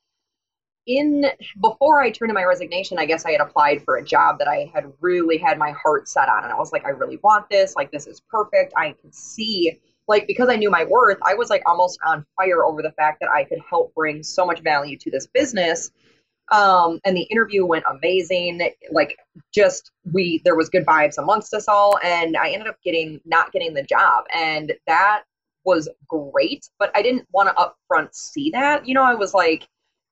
in 0.89 1.23
before 1.61 2.01
I 2.01 2.09
turned 2.09 2.31
in 2.31 2.33
my 2.33 2.43
resignation, 2.43 2.97
I 2.97 3.05
guess 3.05 3.23
I 3.23 3.31
had 3.31 3.41
applied 3.41 3.83
for 3.83 3.97
a 3.97 4.03
job 4.03 4.39
that 4.39 4.47
I 4.47 4.71
had 4.73 4.91
really 4.99 5.37
had 5.37 5.59
my 5.59 5.71
heart 5.71 6.09
set 6.09 6.27
on. 6.27 6.43
And 6.43 6.51
I 6.51 6.57
was 6.57 6.71
like, 6.73 6.83
I 6.83 6.89
really 6.89 7.19
want 7.23 7.47
this. 7.49 7.75
Like, 7.75 7.91
this 7.91 8.07
is 8.07 8.21
perfect. 8.21 8.73
I 8.75 8.95
can 8.99 9.11
see, 9.13 9.79
like, 10.07 10.25
because 10.25 10.49
I 10.49 10.55
knew 10.55 10.71
my 10.71 10.85
worth, 10.85 11.19
I 11.23 11.35
was 11.35 11.51
like 11.51 11.61
almost 11.67 11.99
on 12.03 12.25
fire 12.35 12.65
over 12.65 12.81
the 12.81 12.91
fact 12.93 13.19
that 13.21 13.29
I 13.29 13.43
could 13.43 13.59
help 13.69 13.93
bring 13.93 14.23
so 14.23 14.47
much 14.47 14.61
value 14.61 14.97
to 14.97 15.11
this 15.11 15.27
business. 15.27 15.91
Um, 16.51 16.99
and 17.05 17.15
the 17.15 17.27
interview 17.29 17.67
went 17.67 17.85
amazing. 17.87 18.59
Like, 18.91 19.15
just 19.53 19.91
we, 20.11 20.41
there 20.43 20.55
was 20.55 20.69
good 20.69 20.87
vibes 20.87 21.19
amongst 21.19 21.53
us 21.53 21.67
all. 21.67 21.99
And 22.03 22.35
I 22.35 22.49
ended 22.49 22.67
up 22.67 22.77
getting, 22.83 23.21
not 23.25 23.51
getting 23.51 23.75
the 23.75 23.83
job. 23.83 24.23
And 24.33 24.73
that 24.87 25.21
was 25.65 25.87
great. 26.07 26.67
But 26.79 26.89
I 26.95 27.03
didn't 27.03 27.27
want 27.31 27.49
to 27.49 27.63
upfront 27.63 28.15
see 28.15 28.49
that. 28.49 28.87
You 28.87 28.95
know, 28.95 29.03
I 29.03 29.13
was 29.13 29.35
like, 29.35 29.67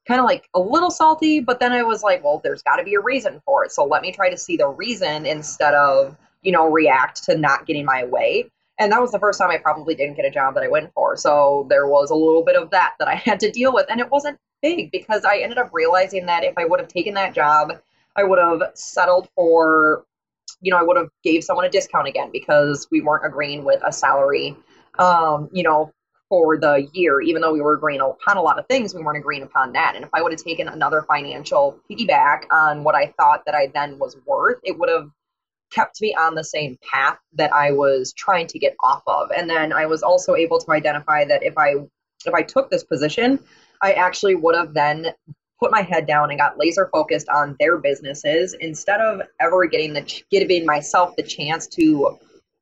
kind 0.08 0.20
of 0.20 0.26
like 0.26 0.48
a 0.54 0.60
little 0.60 0.90
salty, 0.90 1.40
but 1.40 1.60
then 1.60 1.74
I 1.74 1.84
was 1.84 2.02
like, 2.02 2.24
well, 2.24 2.40
there's 2.44 2.64
got 2.64 2.78
to 2.78 2.84
be 2.84 2.96
a 2.96 3.02
reason 3.02 3.42
for 3.46 3.66
it. 3.66 3.72
So 3.72 3.84
let 3.84 4.02
me 4.02 4.12
try 4.12 4.30
to 4.30 4.38
see 4.38 4.56
the 4.56 4.68
reason 4.68 5.26
instead 5.26 5.74
of, 5.74 6.16
you 6.42 6.52
know, 6.52 6.70
react 6.70 7.24
to 7.26 7.38
not 7.38 7.66
getting 7.66 7.86
my 7.86 8.06
way. 8.06 8.50
And 8.80 8.92
that 8.92 9.02
was 9.02 9.12
the 9.12 9.20
first 9.20 9.40
time 9.40 9.50
I 9.50 9.58
probably 9.58 9.96
didn't 9.96 10.16
get 10.16 10.26
a 10.26 10.30
job 10.30 10.54
that 10.54 10.64
I 10.64 10.68
went 10.68 10.94
for. 10.94 11.18
So 11.18 11.66
there 11.70 11.88
was 11.88 12.10
a 12.10 12.16
little 12.16 12.44
bit 12.44 12.56
of 12.56 12.70
that 12.72 12.94
that 13.00 13.08
I 13.08 13.16
had 13.26 13.40
to 13.42 13.52
deal 13.52 13.74
with. 13.74 13.88
And 13.90 14.00
it 14.00 14.10
wasn't 14.10 14.40
big 14.62 14.92
because 14.92 15.26
I 15.26 15.40
ended 15.40 15.58
up 15.58 15.70
realizing 15.74 16.26
that 16.28 16.44
if 16.44 16.54
I 16.58 16.66
would 16.66 16.80
have 16.80 16.90
taken 16.90 17.14
that 17.16 17.34
job, 17.34 17.74
I 18.16 18.24
would 18.24 18.40
have 18.40 18.62
settled 18.76 19.30
for, 19.36 20.06
you 20.62 20.72
know, 20.72 20.78
I 20.78 20.84
would 20.84 20.98
have 20.98 21.10
gave 21.24 21.44
someone 21.44 21.66
a 21.66 21.70
discount 21.70 22.08
again 22.08 22.30
because 22.32 22.88
we 22.92 23.02
weren't 23.02 23.26
agreeing 23.26 23.64
with 23.64 23.82
a 23.86 23.92
salary, 23.92 24.56
um, 24.98 25.50
you 25.52 25.64
know, 25.64 25.92
for 26.30 26.58
the 26.58 26.88
year, 26.94 27.22
even 27.22 27.42
though 27.42 27.54
we 27.54 27.62
were 27.62 27.76
agreeing 27.76 28.02
upon 28.02 28.38
a 28.38 28.42
lot 28.42 28.60
of 28.60 28.68
things, 28.68 28.94
we 28.94 29.02
weren't 29.02 29.18
agreeing 29.18 29.44
upon 29.44 29.72
that. 29.74 29.96
And 29.96 30.04
if 30.04 30.10
I 30.14 30.22
would 30.22 30.32
have 30.32 30.44
taken 30.44 30.68
another 30.68 31.04
financial 31.04 31.80
piggyback 31.90 32.44
on 32.52 32.84
what 32.84 32.96
I 32.96 33.14
thought 33.18 33.44
that 33.46 33.56
I 33.56 33.72
then 33.74 33.98
was 33.98 34.18
worth, 34.26 34.60
it 34.64 34.78
would 34.78 34.90
have 34.90 35.10
kept 35.72 36.02
me 36.02 36.16
on 36.16 36.36
the 36.36 36.44
same 36.44 36.78
path 36.92 37.18
that 37.34 37.54
I 37.54 37.72
was 37.72 38.14
trying 38.14 38.48
to 38.48 38.60
get 38.60 38.76
off 38.82 39.04
of. 39.08 39.32
And 39.36 39.50
then 39.50 39.74
I 39.74 39.86
was 39.86 40.04
also 40.04 40.36
able 40.36 40.60
to 40.60 40.72
identify 40.72 41.26
that 41.26 41.44
if 41.44 41.58
I 41.58 41.76
if 42.26 42.34
I 42.34 42.42
took 42.42 42.70
this 42.70 42.84
position, 42.84 43.40
I 43.82 43.94
actually 43.94 44.36
would 44.36 44.56
have 44.56 44.74
then 44.74 45.08
put 45.60 45.72
my 45.72 45.82
head 45.82 46.06
down 46.06 46.30
and 46.30 46.40
got 46.40 46.58
laser 46.58 46.90
focused 46.92 47.30
on 47.30 47.56
their 47.60 47.78
businesses 47.78 48.56
instead 48.60 49.02
of 49.02 49.22
ever 49.40 49.66
getting 49.66 49.94
the 49.94 50.24
giving 50.30 50.66
myself 50.66 51.16
the 51.16 51.24
chance 51.24 51.68
to 51.68 52.18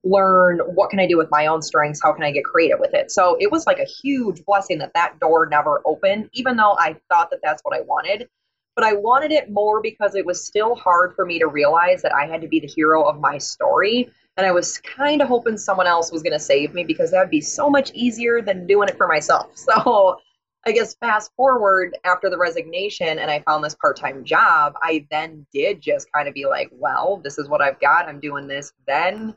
learn 0.05 0.59
what 0.59 0.91
can 0.91 0.99
I 0.99 1.07
do 1.07 1.17
with 1.17 1.29
my 1.31 1.47
own 1.47 1.61
strengths, 1.61 2.01
how 2.01 2.13
can 2.13 2.23
I 2.23 2.31
get 2.31 2.45
creative 2.45 2.79
with 2.79 2.93
it. 2.93 3.11
So 3.11 3.35
it 3.39 3.51
was 3.51 3.65
like 3.65 3.79
a 3.79 3.85
huge 3.85 4.45
blessing 4.45 4.77
that 4.77 4.93
that 4.93 5.19
door 5.19 5.47
never 5.47 5.81
opened, 5.83 6.29
even 6.33 6.55
though 6.55 6.77
I 6.79 6.95
thought 7.09 7.31
that 7.31 7.39
that's 7.43 7.61
what 7.63 7.75
I 7.75 7.81
wanted. 7.81 8.29
But 8.75 8.85
I 8.85 8.93
wanted 8.93 9.31
it 9.31 9.49
more 9.49 9.81
because 9.81 10.15
it 10.15 10.25
was 10.25 10.45
still 10.45 10.75
hard 10.75 11.15
for 11.15 11.25
me 11.25 11.39
to 11.39 11.47
realize 11.47 12.01
that 12.03 12.13
I 12.13 12.27
had 12.27 12.41
to 12.41 12.47
be 12.47 12.59
the 12.59 12.67
hero 12.67 13.03
of 13.03 13.19
my 13.19 13.37
story. 13.37 14.09
And 14.37 14.45
I 14.45 14.51
was 14.51 14.77
kind 14.79 15.21
of 15.21 15.27
hoping 15.27 15.57
someone 15.57 15.87
else 15.87 16.11
was 16.11 16.21
going 16.21 16.33
to 16.33 16.39
save 16.39 16.73
me 16.73 16.83
because 16.83 17.11
that 17.11 17.21
would 17.21 17.29
be 17.29 17.41
so 17.41 17.69
much 17.69 17.91
easier 17.93 18.41
than 18.41 18.67
doing 18.67 18.89
it 18.89 18.97
for 18.97 19.07
myself. 19.07 19.51
So 19.75 20.19
I 20.67 20.71
guess 20.71 20.95
fast 20.95 21.31
forward 21.37 21.95
after 22.05 22.27
the 22.27 22.39
resignation 22.39 23.19
and 23.19 23.29
I 23.29 23.41
found 23.41 23.63
this 23.63 23.75
part 23.75 23.97
time 23.97 24.25
job, 24.25 24.73
I 24.81 25.05
then 25.11 25.45
did 25.53 25.79
just 25.79 26.11
kind 26.11 26.27
of 26.27 26.33
be 26.33 26.45
like, 26.47 26.69
well, 26.71 27.21
this 27.23 27.37
is 27.37 27.47
what 27.47 27.61
I've 27.61 27.79
got. 27.79 28.09
I'm 28.09 28.19
doing 28.19 28.47
this 28.47 28.73
then, 28.87 29.35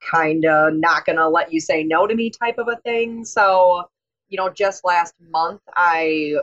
kind 0.00 0.44
of 0.44 0.74
not 0.74 1.04
going 1.04 1.16
to 1.16 1.28
let 1.28 1.52
you 1.52 1.60
say 1.60 1.84
no 1.84 2.06
to 2.06 2.14
me 2.14 2.30
type 2.30 2.58
of 2.58 2.68
a 2.68 2.76
thing. 2.76 3.24
So, 3.24 3.88
you 4.28 4.36
know, 4.36 4.48
just 4.50 4.84
last 4.84 5.14
month, 5.30 5.60
I 5.76 6.34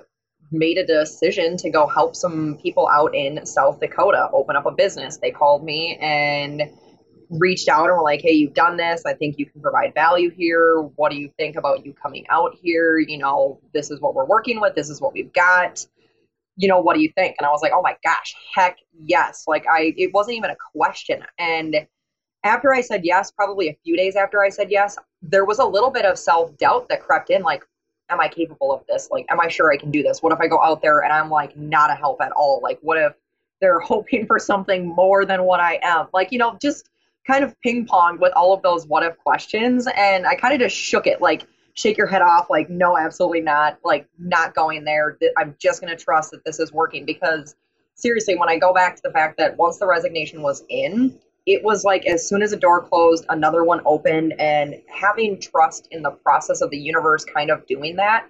made 0.51 0.77
a 0.77 0.85
decision 0.85 1.57
to 1.57 1.69
go 1.69 1.87
help 1.87 2.15
some 2.15 2.57
people 2.61 2.87
out 2.87 3.15
in 3.15 3.45
South 3.45 3.79
Dakota 3.79 4.29
open 4.33 4.55
up 4.55 4.65
a 4.65 4.71
business. 4.71 5.17
They 5.17 5.31
called 5.31 5.63
me 5.63 5.97
and 6.01 6.63
reached 7.31 7.67
out 7.67 7.87
and 7.87 7.97
were 7.97 8.03
like, 8.03 8.21
hey, 8.21 8.31
you've 8.31 8.53
done 8.53 8.77
this. 8.77 9.03
I 9.05 9.13
think 9.13 9.37
you 9.39 9.45
can 9.45 9.61
provide 9.61 9.93
value 9.93 10.29
here. 10.29 10.81
What 10.95 11.11
do 11.11 11.17
you 11.17 11.31
think 11.37 11.55
about 11.55 11.85
you 11.85 11.93
coming 11.93 12.25
out 12.29 12.55
here? 12.61 12.99
You 12.99 13.17
know, 13.17 13.59
this 13.73 13.89
is 13.89 13.99
what 13.99 14.13
we're 14.13 14.25
working 14.25 14.61
with, 14.61 14.75
this 14.75 14.89
is 14.89 15.01
what 15.01 15.13
we've 15.13 15.33
got. 15.33 15.85
You 16.57 16.69
know, 16.69 16.79
what 16.79 16.95
do 16.95 17.01
you 17.01 17.11
think? 17.15 17.35
And 17.37 17.45
I 17.45 17.49
was 17.49 17.61
like, 17.61 17.73
oh 17.75 17.81
my 17.81 17.97
gosh, 18.03 18.33
heck 18.53 18.77
yes. 19.03 19.43
Like, 19.47 19.65
I, 19.69 19.93
it 19.97 20.13
wasn't 20.13 20.37
even 20.37 20.51
a 20.51 20.55
question. 20.73 21.23
And 21.37 21.75
after 22.45 22.73
I 22.73 22.79
said 22.79 23.01
yes, 23.03 23.31
probably 23.31 23.69
a 23.69 23.77
few 23.83 23.97
days 23.97 24.15
after 24.15 24.41
I 24.41 24.49
said 24.49 24.71
yes, 24.71 24.97
there 25.21 25.45
was 25.45 25.59
a 25.59 25.65
little 25.65 25.89
bit 25.89 26.05
of 26.05 26.17
self 26.17 26.55
doubt 26.57 26.87
that 26.89 27.01
crept 27.01 27.31
in 27.31 27.41
like, 27.41 27.65
am 28.09 28.21
I 28.21 28.27
capable 28.27 28.71
of 28.71 28.85
this? 28.87 29.09
Like, 29.11 29.25
am 29.29 29.41
I 29.41 29.47
sure 29.47 29.73
I 29.73 29.77
can 29.77 29.91
do 29.91 30.03
this? 30.03 30.21
What 30.21 30.31
if 30.31 30.39
I 30.39 30.47
go 30.47 30.61
out 30.61 30.81
there 30.81 31.03
and 31.03 31.11
I'm 31.11 31.29
like 31.29 31.57
not 31.57 31.89
a 31.89 31.95
help 31.95 32.21
at 32.21 32.31
all? 32.31 32.61
Like, 32.61 32.79
what 32.81 32.97
if 32.97 33.13
they're 33.59 33.79
hoping 33.81 34.27
for 34.27 34.39
something 34.39 34.87
more 34.87 35.25
than 35.25 35.43
what 35.43 35.59
I 35.59 35.79
am? 35.81 36.07
Like, 36.13 36.31
you 36.31 36.37
know, 36.37 36.57
just 36.61 36.89
kind 37.25 37.43
of 37.43 37.59
ping 37.61 37.87
pong 37.87 38.19
with 38.19 38.31
all 38.35 38.53
of 38.53 38.61
those 38.61 38.85
what 38.85 39.03
if 39.03 39.17
questions. 39.17 39.87
And 39.97 40.27
I 40.27 40.35
kind 40.35 40.53
of 40.53 40.59
just 40.59 40.75
shook 40.75 41.07
it, 41.07 41.21
like, 41.21 41.47
shake 41.73 41.97
your 41.97 42.07
head 42.07 42.21
off, 42.21 42.51
like, 42.51 42.69
no, 42.69 42.95
absolutely 42.95 43.41
not, 43.41 43.79
like, 43.83 44.07
not 44.19 44.53
going 44.53 44.83
there. 44.83 45.17
I'm 45.37 45.55
just 45.59 45.81
going 45.81 45.95
to 45.95 46.01
trust 46.01 46.31
that 46.31 46.45
this 46.45 46.59
is 46.59 46.71
working 46.71 47.03
because 47.03 47.55
seriously, 47.95 48.37
when 48.37 48.49
I 48.49 48.59
go 48.59 48.73
back 48.73 48.95
to 48.97 49.01
the 49.03 49.11
fact 49.11 49.37
that 49.39 49.57
once 49.57 49.79
the 49.79 49.87
resignation 49.87 50.43
was 50.43 50.63
in, 50.69 51.19
it 51.45 51.63
was 51.63 51.83
like 51.83 52.05
as 52.05 52.27
soon 52.27 52.41
as 52.41 52.53
a 52.53 52.57
door 52.57 52.81
closed, 52.81 53.25
another 53.29 53.63
one 53.63 53.81
opened, 53.85 54.33
and 54.39 54.75
having 54.87 55.39
trust 55.39 55.87
in 55.91 56.01
the 56.01 56.11
process 56.11 56.61
of 56.61 56.69
the 56.71 56.77
universe 56.77 57.23
kind 57.25 57.51
of 57.51 57.65
doing 57.67 57.95
that 57.97 58.27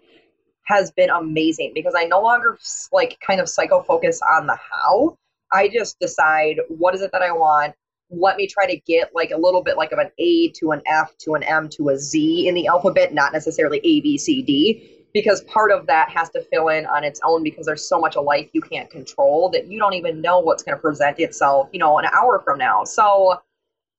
has 0.66 0.92
been 0.92 1.10
amazing 1.10 1.72
because 1.74 1.94
I 1.96 2.06
no 2.06 2.22
longer 2.22 2.58
like 2.92 3.18
kind 3.26 3.40
of 3.40 3.48
psycho 3.48 3.84
focus 3.84 4.20
on 4.30 4.48
the 4.48 4.58
how. 4.58 5.18
I 5.52 5.68
just 5.70 6.00
decide 6.00 6.60
what 6.70 6.96
is 6.96 7.02
it 7.02 7.12
that 7.12 7.22
I 7.22 7.32
want, 7.32 7.76
let 8.10 8.38
me 8.38 8.48
try 8.48 8.66
to 8.68 8.78
get 8.82 9.12
like 9.14 9.32
a 9.32 9.38
little 9.38 9.64
bit 9.64 9.78
like 9.78 9.92
of 9.92 10.00
an 10.00 10.10
A 10.18 10.50
to 10.60 10.72
an 10.72 10.82
F 10.86 11.16
to 11.20 11.36
an 11.36 11.44
M 11.44 11.70
to 11.70 11.90
a 11.90 11.98
Z 11.98 12.48
in 12.48 12.56
the 12.56 12.68
alphabet, 12.68 13.14
not 13.14 13.32
necessarily 13.32 13.78
A, 13.78 14.02
B, 14.02 14.18
C, 14.18 14.42
D, 14.42 14.95
because 15.16 15.40
part 15.44 15.72
of 15.72 15.88
that 15.88 16.10
has 16.10 16.30
to 16.30 16.42
fill 16.52 16.68
in 16.68 16.86
on 16.88 17.06
its 17.06 17.22
own 17.24 17.42
because 17.42 17.66
there's 17.66 17.88
so 17.88 18.02
much 18.02 18.18
of 18.18 18.26
life 18.26 18.50
you 18.52 18.60
can't 18.60 18.90
control 18.90 19.50
that 19.50 19.66
you 19.72 19.80
don't 19.80 19.94
even 19.94 20.20
know 20.20 20.40
what's 20.40 20.62
going 20.62 20.76
to 20.76 20.82
present 20.82 21.18
itself, 21.20 21.70
you 21.72 21.80
know, 21.80 21.98
an 21.98 22.06
hour 22.14 22.42
from 22.44 22.58
now. 22.60 22.84
So 22.84 23.42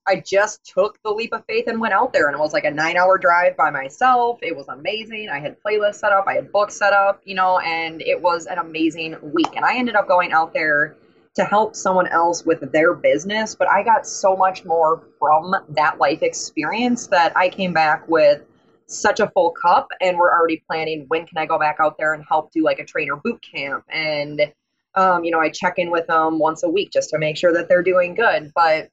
I 0.07 0.17
just 0.17 0.63
took 0.67 1.03
the 1.03 1.11
leap 1.11 1.33
of 1.33 1.43
faith 1.47 1.69
and 1.69 1.81
went 1.81 1.95
out 1.95 2.13
there 2.13 2.27
and 2.27 2.37
it 2.37 2.39
was 2.39 2.53
like 2.53 2.65
a 2.65 2.71
nine 2.71 2.99
hour 2.99 3.17
drive 3.17 3.57
by 3.57 3.71
myself. 3.71 4.39
It 4.43 4.55
was 4.55 4.69
amazing. 4.69 5.31
I 5.31 5.41
had 5.41 5.57
playlists 5.63 6.01
set 6.01 6.13
up, 6.13 6.27
I 6.29 6.35
had 6.35 6.53
books 6.53 6.77
set 6.77 6.93
up, 6.93 7.23
you 7.25 7.35
know, 7.35 7.61
and 7.61 8.03
it 8.03 8.21
was 8.21 8.45
an 8.45 8.59
amazing 8.59 9.17
week. 9.23 9.57
And 9.57 9.65
I 9.65 9.79
ended 9.79 9.97
up 9.97 10.07
going 10.07 10.33
out 10.33 10.53
there 10.53 10.99
to 11.37 11.45
help 11.47 11.75
someone 11.75 12.09
else 12.09 12.45
with 12.45 12.71
their 12.73 12.93
business, 12.93 13.55
but 13.55 13.71
I 13.71 13.83
got 13.83 14.07
so 14.07 14.37
much 14.37 14.67
more 14.67 15.03
from 15.19 15.55
that 15.71 15.99
life 15.99 16.23
experience 16.23 17.07
that 17.07 17.35
I 17.35 17.49
came 17.49 17.73
back 17.73 18.07
with 18.07 18.43
such 18.87 19.21
a 19.21 19.29
full 19.31 19.51
cup 19.51 19.89
and 20.01 20.17
we're 20.17 20.33
already 20.33 20.63
planning 20.69 21.05
when 21.09 21.27
can 21.27 21.39
I 21.39 21.47
go 21.47 21.59
back 21.59 21.77
out 21.81 21.97
there 21.99 22.15
and 22.15 22.25
help 22.29 22.53
do 22.53 22.63
like 22.63 22.79
a 22.79 22.85
trainer 22.85 23.17
boot 23.17 23.43
camp. 23.43 23.85
And 23.91 24.53
um, 24.95 25.25
you 25.25 25.31
know 25.31 25.41
I 25.41 25.51
check 25.51 25.75
in 25.79 25.91
with 25.91 26.07
them 26.07 26.39
once 26.39 26.63
a 26.63 26.69
week 26.69 26.91
just 26.93 27.11
to 27.11 27.19
make 27.19 27.37
sure 27.37 27.53
that 27.53 27.69
they're 27.69 27.83
doing 27.83 28.15
good. 28.15 28.53
But 28.55 28.91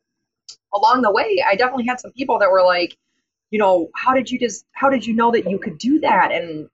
along 0.74 1.02
the 1.02 1.12
way 1.12 1.44
I 1.48 1.56
definitely 1.56 1.86
had 1.86 2.00
some 2.00 2.12
people 2.12 2.40
that 2.40 2.52
were 2.52 2.64
like 2.64 2.98
you 3.52 3.60
know 3.60 3.90
how 3.96 4.14
did 4.14 4.32
you 4.32 4.40
just 4.40 4.66
how 4.74 4.90
did 4.90 5.06
you 5.06 5.14
know 5.14 5.32
that 5.32 5.50
you 5.50 5.60
could 5.60 5.78
do 5.78 6.00
that? 6.00 6.32
And 6.32 6.70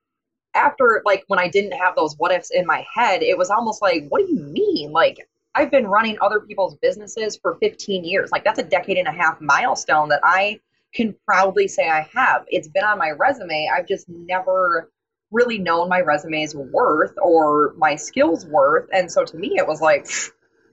after 0.55 1.01
like 1.05 1.23
when 1.27 1.39
I 1.39 1.49
didn't 1.49 1.73
have 1.73 1.95
those 1.95 2.15
what 2.17 2.31
ifs 2.31 2.51
in 2.51 2.65
my 2.65 2.85
head 2.93 3.21
it 3.21 3.37
was 3.37 3.49
almost 3.49 3.81
like 3.81 4.07
what 4.09 4.25
do 4.25 4.33
you 4.33 4.39
mean? 4.39 4.91
Like 4.91 5.27
I've 5.55 5.71
been 5.71 5.87
running 5.87 6.17
other 6.21 6.39
people's 6.39 6.77
businesses 6.77 7.37
for 7.37 7.57
15 7.59 8.05
years. 8.05 8.31
Like 8.31 8.45
that's 8.45 8.59
a 8.59 8.63
decade 8.63 8.97
and 8.97 9.07
a 9.07 9.11
half 9.11 9.41
milestone 9.41 10.07
that 10.09 10.21
I 10.23 10.59
can 10.93 11.15
proudly 11.25 11.67
say 11.67 11.87
I 11.87 12.09
have. 12.13 12.45
It's 12.47 12.67
been 12.67 12.83
on 12.83 12.97
my 12.97 13.11
resume. 13.11 13.69
I've 13.73 13.87
just 13.87 14.07
never 14.09 14.91
really 15.31 15.59
known 15.59 15.89
my 15.89 16.01
resume's 16.01 16.55
worth 16.55 17.13
or 17.21 17.73
my 17.77 17.95
skills 17.95 18.45
worth. 18.47 18.89
And 18.91 19.11
so 19.11 19.23
to 19.23 19.37
me 19.37 19.57
it 19.57 19.67
was 19.67 19.81
like, 19.81 20.07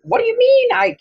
what 0.03 0.19
do 0.19 0.25
you 0.25 0.39
mean? 0.39 0.69
I 0.73 0.97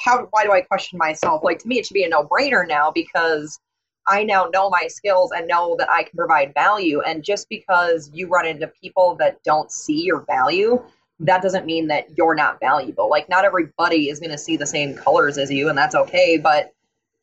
how 0.00 0.28
why 0.30 0.44
do 0.44 0.52
I 0.52 0.60
question 0.60 0.98
myself? 0.98 1.42
Like 1.42 1.58
to 1.60 1.68
me 1.68 1.78
it 1.78 1.86
should 1.86 1.94
be 1.94 2.04
a 2.04 2.08
no-brainer 2.08 2.66
now 2.66 2.90
because 2.92 3.58
I 4.06 4.22
now 4.22 4.48
know 4.52 4.68
my 4.68 4.86
skills 4.88 5.32
and 5.32 5.48
know 5.48 5.76
that 5.78 5.90
I 5.90 6.02
can 6.02 6.16
provide 6.16 6.52
value. 6.54 7.00
And 7.00 7.24
just 7.24 7.48
because 7.48 8.10
you 8.12 8.28
run 8.28 8.46
into 8.46 8.68
people 8.68 9.16
that 9.18 9.42
don't 9.44 9.72
see 9.72 10.04
your 10.04 10.24
value 10.26 10.84
that 11.20 11.42
doesn't 11.42 11.66
mean 11.66 11.88
that 11.88 12.16
you're 12.16 12.34
not 12.34 12.58
valuable. 12.60 13.08
Like, 13.08 13.28
not 13.28 13.44
everybody 13.44 14.08
is 14.08 14.20
going 14.20 14.30
to 14.30 14.38
see 14.38 14.56
the 14.56 14.66
same 14.66 14.94
colors 14.94 15.38
as 15.38 15.50
you, 15.50 15.68
and 15.68 15.78
that's 15.78 15.94
okay. 15.94 16.38
But 16.38 16.72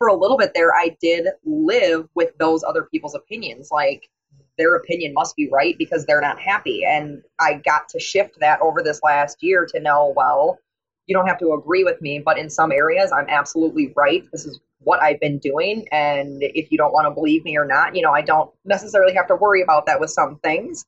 for 0.02 0.08
a 0.08 0.16
little 0.16 0.36
bit 0.36 0.54
there, 0.56 0.74
I 0.74 0.98
did 1.00 1.28
live 1.46 2.10
with 2.16 2.36
those 2.40 2.64
other 2.64 2.88
people's 2.92 3.14
opinions. 3.14 3.70
Like, 3.72 4.10
their 4.58 4.76
opinion 4.76 5.14
must 5.14 5.36
be 5.36 5.48
right 5.52 5.78
because 5.78 6.08
they're 6.08 6.22
not 6.22 6.40
happy. 6.40 6.84
And 6.84 7.22
I 7.40 7.54
got 7.54 7.88
to 7.90 8.00
shift 8.00 8.40
that 8.40 8.60
over 8.62 8.82
this 8.82 9.00
last 9.04 9.44
year 9.44 9.68
to 9.72 9.80
know, 9.80 10.12
well, 10.16 10.58
you 11.06 11.16
don't 11.16 11.28
have 11.28 11.38
to 11.38 11.54
agree 11.54 11.84
with 11.84 12.02
me, 12.02 12.18
but 12.18 12.40
in 12.40 12.50
some 12.50 12.72
areas, 12.72 13.12
I'm 13.12 13.28
absolutely 13.30 13.94
right. 13.96 14.24
This 14.32 14.48
is 14.48 14.60
what 14.80 15.04
I've 15.04 15.20
been 15.20 15.38
doing. 15.38 15.88
And 15.92 16.42
if 16.42 16.72
you 16.72 16.80
don't 16.80 16.94
want 16.94 17.06
to 17.06 17.12
believe 17.12 17.44
me 17.44 17.56
or 17.56 17.66
not, 17.66 17.96
you 17.96 18.02
know, 18.02 18.12
I 18.12 18.22
don't 18.22 18.50
necessarily 18.66 19.14
have 19.14 19.28
to 19.28 19.36
worry 19.36 19.62
about 19.62 19.86
that 19.86 20.00
with 20.00 20.10
some 20.10 20.40
things 20.40 20.84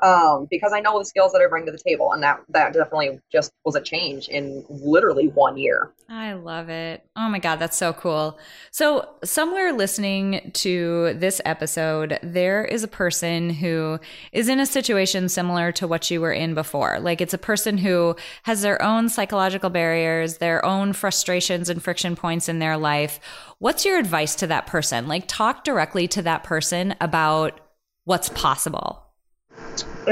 um, 0.00 0.46
because 0.48 0.72
I 0.72 0.80
know 0.80 0.98
the 0.98 1.04
skills 1.04 1.32
that 1.32 1.42
I 1.42 1.48
bring 1.48 1.66
to 1.66 1.72
the 1.72 1.78
table, 1.78 2.12
and 2.12 2.22
that 2.22 2.40
that 2.50 2.72
definitely 2.72 3.20
just 3.32 3.50
was 3.64 3.74
a 3.74 3.80
change 3.80 4.28
in 4.28 4.64
literally 4.68 5.28
one 5.28 5.56
year. 5.56 5.92
I 6.08 6.34
love 6.34 6.68
it. 6.68 7.04
Oh 7.16 7.28
my 7.28 7.40
god, 7.40 7.56
that's 7.56 7.76
so 7.76 7.92
cool. 7.92 8.38
So 8.70 9.08
somewhere 9.24 9.72
listening 9.72 10.52
to 10.54 11.14
this 11.14 11.40
episode, 11.44 12.18
there 12.22 12.64
is 12.64 12.84
a 12.84 12.88
person 12.88 13.50
who 13.50 13.98
is 14.32 14.48
in 14.48 14.60
a 14.60 14.66
situation 14.66 15.28
similar 15.28 15.72
to 15.72 15.88
what 15.88 16.10
you 16.10 16.20
were 16.20 16.32
in 16.32 16.54
before. 16.54 17.00
Like 17.00 17.20
it's 17.20 17.34
a 17.34 17.38
person 17.38 17.76
who 17.76 18.14
has 18.44 18.62
their 18.62 18.80
own 18.80 19.08
psychological 19.08 19.68
barriers, 19.68 20.38
their 20.38 20.64
own 20.64 20.92
frustrations 20.92 21.68
and 21.68 21.82
friction 21.82 22.14
points 22.14 22.48
in 22.48 22.60
their 22.60 22.76
life. 22.76 23.18
What's 23.58 23.84
your 23.84 23.98
advice 23.98 24.36
to 24.36 24.46
that 24.46 24.68
person? 24.68 25.08
Like 25.08 25.24
talk 25.26 25.64
directly 25.64 26.06
to 26.08 26.22
that 26.22 26.44
person 26.44 26.94
about 27.00 27.60
what's 28.04 28.28
possible 28.28 29.07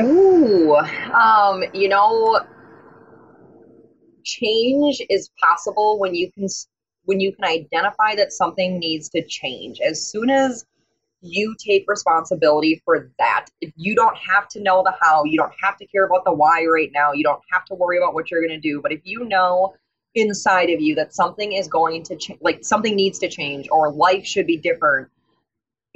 Ooh, 0.05 0.75
um, 0.77 1.63
you 1.73 1.89
know, 1.89 2.41
change 4.25 5.01
is 5.09 5.31
possible 5.41 5.99
when 5.99 6.15
you 6.15 6.31
can 6.33 6.47
when 7.05 7.21
you 7.21 7.33
can 7.33 7.45
identify 7.45 8.17
that 8.17 8.33
something 8.33 8.79
needs 8.79 9.09
to 9.11 9.25
change. 9.25 9.81
As 9.81 10.05
soon 10.11 10.29
as 10.29 10.67
you 11.23 11.55
take 11.65 11.85
responsibility 11.89 12.83
for 12.85 13.11
that, 13.19 13.47
if 13.61 13.73
you 13.77 13.95
don't 13.95 14.17
have 14.17 14.49
to 14.49 14.61
know 14.61 14.83
the 14.83 14.93
how, 15.01 15.25
you 15.25 15.39
don't 15.39 15.53
have 15.63 15.77
to 15.79 15.87
care 15.87 16.05
about 16.05 16.25
the 16.25 16.33
why 16.33 16.67
right 16.67 16.91
now, 16.93 17.13
you 17.13 17.23
don't 17.23 17.41
have 17.53 17.65
to 17.67 17.75
worry 17.75 17.99
about 17.99 18.15
what 18.15 18.31
you're 18.31 18.41
going 18.41 18.61
to 18.61 18.69
do. 18.69 18.81
But 18.83 18.93
if 18.93 19.01
you 19.05 19.25
know 19.25 19.75
inside 20.15 20.71
of 20.71 20.81
you 20.81 20.95
that 20.97 21.15
something 21.15 21.53
is 21.53 21.69
going 21.69 22.03
to 22.05 22.17
change, 22.17 22.41
like 22.43 22.65
something 22.65 22.97
needs 22.97 23.19
to 23.21 23.29
change, 23.29 23.69
or 23.71 23.93
life 23.93 24.27
should 24.27 24.47
be 24.47 24.57
different, 24.57 25.09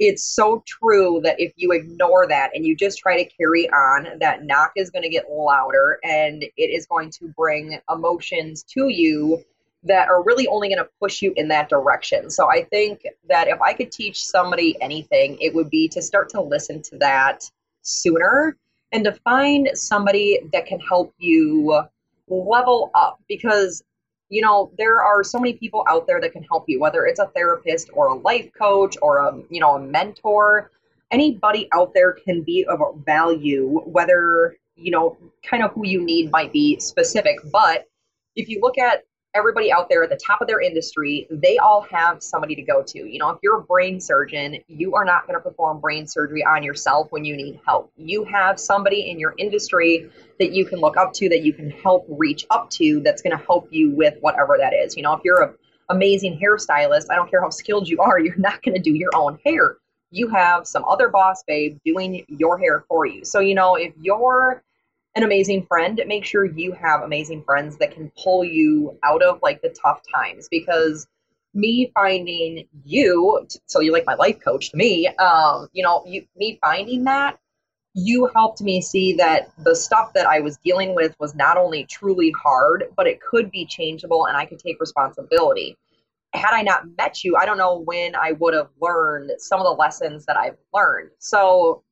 it's 0.01 0.23
so 0.23 0.63
true 0.65 1.21
that 1.23 1.39
if 1.39 1.53
you 1.57 1.71
ignore 1.71 2.27
that 2.27 2.49
and 2.55 2.65
you 2.65 2.75
just 2.75 2.97
try 2.97 3.23
to 3.23 3.29
carry 3.37 3.69
on, 3.69 4.17
that 4.19 4.43
knock 4.43 4.71
is 4.75 4.89
going 4.89 5.03
to 5.03 5.09
get 5.09 5.29
louder 5.29 5.99
and 6.03 6.41
it 6.41 6.71
is 6.71 6.87
going 6.87 7.11
to 7.11 7.27
bring 7.37 7.79
emotions 7.87 8.63
to 8.63 8.89
you 8.89 9.43
that 9.83 10.09
are 10.09 10.23
really 10.23 10.47
only 10.47 10.69
going 10.69 10.79
to 10.79 10.89
push 10.99 11.21
you 11.21 11.33
in 11.35 11.47
that 11.49 11.69
direction. 11.69 12.31
So 12.31 12.49
I 12.49 12.63
think 12.63 13.05
that 13.29 13.47
if 13.47 13.61
I 13.61 13.73
could 13.73 13.91
teach 13.91 14.25
somebody 14.25 14.75
anything, 14.81 15.37
it 15.39 15.53
would 15.53 15.69
be 15.69 15.87
to 15.89 16.01
start 16.01 16.29
to 16.29 16.41
listen 16.41 16.81
to 16.81 16.97
that 16.97 17.47
sooner 17.83 18.57
and 18.91 19.03
to 19.05 19.11
find 19.11 19.69
somebody 19.75 20.39
that 20.51 20.65
can 20.65 20.79
help 20.79 21.13
you 21.19 21.79
level 22.27 22.89
up 22.95 23.19
because 23.27 23.83
you 24.31 24.41
know 24.41 24.71
there 24.77 25.03
are 25.03 25.23
so 25.23 25.37
many 25.37 25.53
people 25.53 25.83
out 25.87 26.07
there 26.07 26.19
that 26.21 26.31
can 26.31 26.43
help 26.43 26.63
you 26.67 26.79
whether 26.79 27.05
it's 27.05 27.19
a 27.19 27.27
therapist 27.35 27.89
or 27.93 28.07
a 28.07 28.15
life 28.15 28.49
coach 28.57 28.95
or 29.01 29.19
a 29.19 29.39
you 29.49 29.59
know 29.59 29.75
a 29.75 29.79
mentor. 29.79 30.71
Anybody 31.11 31.67
out 31.73 31.93
there 31.93 32.13
can 32.13 32.41
be 32.41 32.65
of 32.65 32.79
value 33.05 33.81
whether 33.85 34.55
you 34.77 34.89
know 34.89 35.17
kind 35.43 35.63
of 35.63 35.71
who 35.73 35.85
you 35.85 36.01
need 36.03 36.31
might 36.31 36.53
be 36.53 36.79
specific. 36.79 37.37
But 37.51 37.87
if 38.37 38.47
you 38.47 38.59
look 38.61 38.77
at 38.77 39.03
everybody 39.33 39.71
out 39.71 39.87
there 39.89 40.03
at 40.03 40.09
the 40.09 40.17
top 40.17 40.41
of 40.41 40.47
their 40.47 40.61
industry, 40.61 41.27
they 41.29 41.57
all 41.57 41.81
have 41.89 42.21
somebody 42.21 42.55
to 42.55 42.61
go 42.61 42.83
to. 42.83 43.09
You 43.09 43.19
know, 43.19 43.29
if 43.29 43.39
you're 43.41 43.59
a 43.59 43.63
brain 43.63 43.99
surgeon, 43.99 44.57
you 44.67 44.95
are 44.95 45.05
not 45.05 45.25
going 45.25 45.37
to 45.37 45.41
perform 45.41 45.79
brain 45.79 46.05
surgery 46.05 46.43
on 46.43 46.63
yourself 46.63 47.07
when 47.11 47.23
you 47.23 47.35
need 47.35 47.59
help. 47.65 47.91
You 47.97 48.23
have 48.25 48.59
somebody 48.59 49.09
in 49.09 49.19
your 49.19 49.33
industry 49.37 50.09
that 50.39 50.51
you 50.51 50.65
can 50.65 50.79
look 50.79 50.97
up 50.97 51.13
to, 51.13 51.29
that 51.29 51.43
you 51.43 51.53
can 51.53 51.69
help 51.69 52.05
reach 52.09 52.45
up 52.49 52.69
to, 52.71 52.99
that's 53.01 53.21
going 53.21 53.37
to 53.37 53.43
help 53.45 53.67
you 53.71 53.91
with 53.91 54.15
whatever 54.21 54.57
that 54.59 54.73
is. 54.73 54.97
You 54.97 55.03
know, 55.03 55.13
if 55.13 55.21
you're 55.23 55.43
an 55.43 55.53
amazing 55.89 56.39
hairstylist, 56.41 57.05
I 57.09 57.15
don't 57.15 57.29
care 57.29 57.41
how 57.41 57.49
skilled 57.49 57.87
you 57.87 57.99
are, 57.99 58.19
you're 58.23 58.37
not 58.37 58.61
going 58.63 58.75
to 58.75 58.81
do 58.81 58.93
your 58.93 59.11
own 59.15 59.39
hair. 59.45 59.77
You 60.13 60.27
have 60.27 60.67
some 60.67 60.83
other 60.83 61.07
boss 61.07 61.41
babe 61.47 61.77
doing 61.85 62.25
your 62.27 62.57
hair 62.57 62.83
for 62.89 63.05
you. 63.05 63.23
So, 63.23 63.39
you 63.39 63.55
know, 63.55 63.75
if 63.75 63.93
you're 64.01 64.61
an 65.15 65.23
amazing 65.23 65.65
friend, 65.65 66.01
make 66.07 66.25
sure 66.25 66.45
you 66.45 66.71
have 66.73 67.01
amazing 67.01 67.43
friends 67.43 67.77
that 67.77 67.91
can 67.91 68.11
pull 68.21 68.43
you 68.43 68.97
out 69.03 69.21
of 69.21 69.39
like 69.41 69.61
the 69.61 69.75
tough 69.83 70.01
times 70.13 70.47
because 70.49 71.07
me 71.53 71.91
finding 71.93 72.65
you 72.85 73.45
so 73.65 73.81
you're 73.81 73.91
like 73.91 74.05
my 74.05 74.13
life 74.13 74.39
coach 74.39 74.71
to 74.71 74.77
me 74.77 75.05
um 75.19 75.67
you 75.73 75.83
know 75.83 76.01
you 76.07 76.25
me 76.37 76.57
finding 76.61 77.03
that 77.03 77.37
you 77.93 78.29
helped 78.33 78.61
me 78.61 78.81
see 78.81 79.13
that 79.13 79.51
the 79.63 79.75
stuff 79.75 80.13
that 80.13 80.25
I 80.25 80.39
was 80.39 80.57
dealing 80.57 80.95
with 80.95 81.15
was 81.19 81.35
not 81.35 81.57
only 81.57 81.85
truly 81.85 82.31
hard, 82.41 82.85
but 82.95 83.07
it 83.07 83.19
could 83.21 83.51
be 83.51 83.65
changeable 83.65 84.27
and 84.27 84.37
I 84.37 84.45
could 84.45 84.59
take 84.59 84.79
responsibility. 84.79 85.77
Had 86.33 86.53
I 86.53 86.61
not 86.61 86.83
met 86.97 87.23
you, 87.23 87.35
I 87.35 87.45
don't 87.45 87.57
know 87.57 87.79
when 87.79 88.15
I 88.15 88.31
would 88.33 88.53
have 88.53 88.69
learned 88.79 89.31
some 89.39 89.59
of 89.59 89.65
the 89.65 89.71
lessons 89.71 90.25
that 90.25 90.37
I've 90.37 90.55
learned. 90.73 91.09
So 91.19 91.83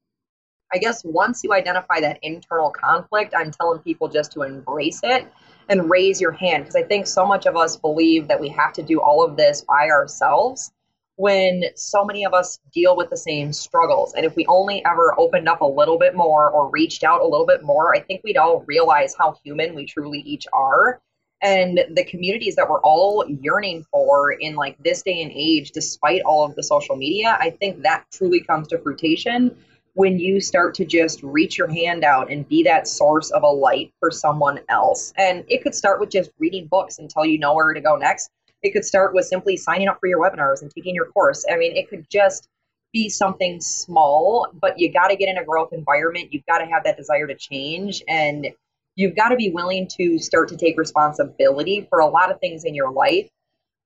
I 0.71 0.77
guess 0.77 1.03
once 1.03 1.43
you 1.43 1.53
identify 1.53 1.99
that 2.01 2.19
internal 2.21 2.69
conflict, 2.69 3.33
I'm 3.35 3.51
telling 3.51 3.79
people 3.79 4.07
just 4.07 4.31
to 4.33 4.43
embrace 4.43 5.01
it 5.03 5.27
and 5.69 5.89
raise 5.89 6.21
your 6.21 6.31
hand 6.31 6.63
because 6.63 6.75
I 6.75 6.83
think 6.83 7.07
so 7.07 7.25
much 7.25 7.45
of 7.45 7.55
us 7.55 7.75
believe 7.75 8.27
that 8.27 8.39
we 8.39 8.49
have 8.49 8.73
to 8.73 8.83
do 8.83 9.01
all 9.01 9.23
of 9.23 9.35
this 9.35 9.61
by 9.61 9.89
ourselves 9.89 10.71
when 11.15 11.63
so 11.75 12.05
many 12.05 12.25
of 12.25 12.33
us 12.33 12.59
deal 12.71 12.95
with 12.95 13.09
the 13.09 13.17
same 13.17 13.51
struggles. 13.51 14.13
And 14.13 14.25
if 14.25 14.35
we 14.35 14.45
only 14.45 14.83
ever 14.85 15.19
opened 15.19 15.49
up 15.49 15.61
a 15.61 15.65
little 15.65 15.97
bit 15.97 16.15
more 16.15 16.49
or 16.49 16.69
reached 16.69 17.03
out 17.03 17.21
a 17.21 17.27
little 17.27 17.45
bit 17.45 17.61
more, 17.61 17.93
I 17.93 17.99
think 17.99 18.21
we'd 18.23 18.37
all 18.37 18.63
realize 18.67 19.15
how 19.17 19.35
human 19.43 19.75
we 19.75 19.85
truly 19.85 20.19
each 20.19 20.47
are. 20.53 21.01
And 21.41 21.81
the 21.91 22.05
communities 22.05 22.55
that 22.55 22.69
we're 22.69 22.81
all 22.81 23.25
yearning 23.27 23.85
for 23.91 24.33
in 24.33 24.55
like 24.55 24.77
this 24.83 25.01
day 25.01 25.21
and 25.21 25.31
age, 25.33 25.71
despite 25.71 26.21
all 26.21 26.45
of 26.45 26.55
the 26.55 26.63
social 26.63 26.95
media, 26.95 27.37
I 27.39 27.49
think 27.49 27.81
that 27.83 28.05
truly 28.11 28.41
comes 28.41 28.69
to 28.69 28.77
fruition 28.77 29.57
when 29.93 30.19
you 30.19 30.39
start 30.41 30.75
to 30.75 30.85
just 30.85 31.21
reach 31.23 31.57
your 31.57 31.67
hand 31.67 32.03
out 32.03 32.31
and 32.31 32.47
be 32.47 32.63
that 32.63 32.87
source 32.87 33.31
of 33.31 33.43
a 33.43 33.47
light 33.47 33.91
for 33.99 34.11
someone 34.11 34.59
else. 34.69 35.13
And 35.17 35.43
it 35.47 35.63
could 35.63 35.75
start 35.75 35.99
with 35.99 36.09
just 36.09 36.31
reading 36.39 36.67
books 36.67 36.99
until 36.99 37.25
you 37.25 37.39
know 37.39 37.53
where 37.53 37.73
to 37.73 37.81
go 37.81 37.95
next. 37.95 38.29
It 38.61 38.71
could 38.71 38.85
start 38.85 39.13
with 39.13 39.25
simply 39.25 39.57
signing 39.57 39.87
up 39.87 39.99
for 39.99 40.07
your 40.07 40.19
webinars 40.19 40.61
and 40.61 40.71
taking 40.71 40.95
your 40.95 41.05
course. 41.05 41.45
I 41.49 41.57
mean, 41.57 41.75
it 41.75 41.89
could 41.89 42.05
just 42.09 42.47
be 42.91 43.09
something 43.09 43.61
small, 43.61 44.47
but 44.53 44.79
you 44.79 44.91
got 44.91 45.09
to 45.09 45.15
get 45.15 45.29
in 45.29 45.37
a 45.37 45.45
growth 45.45 45.73
environment. 45.73 46.33
You've 46.33 46.45
got 46.45 46.59
to 46.59 46.65
have 46.65 46.83
that 46.83 46.97
desire 46.97 47.27
to 47.27 47.35
change 47.35 48.03
and 48.07 48.47
you've 48.95 49.15
got 49.15 49.29
to 49.29 49.35
be 49.35 49.49
willing 49.49 49.87
to 49.97 50.19
start 50.19 50.49
to 50.49 50.57
take 50.57 50.77
responsibility 50.77 51.87
for 51.89 51.99
a 51.99 52.07
lot 52.07 52.31
of 52.31 52.39
things 52.39 52.63
in 52.65 52.75
your 52.75 52.91
life 52.91 53.29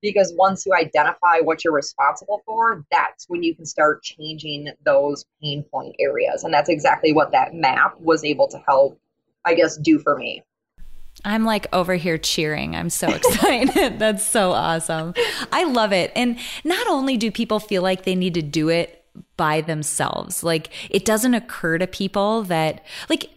because 0.04 0.32
once 0.36 0.66
you 0.66 0.74
identify 0.74 1.40
what 1.40 1.64
you're 1.64 1.72
responsible 1.72 2.42
for, 2.44 2.84
that's 2.92 3.24
when 3.28 3.42
you 3.42 3.54
can 3.54 3.64
start 3.64 4.02
changing 4.02 4.68
those 4.84 5.24
pain 5.42 5.64
point 5.64 5.96
areas. 5.98 6.44
And 6.44 6.52
that's 6.52 6.68
exactly 6.68 7.12
what 7.12 7.32
that 7.32 7.54
map 7.54 7.98
was 7.98 8.22
able 8.22 8.46
to 8.48 8.58
help, 8.58 9.00
I 9.44 9.54
guess, 9.54 9.76
do 9.78 9.98
for 9.98 10.16
me. 10.16 10.42
I'm 11.24 11.44
like 11.44 11.66
over 11.72 11.94
here 11.94 12.18
cheering. 12.18 12.76
I'm 12.76 12.90
so 12.90 13.08
excited. 13.14 13.98
That's 13.98 14.24
so 14.24 14.52
awesome. 14.52 15.14
I 15.50 15.64
love 15.64 15.92
it. 15.92 16.12
And 16.14 16.38
not 16.64 16.86
only 16.86 17.16
do 17.16 17.30
people 17.30 17.58
feel 17.58 17.82
like 17.82 18.04
they 18.04 18.14
need 18.14 18.34
to 18.34 18.42
do 18.42 18.68
it 18.68 19.04
by 19.36 19.62
themselves, 19.62 20.44
like 20.44 20.70
it 20.90 21.04
doesn't 21.04 21.34
occur 21.34 21.78
to 21.78 21.86
people 21.86 22.42
that, 22.44 22.84
like, 23.08 23.30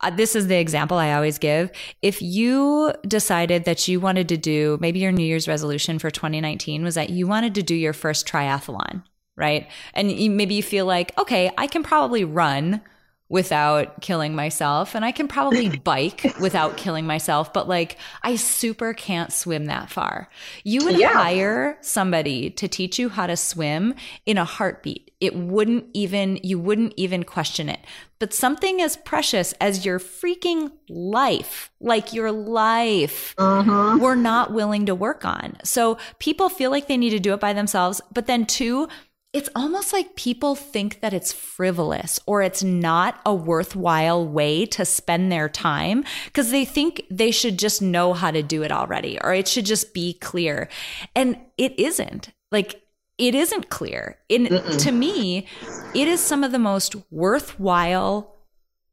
Uh, 0.00 0.10
this 0.10 0.36
is 0.36 0.46
the 0.46 0.58
example 0.58 0.98
I 0.98 1.14
always 1.14 1.38
give. 1.38 1.70
If 2.02 2.20
you 2.20 2.92
decided 3.06 3.64
that 3.64 3.88
you 3.88 3.98
wanted 3.98 4.28
to 4.28 4.36
do, 4.36 4.76
maybe 4.80 4.98
your 4.98 5.12
New 5.12 5.24
Year's 5.24 5.48
resolution 5.48 5.98
for 5.98 6.10
2019 6.10 6.84
was 6.84 6.96
that 6.96 7.10
you 7.10 7.26
wanted 7.26 7.54
to 7.54 7.62
do 7.62 7.74
your 7.74 7.94
first 7.94 8.28
triathlon, 8.28 9.02
right? 9.36 9.70
And 9.94 10.12
you, 10.12 10.30
maybe 10.30 10.54
you 10.54 10.62
feel 10.62 10.84
like, 10.84 11.16
okay, 11.18 11.50
I 11.56 11.66
can 11.66 11.82
probably 11.82 12.24
run 12.24 12.82
without 13.28 14.00
killing 14.00 14.34
myself 14.34 14.94
and 14.94 15.04
I 15.04 15.10
can 15.10 15.26
probably 15.26 15.76
bike 15.84 16.34
without 16.40 16.76
killing 16.76 17.06
myself, 17.06 17.52
but 17.52 17.68
like 17.68 17.96
I 18.22 18.36
super 18.36 18.94
can't 18.94 19.32
swim 19.32 19.66
that 19.66 19.90
far. 19.90 20.28
You 20.62 20.84
would 20.84 20.98
yeah. 20.98 21.12
hire 21.12 21.78
somebody 21.80 22.50
to 22.50 22.68
teach 22.68 22.98
you 22.98 23.08
how 23.08 23.26
to 23.26 23.36
swim 23.36 23.94
in 24.26 24.38
a 24.38 24.44
heartbeat. 24.44 25.10
It 25.20 25.34
wouldn't 25.34 25.86
even, 25.94 26.38
you 26.42 26.58
wouldn't 26.58 26.92
even 26.96 27.24
question 27.24 27.68
it. 27.68 27.80
But 28.18 28.32
something 28.32 28.80
as 28.80 28.96
precious 28.96 29.52
as 29.60 29.84
your 29.84 29.98
freaking 29.98 30.72
life, 30.88 31.70
like 31.80 32.14
your 32.14 32.32
life, 32.32 33.34
uh-huh. 33.36 33.98
we're 34.00 34.14
not 34.14 34.52
willing 34.52 34.86
to 34.86 34.94
work 34.94 35.24
on. 35.24 35.58
So 35.64 35.98
people 36.18 36.48
feel 36.48 36.70
like 36.70 36.86
they 36.86 36.96
need 36.96 37.10
to 37.10 37.18
do 37.18 37.34
it 37.34 37.40
by 37.40 37.52
themselves. 37.52 38.00
But 38.12 38.26
then, 38.26 38.46
two, 38.46 38.88
it's 39.36 39.50
almost 39.54 39.92
like 39.92 40.16
people 40.16 40.54
think 40.54 41.02
that 41.02 41.12
it's 41.12 41.30
frivolous 41.30 42.18
or 42.24 42.40
it's 42.40 42.64
not 42.64 43.20
a 43.26 43.34
worthwhile 43.34 44.26
way 44.26 44.64
to 44.64 44.82
spend 44.82 45.30
their 45.30 45.46
time 45.46 46.04
because 46.24 46.50
they 46.50 46.64
think 46.64 47.02
they 47.10 47.30
should 47.30 47.58
just 47.58 47.82
know 47.82 48.14
how 48.14 48.30
to 48.30 48.42
do 48.42 48.62
it 48.62 48.72
already 48.72 49.20
or 49.20 49.34
it 49.34 49.46
should 49.46 49.66
just 49.66 49.92
be 49.92 50.14
clear. 50.14 50.70
And 51.14 51.38
it 51.58 51.78
isn't. 51.78 52.32
Like, 52.50 52.80
it 53.18 53.34
isn't 53.34 53.68
clear. 53.68 54.16
In, 54.30 54.46
to 54.78 54.90
me, 54.90 55.46
it 55.94 56.08
is 56.08 56.20
some 56.20 56.42
of 56.42 56.50
the 56.50 56.58
most 56.58 56.96
worthwhile 57.10 58.36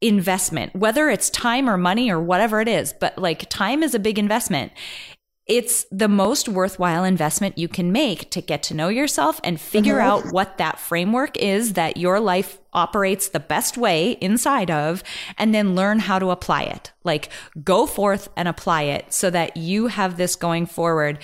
investment, 0.02 0.76
whether 0.76 1.08
it's 1.08 1.30
time 1.30 1.70
or 1.70 1.78
money 1.78 2.10
or 2.10 2.20
whatever 2.20 2.60
it 2.60 2.68
is, 2.68 2.92
but 2.92 3.16
like 3.16 3.48
time 3.48 3.82
is 3.82 3.94
a 3.94 3.98
big 3.98 4.18
investment. 4.18 4.72
It's 5.46 5.84
the 5.90 6.08
most 6.08 6.48
worthwhile 6.48 7.04
investment 7.04 7.58
you 7.58 7.68
can 7.68 7.92
make 7.92 8.30
to 8.30 8.40
get 8.40 8.62
to 8.64 8.74
know 8.74 8.88
yourself 8.88 9.40
and 9.44 9.60
figure 9.60 9.98
mm-hmm. 9.98 10.26
out 10.26 10.32
what 10.32 10.56
that 10.56 10.78
framework 10.78 11.36
is 11.36 11.74
that 11.74 11.98
your 11.98 12.18
life 12.18 12.58
operates 12.72 13.28
the 13.28 13.40
best 13.40 13.76
way 13.76 14.12
inside 14.12 14.70
of, 14.70 15.02
and 15.36 15.54
then 15.54 15.74
learn 15.74 15.98
how 15.98 16.18
to 16.18 16.30
apply 16.30 16.62
it. 16.62 16.92
Like 17.04 17.28
go 17.62 17.86
forth 17.86 18.28
and 18.36 18.48
apply 18.48 18.82
it 18.84 19.12
so 19.12 19.28
that 19.30 19.56
you 19.58 19.88
have 19.88 20.16
this 20.16 20.34
going 20.34 20.66
forward 20.66 21.18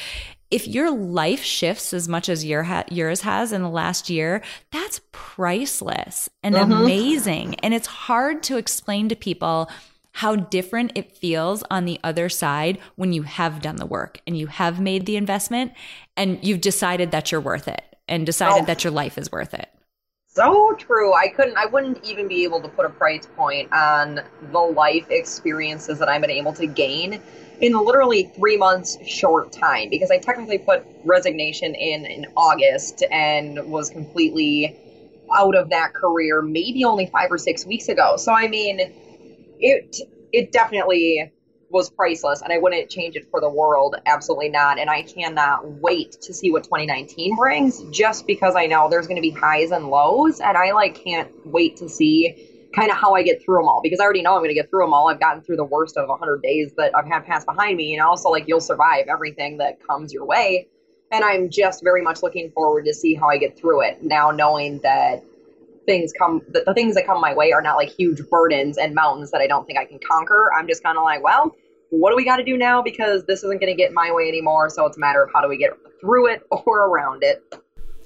if 0.51 0.66
your 0.66 0.91
life 0.91 1.43
shifts 1.43 1.95
as 1.95 2.09
much 2.09 2.29
as 2.29 2.45
your 2.45 2.64
ha- 2.64 2.85
yours 2.91 3.21
has 3.21 3.53
in 3.53 3.62
the 3.62 3.68
last 3.68 4.11
year, 4.11 4.43
that's 4.73 5.01
priceless 5.12 6.29
and 6.43 6.55
mm-hmm. 6.55 6.73
amazing. 6.73 7.55
And 7.61 7.73
it's 7.73 7.87
hard 7.87 8.43
to 8.45 8.57
explain 8.57 9.09
to 9.09 9.16
people 9.16 9.71
how 10.12 10.36
different 10.36 10.92
it 10.94 11.16
feels 11.16 11.62
on 11.70 11.84
the 11.84 11.98
other 12.02 12.28
side 12.28 12.78
when 12.96 13.12
you 13.12 13.22
have 13.22 13.62
done 13.62 13.76
the 13.76 13.86
work 13.86 14.20
and 14.26 14.36
you 14.36 14.46
have 14.46 14.80
made 14.80 15.06
the 15.06 15.16
investment 15.16 15.72
and 16.16 16.38
you've 16.42 16.61
decided 16.61 17.11
that 17.11 17.30
you're 17.30 17.40
worth 17.40 17.68
it 17.68 17.82
and 18.08 18.26
decided 18.26 18.62
oh. 18.62 18.66
that 18.66 18.84
your 18.84 18.90
life 18.92 19.16
is 19.16 19.30
worth 19.30 19.54
it. 19.54 19.68
So 20.32 20.74
true. 20.78 21.12
I 21.12 21.28
couldn't 21.28 21.56
I 21.56 21.66
wouldn't 21.66 22.04
even 22.04 22.28
be 22.28 22.44
able 22.44 22.61
to 22.61 22.68
put 22.68 22.86
a 22.86 22.90
price 22.90 23.26
point 23.36 23.72
on 23.72 24.20
the 24.52 24.58
life 24.58 25.06
experiences 25.11 25.98
that 25.98 26.08
I've 26.08 26.20
been 26.20 26.30
able 26.30 26.52
to 26.52 26.66
gain 26.66 27.20
in 27.61 27.76
literally 27.76 28.30
three 28.36 28.56
months 28.56 28.96
short 29.04 29.50
time 29.52 29.90
because 29.90 30.11
I 30.11 30.18
technically 30.18 30.58
put 30.58 30.86
resignation 31.04 31.74
in 31.74 32.06
in 32.06 32.26
August 32.36 33.02
and 33.11 33.70
was 33.70 33.90
completely 33.90 34.76
out 35.34 35.56
of 35.56 35.70
that 35.70 35.94
career 35.94 36.42
maybe 36.42 36.84
only 36.84 37.06
five 37.06 37.30
or 37.32 37.38
six 37.38 37.66
weeks 37.66 37.88
ago. 37.88 38.16
So 38.16 38.32
I 38.32 38.46
mean, 38.46 38.92
it 39.61 39.96
it 40.32 40.52
definitely 40.52 41.32
was 41.70 41.88
priceless 41.90 42.42
and 42.42 42.52
I 42.52 42.58
wouldn't 42.58 42.90
change 42.90 43.14
it 43.14 43.28
for 43.30 43.40
the 43.40 43.48
world. 43.48 43.94
Absolutely 44.06 44.48
not. 44.48 44.78
And 44.78 44.90
I 44.90 45.02
cannot 45.02 45.64
wait 45.80 46.12
to 46.22 46.34
see 46.34 46.50
what 46.50 46.64
2019 46.64 47.36
brings 47.36 47.84
just 47.90 48.26
because 48.26 48.56
I 48.56 48.66
know 48.66 48.88
there's 48.88 49.06
going 49.06 49.16
to 49.16 49.22
be 49.22 49.30
highs 49.30 49.70
and 49.70 49.88
lows 49.88 50.40
and 50.40 50.56
I 50.56 50.72
like 50.72 51.02
can't 51.02 51.30
wait 51.46 51.76
to 51.76 51.88
see 51.88 52.50
kind 52.74 52.90
of 52.90 52.96
how 52.96 53.14
I 53.14 53.22
get 53.22 53.42
through 53.42 53.56
them 53.58 53.68
all 53.68 53.80
because 53.82 54.00
I 54.00 54.04
already 54.04 54.22
know 54.22 54.34
I'm 54.34 54.40
going 54.40 54.50
to 54.50 54.54
get 54.54 54.70
through 54.70 54.84
them 54.84 54.94
all. 54.94 55.08
I've 55.08 55.20
gotten 55.20 55.42
through 55.42 55.56
the 55.56 55.64
worst 55.64 55.96
of 55.96 56.08
100 56.08 56.42
days 56.42 56.72
that 56.76 56.96
I've 56.96 57.06
had 57.06 57.24
passed 57.26 57.46
behind 57.46 57.76
me, 57.76 57.94
and 57.94 58.02
also 58.02 58.28
like 58.28 58.44
you'll 58.46 58.61
survive 58.61 59.06
everything 59.08 59.58
that 59.58 59.84
comes 59.86 60.12
your 60.12 60.24
way. 60.24 60.68
And 61.12 61.24
I'm 61.24 61.50
just 61.50 61.82
very 61.82 62.02
much 62.02 62.22
looking 62.22 62.52
forward 62.52 62.84
to 62.84 62.94
see 62.94 63.14
how 63.14 63.28
I 63.28 63.38
get 63.38 63.58
through 63.58 63.82
it 63.82 64.02
now, 64.02 64.30
knowing 64.30 64.78
that 64.80 65.24
things 65.91 66.12
come 66.16 66.41
the, 66.49 66.62
the 66.64 66.72
things 66.72 66.95
that 66.95 67.05
come 67.05 67.20
my 67.20 67.34
way 67.34 67.51
are 67.53 67.61
not 67.61 67.76
like 67.76 67.88
huge 67.88 68.20
burdens 68.30 68.78
and 68.78 68.95
mountains 68.95 69.32
that 69.32 69.41
I 69.41 69.49
don't 69.49 69.66
think 69.66 69.76
I 69.76 69.84
can 69.84 69.99
conquer. 69.99 70.53
I'm 70.57 70.68
just 70.68 70.84
kind 70.84 70.97
of 70.97 71.03
like, 71.03 71.20
well, 71.22 71.53
what 71.91 72.11
do 72.11 72.16
we 72.16 72.24
got 72.24 72.36
to 72.36 72.45
do 72.45 72.57
now 72.57 72.80
because 72.80 73.24
this 73.24 73.43
isn't 73.43 73.61
going 73.61 73.72
to 73.72 73.76
get 73.76 73.93
my 73.93 74.12
way 74.12 74.28
anymore. 74.28 74.70
So 74.70 74.86
it's 74.86 74.97
a 74.97 75.01
matter 75.01 75.20
of 75.22 75.30
how 75.34 75.41
do 75.41 75.49
we 75.49 75.59
get 75.59 75.70
through 76.01 76.28
it 76.28 76.43
or 76.51 76.86
around 76.86 77.24
it. 77.24 77.43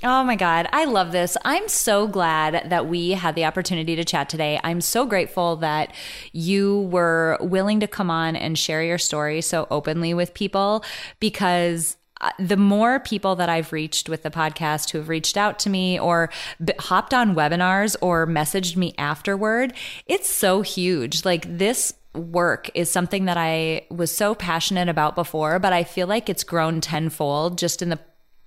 Oh 0.02 0.24
my 0.24 0.36
God, 0.36 0.66
I 0.72 0.84
love 0.86 1.12
this. 1.12 1.36
I'm 1.44 1.68
so 1.68 2.06
glad 2.06 2.68
that 2.70 2.86
we 2.86 3.10
had 3.10 3.34
the 3.34 3.44
opportunity 3.44 3.96
to 3.96 4.04
chat 4.04 4.28
today. 4.28 4.58
I'm 4.64 4.80
so 4.80 5.06
grateful 5.06 5.56
that 5.56 5.94
you 6.32 6.80
were 6.90 7.38
willing 7.40 7.80
to 7.80 7.86
come 7.86 8.10
on 8.10 8.34
and 8.34 8.58
share 8.58 8.82
your 8.82 8.98
story 8.98 9.40
so 9.40 9.66
openly 9.70 10.12
with 10.12 10.34
people 10.34 10.84
because 11.20 11.96
the 12.38 12.56
more 12.56 13.00
people 13.00 13.36
that 13.36 13.48
I've 13.48 13.72
reached 13.72 14.08
with 14.08 14.22
the 14.22 14.30
podcast 14.30 14.90
who 14.90 14.98
have 14.98 15.08
reached 15.08 15.36
out 15.36 15.58
to 15.60 15.70
me 15.70 15.98
or 15.98 16.30
b- 16.64 16.72
hopped 16.78 17.12
on 17.12 17.34
webinars 17.34 17.96
or 18.00 18.26
messaged 18.26 18.76
me 18.76 18.94
afterward, 18.98 19.74
it's 20.06 20.30
so 20.30 20.62
huge. 20.62 21.24
Like 21.24 21.58
this 21.58 21.92
work 22.14 22.70
is 22.74 22.90
something 22.90 23.24
that 23.24 23.36
I 23.36 23.86
was 23.90 24.14
so 24.14 24.34
passionate 24.34 24.88
about 24.88 25.14
before, 25.14 25.58
but 25.58 25.72
I 25.72 25.84
feel 25.84 26.06
like 26.06 26.28
it's 26.28 26.44
grown 26.44 26.80
tenfold 26.80 27.58
just 27.58 27.82
in 27.82 27.88
the 27.88 27.98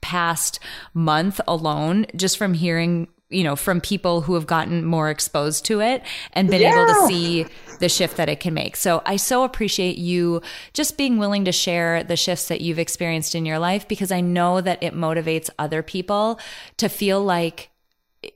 past 0.02 0.60
month 0.94 1.42
alone, 1.48 2.06
just 2.16 2.38
from 2.38 2.54
hearing, 2.54 3.10
you 3.30 3.44
know, 3.44 3.56
from 3.56 3.82
people 3.82 4.22
who 4.22 4.36
have 4.36 4.48
gotten 4.48 4.86
more 4.86 5.10
exposed 5.10 5.66
to 5.66 5.82
it 5.82 6.02
and 6.34 6.50
been 6.50 6.62
yeah. 6.62 6.74
able 6.74 6.86
to 6.86 7.08
see 7.08 7.46
the 7.80 7.90
shift 7.90 8.18
that 8.18 8.30
it 8.30 8.40
can 8.40 8.54
make. 8.54 8.76
So 8.76 9.02
I 9.06 9.16
so 9.18 9.44
appreciate 9.44 9.98
you 9.98 10.42
just 10.74 10.98
being 10.98 11.18
willing 11.18 11.46
to 11.46 11.52
share 11.52 12.04
the 12.04 12.16
shifts 12.16 12.48
that 12.48 12.62
you've 12.62 12.80
experienced 12.80 13.36
in 13.36 13.46
your 13.46 13.60
life 13.60 13.88
because 13.88 14.12
I 14.12 14.22
know 14.22 14.62
that 14.62 14.82
it 14.82 14.94
motivates 14.94 15.50
other 15.58 15.82
people 15.82 16.40
to 16.78 16.90
feel 16.90 17.24
like 17.24 17.70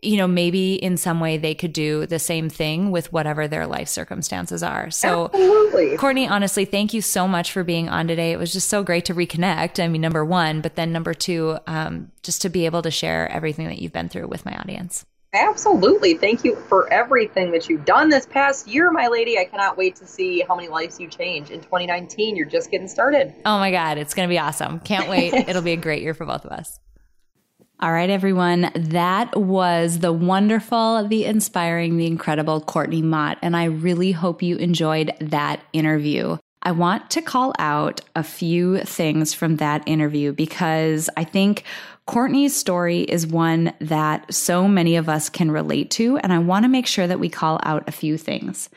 you 0.02 0.18
know, 0.18 0.28
maybe 0.28 0.76
in 0.76 0.96
some 0.96 1.20
way 1.20 1.38
they 1.38 1.56
could 1.56 1.74
do 1.74 2.06
the 2.06 2.20
same 2.20 2.50
thing 2.50 2.92
with 2.92 3.12
whatever 3.12 3.48
their 3.48 3.66
life 3.66 3.88
circumstances 3.88 4.62
are. 4.62 4.92
So, 4.92 5.26
Absolutely. 5.26 5.98
Courtney, 5.98 6.28
honestly, 6.28 6.66
thank 6.66 6.94
you 6.94 7.02
so 7.02 7.28
much 7.28 7.52
for 7.52 7.64
being 7.64 7.90
on 7.90 8.08
today. 8.08 8.32
It 8.32 8.38
was 8.38 8.54
just 8.54 8.70
so 8.70 8.84
great 8.84 9.06
to 9.06 9.16
reconnect. 9.16 9.84
I 9.84 9.88
mean, 9.88 10.02
number 10.02 10.24
one, 10.24 10.62
but 10.62 10.76
then 10.76 10.92
number 10.92 11.14
two, 11.14 11.58
um, 11.68 12.12
just 12.24 12.42
to 12.44 12.50
be 12.50 12.66
able 12.66 12.84
to 12.84 12.92
share 12.92 13.30
everything 13.32 13.68
that 13.68 13.80
you've 13.80 13.92
been 13.92 14.10
through 14.10 14.28
with 14.28 14.46
my 14.46 14.56
audience. 14.56 15.06
Absolutely. 15.34 16.16
Thank 16.16 16.44
you 16.44 16.58
for 16.68 16.92
everything 16.92 17.52
that 17.52 17.70
you've 17.70 17.86
done 17.86 18.10
this 18.10 18.26
past 18.26 18.68
year, 18.68 18.92
my 18.92 19.08
lady. 19.08 19.40
I 19.40 19.46
cannot 19.46 19.78
wait 19.78 19.96
to 19.98 20.06
see 20.06 20.42
how 20.46 20.56
many 20.56 20.68
lives 20.68 21.00
you 21.00 21.08
change 21.08 21.52
in 21.52 21.62
2019. 21.62 22.36
You're 22.36 22.46
just 22.46 22.70
getting 22.70 22.90
started. 22.90 23.34
Oh 23.46 23.58
my 23.58 23.72
God. 23.72 23.98
It's 23.98 24.14
going 24.14 24.28
to 24.28 24.32
be 24.32 24.40
awesome. 24.40 24.82
Can't 24.82 25.08
wait. 25.08 25.34
It'll 25.48 25.62
be 25.62 25.72
a 25.72 25.78
great 25.78 26.04
year 26.04 26.14
for 26.14 26.26
both 26.26 26.44
of 26.44 26.52
us. 26.52 26.80
All 27.80 27.94
right, 27.94 28.10
everyone. 28.10 28.72
That 28.76 29.36
was 29.40 30.00
the 30.00 30.12
wonderful, 30.12 31.08
the 31.08 31.26
inspiring, 31.26 31.98
the 31.98 32.08
incredible 32.08 32.60
Courtney 32.60 33.02
Mott. 33.02 33.38
And 33.42 33.56
I 33.56 33.64
really 33.64 34.12
hope 34.12 34.44
you 34.44 34.58
enjoyed 34.58 35.14
that 35.22 35.62
interview. 35.72 36.38
I 36.64 36.74
want 36.74 37.10
to 37.12 37.24
call 37.24 37.54
out 37.58 38.02
a 38.16 38.22
few 38.22 38.80
things 38.84 39.34
from 39.34 39.56
that 39.56 39.82
interview 39.88 40.32
because 40.32 41.10
I 41.18 41.24
think 41.24 41.64
Courtney's 42.08 42.56
story 42.56 43.02
is 43.02 43.28
one 43.28 43.74
that 43.80 44.34
so 44.34 44.68
many 44.68 44.96
of 44.96 45.08
us 45.08 45.30
can 45.30 45.52
relate 45.52 45.92
to. 45.92 46.18
And 46.18 46.34
I 46.34 46.40
want 46.40 46.64
to 46.64 46.70
make 46.70 46.88
sure 46.88 47.08
that 47.08 47.20
we 47.20 47.30
call 47.30 47.60
out 47.64 47.88
a 47.88 47.92
few 47.92 48.18
things. 48.18 48.70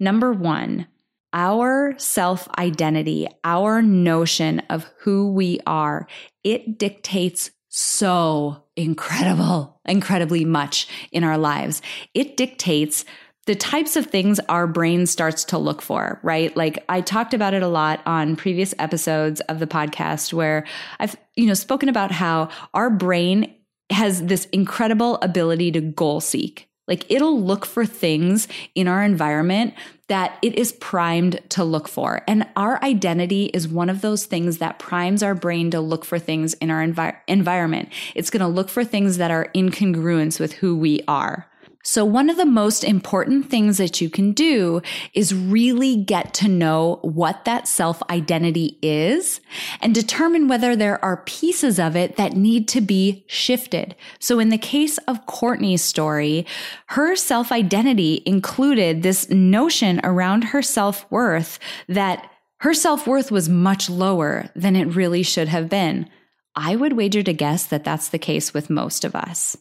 Number 0.00 0.32
one, 0.32 0.86
our 1.32 1.94
self 1.98 2.48
identity, 2.58 3.28
our 3.44 3.82
notion 3.82 4.60
of 4.70 4.90
who 5.00 5.30
we 5.32 5.60
are, 5.66 6.08
it 6.42 6.78
dictates 6.78 7.50
so 7.68 8.64
incredible, 8.76 9.80
incredibly 9.84 10.44
much 10.44 10.88
in 11.12 11.24
our 11.24 11.36
lives. 11.36 11.82
It 12.14 12.36
dictates 12.36 13.04
the 13.48 13.54
types 13.54 13.96
of 13.96 14.04
things 14.04 14.38
our 14.50 14.66
brain 14.66 15.06
starts 15.06 15.42
to 15.42 15.56
look 15.56 15.80
for, 15.80 16.20
right? 16.22 16.54
Like 16.54 16.84
I 16.90 17.00
talked 17.00 17.32
about 17.32 17.54
it 17.54 17.62
a 17.62 17.68
lot 17.68 18.02
on 18.04 18.36
previous 18.36 18.74
episodes 18.78 19.40
of 19.40 19.58
the 19.58 19.66
podcast 19.66 20.34
where 20.34 20.66
I've, 21.00 21.16
you 21.34 21.46
know, 21.46 21.54
spoken 21.54 21.88
about 21.88 22.12
how 22.12 22.50
our 22.74 22.90
brain 22.90 23.54
has 23.88 24.26
this 24.26 24.44
incredible 24.52 25.16
ability 25.22 25.72
to 25.72 25.80
goal 25.80 26.20
seek. 26.20 26.68
Like 26.86 27.10
it'll 27.10 27.40
look 27.40 27.64
for 27.64 27.86
things 27.86 28.48
in 28.74 28.86
our 28.86 29.02
environment 29.02 29.72
that 30.08 30.36
it 30.42 30.54
is 30.54 30.72
primed 30.72 31.40
to 31.48 31.64
look 31.64 31.88
for. 31.88 32.20
And 32.28 32.46
our 32.54 32.78
identity 32.84 33.46
is 33.46 33.66
one 33.66 33.88
of 33.88 34.02
those 34.02 34.26
things 34.26 34.58
that 34.58 34.78
primes 34.78 35.22
our 35.22 35.34
brain 35.34 35.70
to 35.70 35.80
look 35.80 36.04
for 36.04 36.18
things 36.18 36.52
in 36.54 36.70
our 36.70 36.86
envi- 36.86 37.16
environment. 37.26 37.88
It's 38.14 38.28
going 38.28 38.42
to 38.42 38.46
look 38.46 38.68
for 38.68 38.84
things 38.84 39.16
that 39.16 39.30
are 39.30 39.48
in 39.54 39.70
congruence 39.70 40.38
with 40.38 40.52
who 40.52 40.76
we 40.76 41.00
are. 41.08 41.47
So 41.88 42.04
one 42.04 42.28
of 42.28 42.36
the 42.36 42.44
most 42.44 42.84
important 42.84 43.48
things 43.48 43.78
that 43.78 43.98
you 43.98 44.10
can 44.10 44.32
do 44.32 44.82
is 45.14 45.34
really 45.34 45.96
get 45.96 46.34
to 46.34 46.46
know 46.46 46.98
what 47.00 47.46
that 47.46 47.66
self 47.66 48.02
identity 48.10 48.78
is 48.82 49.40
and 49.80 49.94
determine 49.94 50.48
whether 50.48 50.76
there 50.76 51.02
are 51.02 51.24
pieces 51.24 51.78
of 51.78 51.96
it 51.96 52.16
that 52.16 52.34
need 52.34 52.68
to 52.68 52.82
be 52.82 53.24
shifted. 53.26 53.96
So 54.18 54.38
in 54.38 54.50
the 54.50 54.58
case 54.58 54.98
of 55.08 55.24
Courtney's 55.24 55.80
story, 55.80 56.44
her 56.88 57.16
self 57.16 57.50
identity 57.50 58.22
included 58.26 59.02
this 59.02 59.30
notion 59.30 59.98
around 60.04 60.44
her 60.44 60.60
self 60.60 61.10
worth 61.10 61.58
that 61.88 62.30
her 62.58 62.74
self 62.74 63.06
worth 63.06 63.30
was 63.30 63.48
much 63.48 63.88
lower 63.88 64.50
than 64.54 64.76
it 64.76 64.94
really 64.94 65.22
should 65.22 65.48
have 65.48 65.70
been. 65.70 66.10
I 66.54 66.76
would 66.76 66.98
wager 66.98 67.22
to 67.22 67.32
guess 67.32 67.64
that 67.68 67.82
that's 67.82 68.10
the 68.10 68.18
case 68.18 68.52
with 68.52 68.68
most 68.68 69.06
of 69.06 69.14
us. 69.14 69.56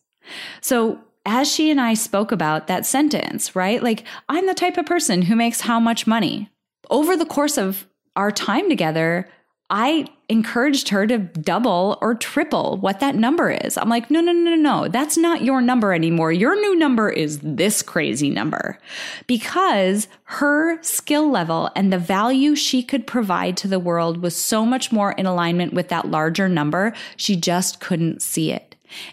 So 0.60 1.00
as 1.28 1.52
she 1.52 1.70
and 1.70 1.80
I 1.80 1.94
spoke 1.94 2.32
about 2.32 2.68
that 2.68 2.86
sentence, 2.86 3.56
right? 3.56 3.84
Like, 3.84 4.06
I'm 4.30 4.48
the 4.48 4.54
type 4.54 4.78
of 4.78 4.86
person 4.86 5.24
who 5.24 5.36
makes 5.36 5.62
how 5.62 5.80
much 5.80 6.08
money. 6.08 6.50
Over 6.90 7.18
the 7.18 7.26
course 7.26 7.58
of 7.58 7.86
our 8.16 8.32
time 8.32 8.70
together, 8.70 9.28
I 9.70 10.08
encouraged 10.30 10.88
her 10.90 11.06
to 11.08 11.18
double 11.18 11.98
or 12.02 12.16
triple 12.16 12.78
what 12.78 13.02
that 13.02 13.16
number 13.16 13.52
is. 13.52 13.78
I'm 13.78 13.90
like, 13.90 14.10
no, 14.10 14.22
no, 14.22 14.32
no, 14.32 14.56
no, 14.56 14.56
no. 14.56 14.88
that's 14.88 15.18
not 15.18 15.44
your 15.44 15.60
number 15.62 15.94
anymore. 15.94 16.32
Your 16.32 16.60
new 16.60 16.76
number 16.76 17.10
is 17.10 17.40
this 17.40 17.82
crazy 17.82 18.30
number 18.30 18.80
because 19.28 20.08
her 20.24 20.82
skill 20.82 21.30
level 21.30 21.70
and 21.76 21.92
the 21.92 21.98
value 21.98 22.56
she 22.56 22.82
could 22.82 23.06
provide 23.06 23.58
to 23.58 23.68
the 23.68 23.80
world 23.80 24.22
was 24.22 24.36
so 24.36 24.66
much 24.66 24.94
more 24.94 25.12
in 25.14 25.26
alignment 25.26 25.74
with 25.74 25.90
that 25.90 26.10
larger 26.10 26.48
number. 26.48 26.94
She 27.18 27.36
just 27.36 27.82
couldn't 27.82 28.22
see 28.22 28.54
it. 28.54 28.67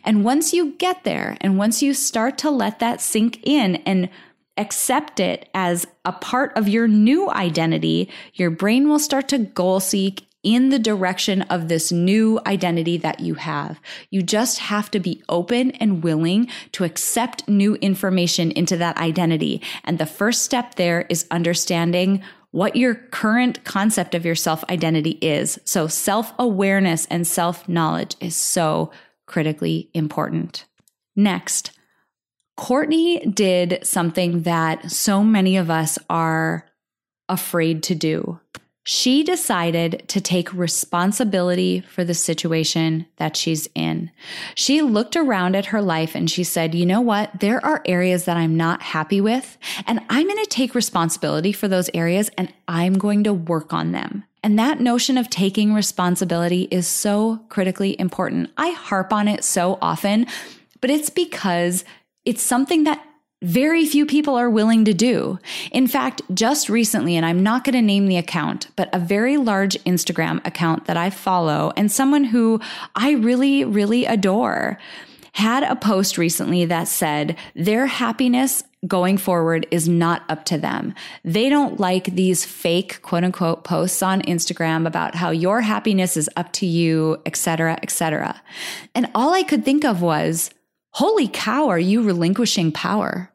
And 0.04 0.24
once 0.24 0.52
you 0.52 0.72
get 0.72 1.04
there 1.04 1.36
and 1.40 1.58
once 1.58 1.82
you 1.82 1.94
start 1.94 2.38
to 2.38 2.50
let 2.50 2.78
that 2.78 3.00
sink 3.00 3.40
in 3.42 3.76
and 3.86 4.08
accept 4.56 5.20
it 5.20 5.48
as 5.54 5.86
a 6.04 6.12
part 6.12 6.56
of 6.56 6.68
your 6.68 6.86
new 6.86 7.30
identity, 7.30 8.08
your 8.34 8.50
brain 8.50 8.88
will 8.88 8.98
start 8.98 9.28
to 9.28 9.38
goal 9.38 9.80
seek 9.80 10.26
in 10.44 10.68
the 10.68 10.78
direction 10.78 11.42
of 11.42 11.68
this 11.68 11.90
new 11.90 12.38
identity 12.46 12.98
that 12.98 13.18
you 13.18 13.34
have. 13.34 13.80
You 14.10 14.22
just 14.22 14.58
have 14.58 14.90
to 14.92 15.00
be 15.00 15.22
open 15.28 15.70
and 15.72 16.04
willing 16.04 16.48
to 16.72 16.84
accept 16.84 17.48
new 17.48 17.76
information 17.76 18.52
into 18.52 18.76
that 18.76 18.98
identity. 18.98 19.62
And 19.84 19.98
the 19.98 20.06
first 20.06 20.42
step 20.42 20.74
there 20.74 21.06
is 21.08 21.26
understanding 21.30 22.22
what 22.50 22.76
your 22.76 22.94
current 22.94 23.64
concept 23.64 24.14
of 24.14 24.24
your 24.24 24.36
self 24.36 24.62
identity 24.70 25.18
is. 25.22 25.58
So 25.64 25.88
self 25.88 26.32
awareness 26.38 27.06
and 27.06 27.26
self 27.26 27.68
knowledge 27.68 28.14
is 28.20 28.36
so 28.36 28.92
critically 29.26 29.90
important. 29.94 30.66
Next, 31.16 31.72
Courtney 32.56 33.20
did 33.26 33.80
something 33.82 34.42
that 34.42 34.90
so 34.90 35.24
many 35.24 35.56
of 35.56 35.70
us 35.70 35.98
are 36.08 36.66
afraid 37.28 37.82
to 37.84 37.94
do. 37.94 38.40
She 38.86 39.24
decided 39.24 40.04
to 40.08 40.20
take 40.20 40.52
responsibility 40.52 41.80
for 41.80 42.04
the 42.04 42.12
situation 42.12 43.06
that 43.16 43.34
she's 43.34 43.66
in. 43.74 44.10
She 44.54 44.82
looked 44.82 45.16
around 45.16 45.56
at 45.56 45.66
her 45.66 45.80
life 45.80 46.14
and 46.14 46.30
she 46.30 46.44
said, 46.44 46.74
you 46.74 46.84
know 46.84 47.00
what? 47.00 47.40
There 47.40 47.64
are 47.64 47.82
areas 47.86 48.26
that 48.26 48.36
I'm 48.36 48.58
not 48.58 48.82
happy 48.82 49.22
with, 49.22 49.56
and 49.86 50.00
I'm 50.10 50.26
going 50.26 50.44
to 50.44 50.50
take 50.50 50.74
responsibility 50.74 51.50
for 51.50 51.66
those 51.66 51.88
areas 51.94 52.30
and 52.36 52.52
I'm 52.68 52.98
going 52.98 53.24
to 53.24 53.32
work 53.32 53.72
on 53.72 53.92
them. 53.92 54.24
And 54.44 54.58
that 54.58 54.78
notion 54.78 55.16
of 55.16 55.30
taking 55.30 55.72
responsibility 55.72 56.68
is 56.70 56.86
so 56.86 57.40
critically 57.48 57.98
important. 57.98 58.50
I 58.58 58.70
harp 58.72 59.10
on 59.10 59.26
it 59.26 59.42
so 59.42 59.78
often, 59.80 60.26
but 60.82 60.90
it's 60.90 61.08
because 61.08 61.82
it's 62.26 62.42
something 62.42 62.84
that 62.84 63.02
very 63.40 63.86
few 63.86 64.04
people 64.04 64.36
are 64.36 64.50
willing 64.50 64.84
to 64.84 64.92
do. 64.92 65.38
In 65.72 65.86
fact, 65.86 66.20
just 66.34 66.68
recently, 66.68 67.16
and 67.16 67.24
I'm 67.24 67.42
not 67.42 67.64
going 67.64 67.74
to 67.74 67.80
name 67.80 68.06
the 68.06 68.18
account, 68.18 68.68
but 68.76 68.90
a 68.92 68.98
very 68.98 69.38
large 69.38 69.82
Instagram 69.84 70.46
account 70.46 70.84
that 70.84 70.98
I 70.98 71.08
follow 71.08 71.72
and 71.74 71.90
someone 71.90 72.24
who 72.24 72.60
I 72.94 73.12
really, 73.12 73.64
really 73.64 74.04
adore 74.04 74.78
had 75.32 75.62
a 75.62 75.74
post 75.74 76.18
recently 76.18 76.66
that 76.66 76.86
said 76.86 77.36
their 77.54 77.86
happiness 77.86 78.62
going 78.86 79.16
forward 79.16 79.66
is 79.70 79.88
not 79.88 80.22
up 80.28 80.44
to 80.46 80.58
them. 80.58 80.94
They 81.24 81.48
don't 81.48 81.80
like 81.80 82.04
these 82.06 82.44
fake 82.44 83.00
quote 83.02 83.24
unquote 83.24 83.64
posts 83.64 84.02
on 84.02 84.22
Instagram 84.22 84.86
about 84.86 85.14
how 85.14 85.30
your 85.30 85.60
happiness 85.60 86.16
is 86.16 86.30
up 86.36 86.52
to 86.54 86.66
you, 86.66 87.20
etc., 87.26 87.78
etc. 87.82 88.40
And 88.94 89.10
all 89.14 89.32
I 89.34 89.42
could 89.42 89.64
think 89.64 89.84
of 89.84 90.02
was, 90.02 90.50
holy 90.90 91.28
cow, 91.28 91.68
are 91.68 91.78
you 91.78 92.02
relinquishing 92.02 92.72
power? 92.72 93.30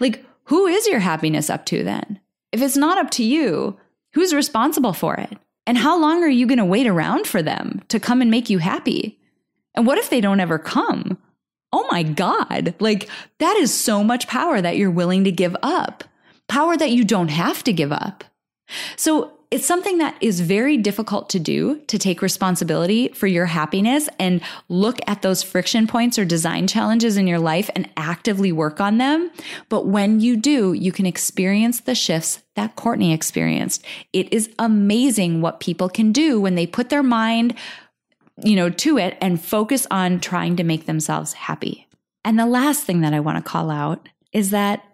Like, 0.00 0.24
who 0.44 0.66
is 0.66 0.86
your 0.86 1.00
happiness 1.00 1.50
up 1.50 1.66
to 1.66 1.82
then? 1.82 2.20
If 2.52 2.60
it's 2.60 2.76
not 2.76 2.98
up 2.98 3.10
to 3.12 3.24
you, 3.24 3.78
who's 4.12 4.34
responsible 4.34 4.92
for 4.92 5.14
it? 5.14 5.38
And 5.66 5.78
how 5.78 5.98
long 5.98 6.22
are 6.22 6.28
you 6.28 6.46
going 6.46 6.58
to 6.58 6.64
wait 6.64 6.86
around 6.86 7.26
for 7.26 7.42
them 7.42 7.82
to 7.88 8.00
come 8.00 8.20
and 8.20 8.30
make 8.30 8.50
you 8.50 8.58
happy? 8.58 9.18
And 9.74 9.86
what 9.86 9.98
if 9.98 10.10
they 10.10 10.20
don't 10.20 10.40
ever 10.40 10.58
come? 10.58 11.18
Oh 11.72 11.86
my 11.90 12.02
God. 12.02 12.74
Like, 12.80 13.08
that 13.38 13.56
is 13.56 13.72
so 13.72 14.04
much 14.04 14.28
power 14.28 14.60
that 14.60 14.76
you're 14.76 14.90
willing 14.90 15.24
to 15.24 15.32
give 15.32 15.56
up, 15.62 16.04
power 16.48 16.76
that 16.76 16.90
you 16.90 17.04
don't 17.04 17.28
have 17.28 17.64
to 17.64 17.72
give 17.72 17.92
up. 17.92 18.24
So, 18.96 19.32
it's 19.52 19.66
something 19.66 19.98
that 19.98 20.16
is 20.22 20.40
very 20.40 20.78
difficult 20.78 21.28
to 21.28 21.38
do 21.38 21.78
to 21.80 21.98
take 21.98 22.22
responsibility 22.22 23.08
for 23.08 23.26
your 23.26 23.44
happiness 23.44 24.08
and 24.18 24.40
look 24.70 24.98
at 25.06 25.20
those 25.20 25.42
friction 25.42 25.86
points 25.86 26.18
or 26.18 26.24
design 26.24 26.66
challenges 26.66 27.18
in 27.18 27.26
your 27.26 27.38
life 27.38 27.68
and 27.74 27.86
actively 27.98 28.50
work 28.50 28.80
on 28.80 28.96
them. 28.96 29.30
But 29.68 29.86
when 29.86 30.20
you 30.20 30.38
do, 30.38 30.72
you 30.72 30.90
can 30.90 31.04
experience 31.04 31.80
the 31.80 31.94
shifts 31.94 32.40
that 32.56 32.76
Courtney 32.76 33.12
experienced. 33.12 33.84
It 34.14 34.32
is 34.32 34.48
amazing 34.58 35.42
what 35.42 35.60
people 35.60 35.90
can 35.90 36.12
do 36.12 36.40
when 36.40 36.54
they 36.54 36.66
put 36.66 36.88
their 36.88 37.02
mind, 37.02 37.54
you 38.42 38.56
know, 38.56 38.70
to 38.70 38.98
it 38.98 39.16
and 39.20 39.42
focus 39.42 39.86
on 39.90 40.20
trying 40.20 40.56
to 40.56 40.64
make 40.64 40.86
themselves 40.86 41.32
happy. 41.32 41.86
And 42.24 42.38
the 42.38 42.46
last 42.46 42.84
thing 42.84 43.00
that 43.00 43.14
I 43.14 43.20
want 43.20 43.42
to 43.42 43.50
call 43.50 43.70
out 43.70 44.08
is 44.32 44.50
that 44.50 44.84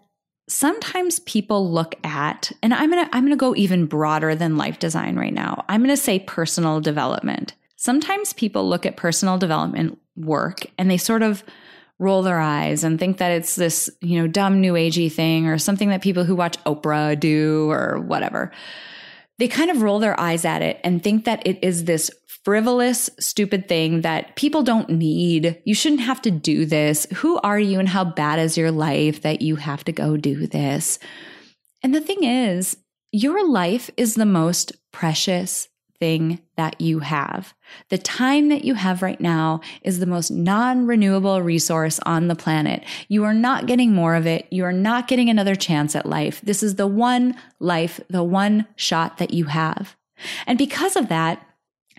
sometimes 0.48 1.20
people 1.20 1.70
look 1.70 1.94
at 2.02 2.50
and 2.62 2.72
I'm 2.72 2.90
going 2.90 3.04
to 3.04 3.14
I'm 3.14 3.24
going 3.24 3.32
to 3.32 3.36
go 3.36 3.54
even 3.54 3.86
broader 3.86 4.34
than 4.34 4.56
life 4.56 4.78
design 4.78 5.16
right 5.16 5.32
now. 5.32 5.64
I'm 5.68 5.82
going 5.82 5.94
to 5.94 6.02
say 6.02 6.18
personal 6.18 6.80
development. 6.80 7.54
Sometimes 7.76 8.32
people 8.32 8.68
look 8.68 8.86
at 8.86 8.96
personal 8.96 9.38
development 9.38 9.98
work 10.16 10.66
and 10.78 10.90
they 10.90 10.96
sort 10.96 11.22
of 11.22 11.44
roll 12.00 12.22
their 12.22 12.38
eyes 12.38 12.84
and 12.84 12.98
think 12.98 13.18
that 13.18 13.30
it's 13.32 13.56
this, 13.56 13.90
you 14.00 14.20
know, 14.20 14.26
dumb 14.26 14.60
new 14.60 14.74
agey 14.74 15.12
thing 15.12 15.46
or 15.46 15.58
something 15.58 15.88
that 15.90 16.02
people 16.02 16.24
who 16.24 16.34
watch 16.34 16.56
Oprah 16.64 17.18
do 17.18 17.70
or 17.70 18.00
whatever. 18.00 18.52
They 19.38 19.48
kind 19.48 19.70
of 19.70 19.82
roll 19.82 19.98
their 19.98 20.18
eyes 20.18 20.44
at 20.44 20.62
it 20.62 20.80
and 20.82 21.02
think 21.02 21.24
that 21.24 21.46
it 21.46 21.58
is 21.62 21.84
this 21.84 22.10
frivolous, 22.44 23.10
stupid 23.20 23.68
thing 23.68 24.00
that 24.00 24.34
people 24.36 24.62
don't 24.62 24.90
need. 24.90 25.60
You 25.64 25.74
shouldn't 25.74 26.00
have 26.00 26.22
to 26.22 26.30
do 26.30 26.64
this. 26.64 27.06
Who 27.16 27.38
are 27.40 27.58
you 27.58 27.78
and 27.78 27.88
how 27.88 28.04
bad 28.04 28.38
is 28.38 28.56
your 28.56 28.70
life 28.70 29.22
that 29.22 29.42
you 29.42 29.56
have 29.56 29.84
to 29.84 29.92
go 29.92 30.16
do 30.16 30.46
this? 30.46 30.98
And 31.82 31.94
the 31.94 32.00
thing 32.00 32.24
is, 32.24 32.76
your 33.12 33.46
life 33.46 33.90
is 33.96 34.14
the 34.14 34.26
most 34.26 34.72
precious 34.92 35.68
thing 36.00 36.40
that 36.56 36.80
you 36.80 37.00
have. 37.00 37.54
The 37.88 37.98
time 37.98 38.48
that 38.48 38.64
you 38.64 38.74
have 38.74 39.02
right 39.02 39.20
now 39.20 39.60
is 39.82 39.98
the 39.98 40.06
most 40.06 40.30
non 40.30 40.86
renewable 40.86 41.42
resource 41.42 41.98
on 42.06 42.28
the 42.28 42.36
planet. 42.36 42.84
You 43.08 43.24
are 43.24 43.34
not 43.34 43.66
getting 43.66 43.92
more 43.92 44.14
of 44.14 44.26
it. 44.26 44.46
You 44.50 44.64
are 44.64 44.72
not 44.72 45.08
getting 45.08 45.28
another 45.28 45.54
chance 45.54 45.94
at 45.96 46.06
life. 46.06 46.40
This 46.42 46.62
is 46.62 46.76
the 46.76 46.86
one 46.86 47.34
life, 47.58 48.00
the 48.08 48.22
one 48.22 48.66
shot 48.76 49.18
that 49.18 49.32
you 49.32 49.46
have. 49.46 49.96
And 50.46 50.58
because 50.58 50.96
of 50.96 51.08
that, 51.08 51.47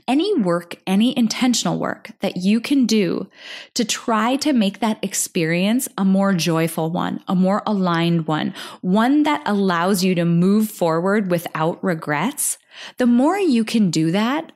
any 0.09 0.33
work, 0.39 0.75
any 0.87 1.15
intentional 1.15 1.77
work 1.77 2.11
that 2.21 2.35
you 2.37 2.59
can 2.59 2.87
do 2.87 3.29
to 3.75 3.85
try 3.85 4.35
to 4.37 4.51
make 4.51 4.79
that 4.79 4.97
experience 5.03 5.87
a 5.99 6.03
more 6.03 6.33
joyful 6.33 6.89
one, 6.89 7.23
a 7.27 7.35
more 7.35 7.61
aligned 7.67 8.27
one, 8.27 8.53
one 8.81 9.23
that 9.23 9.43
allows 9.45 10.03
you 10.03 10.15
to 10.15 10.25
move 10.25 10.69
forward 10.69 11.29
without 11.29 11.81
regrets, 11.83 12.57
the 12.97 13.05
more 13.05 13.37
you 13.37 13.63
can 13.63 13.91
do 13.91 14.09
that, 14.11 14.51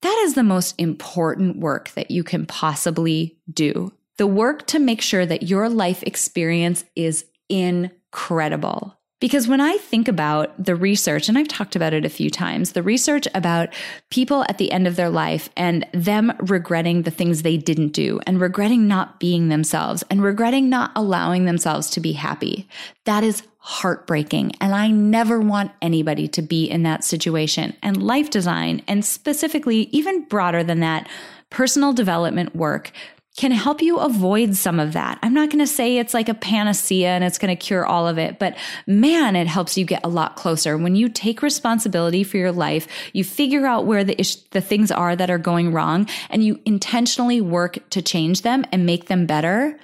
that 0.00 0.22
is 0.24 0.34
the 0.34 0.42
most 0.42 0.74
important 0.78 1.58
work 1.58 1.90
that 1.90 2.10
you 2.10 2.24
can 2.24 2.46
possibly 2.46 3.36
do. 3.52 3.92
The 4.16 4.26
work 4.26 4.66
to 4.68 4.78
make 4.78 5.02
sure 5.02 5.26
that 5.26 5.42
your 5.42 5.68
life 5.68 6.02
experience 6.02 6.84
is 6.96 7.26
incredible. 7.50 8.96
Because 9.24 9.48
when 9.48 9.62
I 9.62 9.78
think 9.78 10.06
about 10.06 10.52
the 10.62 10.76
research, 10.76 11.30
and 11.30 11.38
I've 11.38 11.48
talked 11.48 11.74
about 11.74 11.94
it 11.94 12.04
a 12.04 12.10
few 12.10 12.28
times, 12.28 12.72
the 12.72 12.82
research 12.82 13.26
about 13.34 13.70
people 14.10 14.44
at 14.50 14.58
the 14.58 14.70
end 14.70 14.86
of 14.86 14.96
their 14.96 15.08
life 15.08 15.48
and 15.56 15.86
them 15.94 16.34
regretting 16.40 17.04
the 17.04 17.10
things 17.10 17.40
they 17.40 17.56
didn't 17.56 17.94
do 17.94 18.20
and 18.26 18.38
regretting 18.38 18.86
not 18.86 19.18
being 19.18 19.48
themselves 19.48 20.04
and 20.10 20.22
regretting 20.22 20.68
not 20.68 20.92
allowing 20.94 21.46
themselves 21.46 21.88
to 21.92 22.00
be 22.00 22.12
happy, 22.12 22.68
that 23.06 23.24
is 23.24 23.42
heartbreaking. 23.60 24.52
And 24.60 24.74
I 24.74 24.88
never 24.88 25.40
want 25.40 25.72
anybody 25.80 26.28
to 26.28 26.42
be 26.42 26.66
in 26.66 26.82
that 26.82 27.02
situation. 27.02 27.74
And 27.82 28.02
life 28.02 28.28
design, 28.28 28.82
and 28.86 29.02
specifically, 29.06 29.88
even 29.90 30.26
broader 30.26 30.62
than 30.62 30.80
that, 30.80 31.08
personal 31.48 31.94
development 31.94 32.54
work 32.54 32.92
can 33.36 33.50
help 33.50 33.82
you 33.82 33.98
avoid 33.98 34.54
some 34.54 34.78
of 34.78 34.92
that. 34.92 35.18
I'm 35.22 35.34
not 35.34 35.50
going 35.50 35.58
to 35.58 35.66
say 35.66 35.98
it's 35.98 36.14
like 36.14 36.28
a 36.28 36.34
panacea 36.34 37.08
and 37.08 37.24
it's 37.24 37.38
going 37.38 37.54
to 37.54 37.60
cure 37.60 37.84
all 37.84 38.06
of 38.06 38.16
it, 38.16 38.38
but 38.38 38.56
man, 38.86 39.34
it 39.34 39.48
helps 39.48 39.76
you 39.76 39.84
get 39.84 40.04
a 40.04 40.08
lot 40.08 40.36
closer. 40.36 40.78
When 40.78 40.94
you 40.94 41.08
take 41.08 41.42
responsibility 41.42 42.22
for 42.22 42.36
your 42.36 42.52
life, 42.52 42.86
you 43.12 43.24
figure 43.24 43.66
out 43.66 43.86
where 43.86 44.04
the 44.04 44.18
ish- 44.20 44.36
the 44.50 44.60
things 44.60 44.92
are 44.92 45.16
that 45.16 45.30
are 45.30 45.38
going 45.38 45.72
wrong 45.72 46.08
and 46.30 46.44
you 46.44 46.60
intentionally 46.64 47.40
work 47.40 47.78
to 47.90 48.02
change 48.02 48.42
them 48.42 48.64
and 48.70 48.86
make 48.86 49.06
them 49.06 49.26
better. 49.26 49.78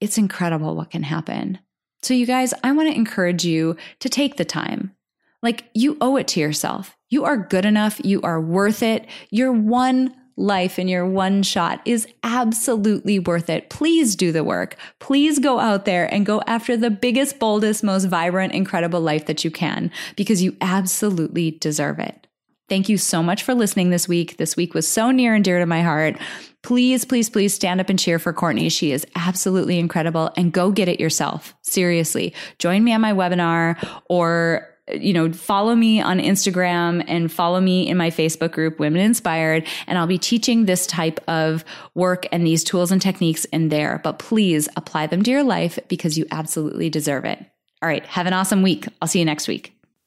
It's 0.00 0.18
incredible 0.18 0.76
what 0.76 0.90
can 0.90 1.02
happen. 1.02 1.58
So 2.02 2.12
you 2.12 2.26
guys, 2.26 2.52
I 2.62 2.72
want 2.72 2.90
to 2.90 2.94
encourage 2.94 3.44
you 3.44 3.76
to 4.00 4.10
take 4.10 4.36
the 4.36 4.44
time. 4.44 4.94
Like 5.42 5.64
you 5.72 5.96
owe 6.00 6.16
it 6.16 6.28
to 6.28 6.40
yourself. 6.40 6.96
You 7.08 7.24
are 7.24 7.36
good 7.36 7.64
enough. 7.64 8.04
You 8.04 8.20
are 8.22 8.40
worth 8.40 8.82
it. 8.82 9.06
You're 9.30 9.52
one 9.52 10.14
life 10.36 10.78
in 10.78 10.88
your 10.88 11.06
one 11.06 11.42
shot 11.42 11.80
is 11.84 12.06
absolutely 12.22 13.18
worth 13.18 13.48
it. 13.48 13.70
Please 13.70 14.16
do 14.16 14.32
the 14.32 14.44
work. 14.44 14.76
Please 14.98 15.38
go 15.38 15.58
out 15.58 15.84
there 15.84 16.12
and 16.12 16.26
go 16.26 16.42
after 16.46 16.76
the 16.76 16.90
biggest, 16.90 17.38
boldest, 17.38 17.82
most 17.82 18.04
vibrant, 18.04 18.52
incredible 18.52 19.00
life 19.00 19.26
that 19.26 19.44
you 19.44 19.50
can 19.50 19.90
because 20.14 20.42
you 20.42 20.56
absolutely 20.60 21.52
deserve 21.52 21.98
it. 21.98 22.26
Thank 22.68 22.88
you 22.88 22.98
so 22.98 23.22
much 23.22 23.44
for 23.44 23.54
listening 23.54 23.90
this 23.90 24.08
week. 24.08 24.38
This 24.38 24.56
week 24.56 24.74
was 24.74 24.88
so 24.88 25.12
near 25.12 25.34
and 25.34 25.44
dear 25.44 25.60
to 25.60 25.66
my 25.66 25.82
heart. 25.82 26.16
Please, 26.64 27.04
please, 27.04 27.30
please 27.30 27.54
stand 27.54 27.80
up 27.80 27.88
and 27.88 27.98
cheer 27.98 28.18
for 28.18 28.32
Courtney. 28.32 28.68
She 28.70 28.90
is 28.90 29.06
absolutely 29.14 29.78
incredible 29.78 30.32
and 30.36 30.52
go 30.52 30.72
get 30.72 30.88
it 30.88 30.98
yourself. 30.98 31.54
Seriously. 31.62 32.34
Join 32.58 32.82
me 32.82 32.92
on 32.92 33.00
my 33.00 33.12
webinar 33.12 33.76
or 34.08 34.68
you 34.92 35.12
know, 35.12 35.32
follow 35.32 35.74
me 35.74 36.00
on 36.00 36.18
Instagram 36.18 37.04
and 37.08 37.30
follow 37.30 37.60
me 37.60 37.88
in 37.88 37.96
my 37.96 38.10
Facebook 38.10 38.52
group, 38.52 38.78
Women 38.78 39.00
Inspired. 39.00 39.66
And 39.86 39.98
I'll 39.98 40.06
be 40.06 40.18
teaching 40.18 40.64
this 40.64 40.86
type 40.86 41.20
of 41.28 41.64
work 41.94 42.26
and 42.32 42.46
these 42.46 42.62
tools 42.62 42.92
and 42.92 43.02
techniques 43.02 43.44
in 43.46 43.68
there. 43.68 44.00
But 44.04 44.18
please 44.18 44.68
apply 44.76 45.08
them 45.08 45.22
to 45.22 45.30
your 45.30 45.44
life 45.44 45.78
because 45.88 46.16
you 46.16 46.26
absolutely 46.30 46.90
deserve 46.90 47.24
it. 47.24 47.38
All 47.82 47.88
right. 47.88 48.06
Have 48.06 48.26
an 48.26 48.32
awesome 48.32 48.62
week. 48.62 48.86
I'll 49.02 49.08
see 49.08 49.18
you 49.18 49.24
next 49.24 49.48
week. 49.48 49.75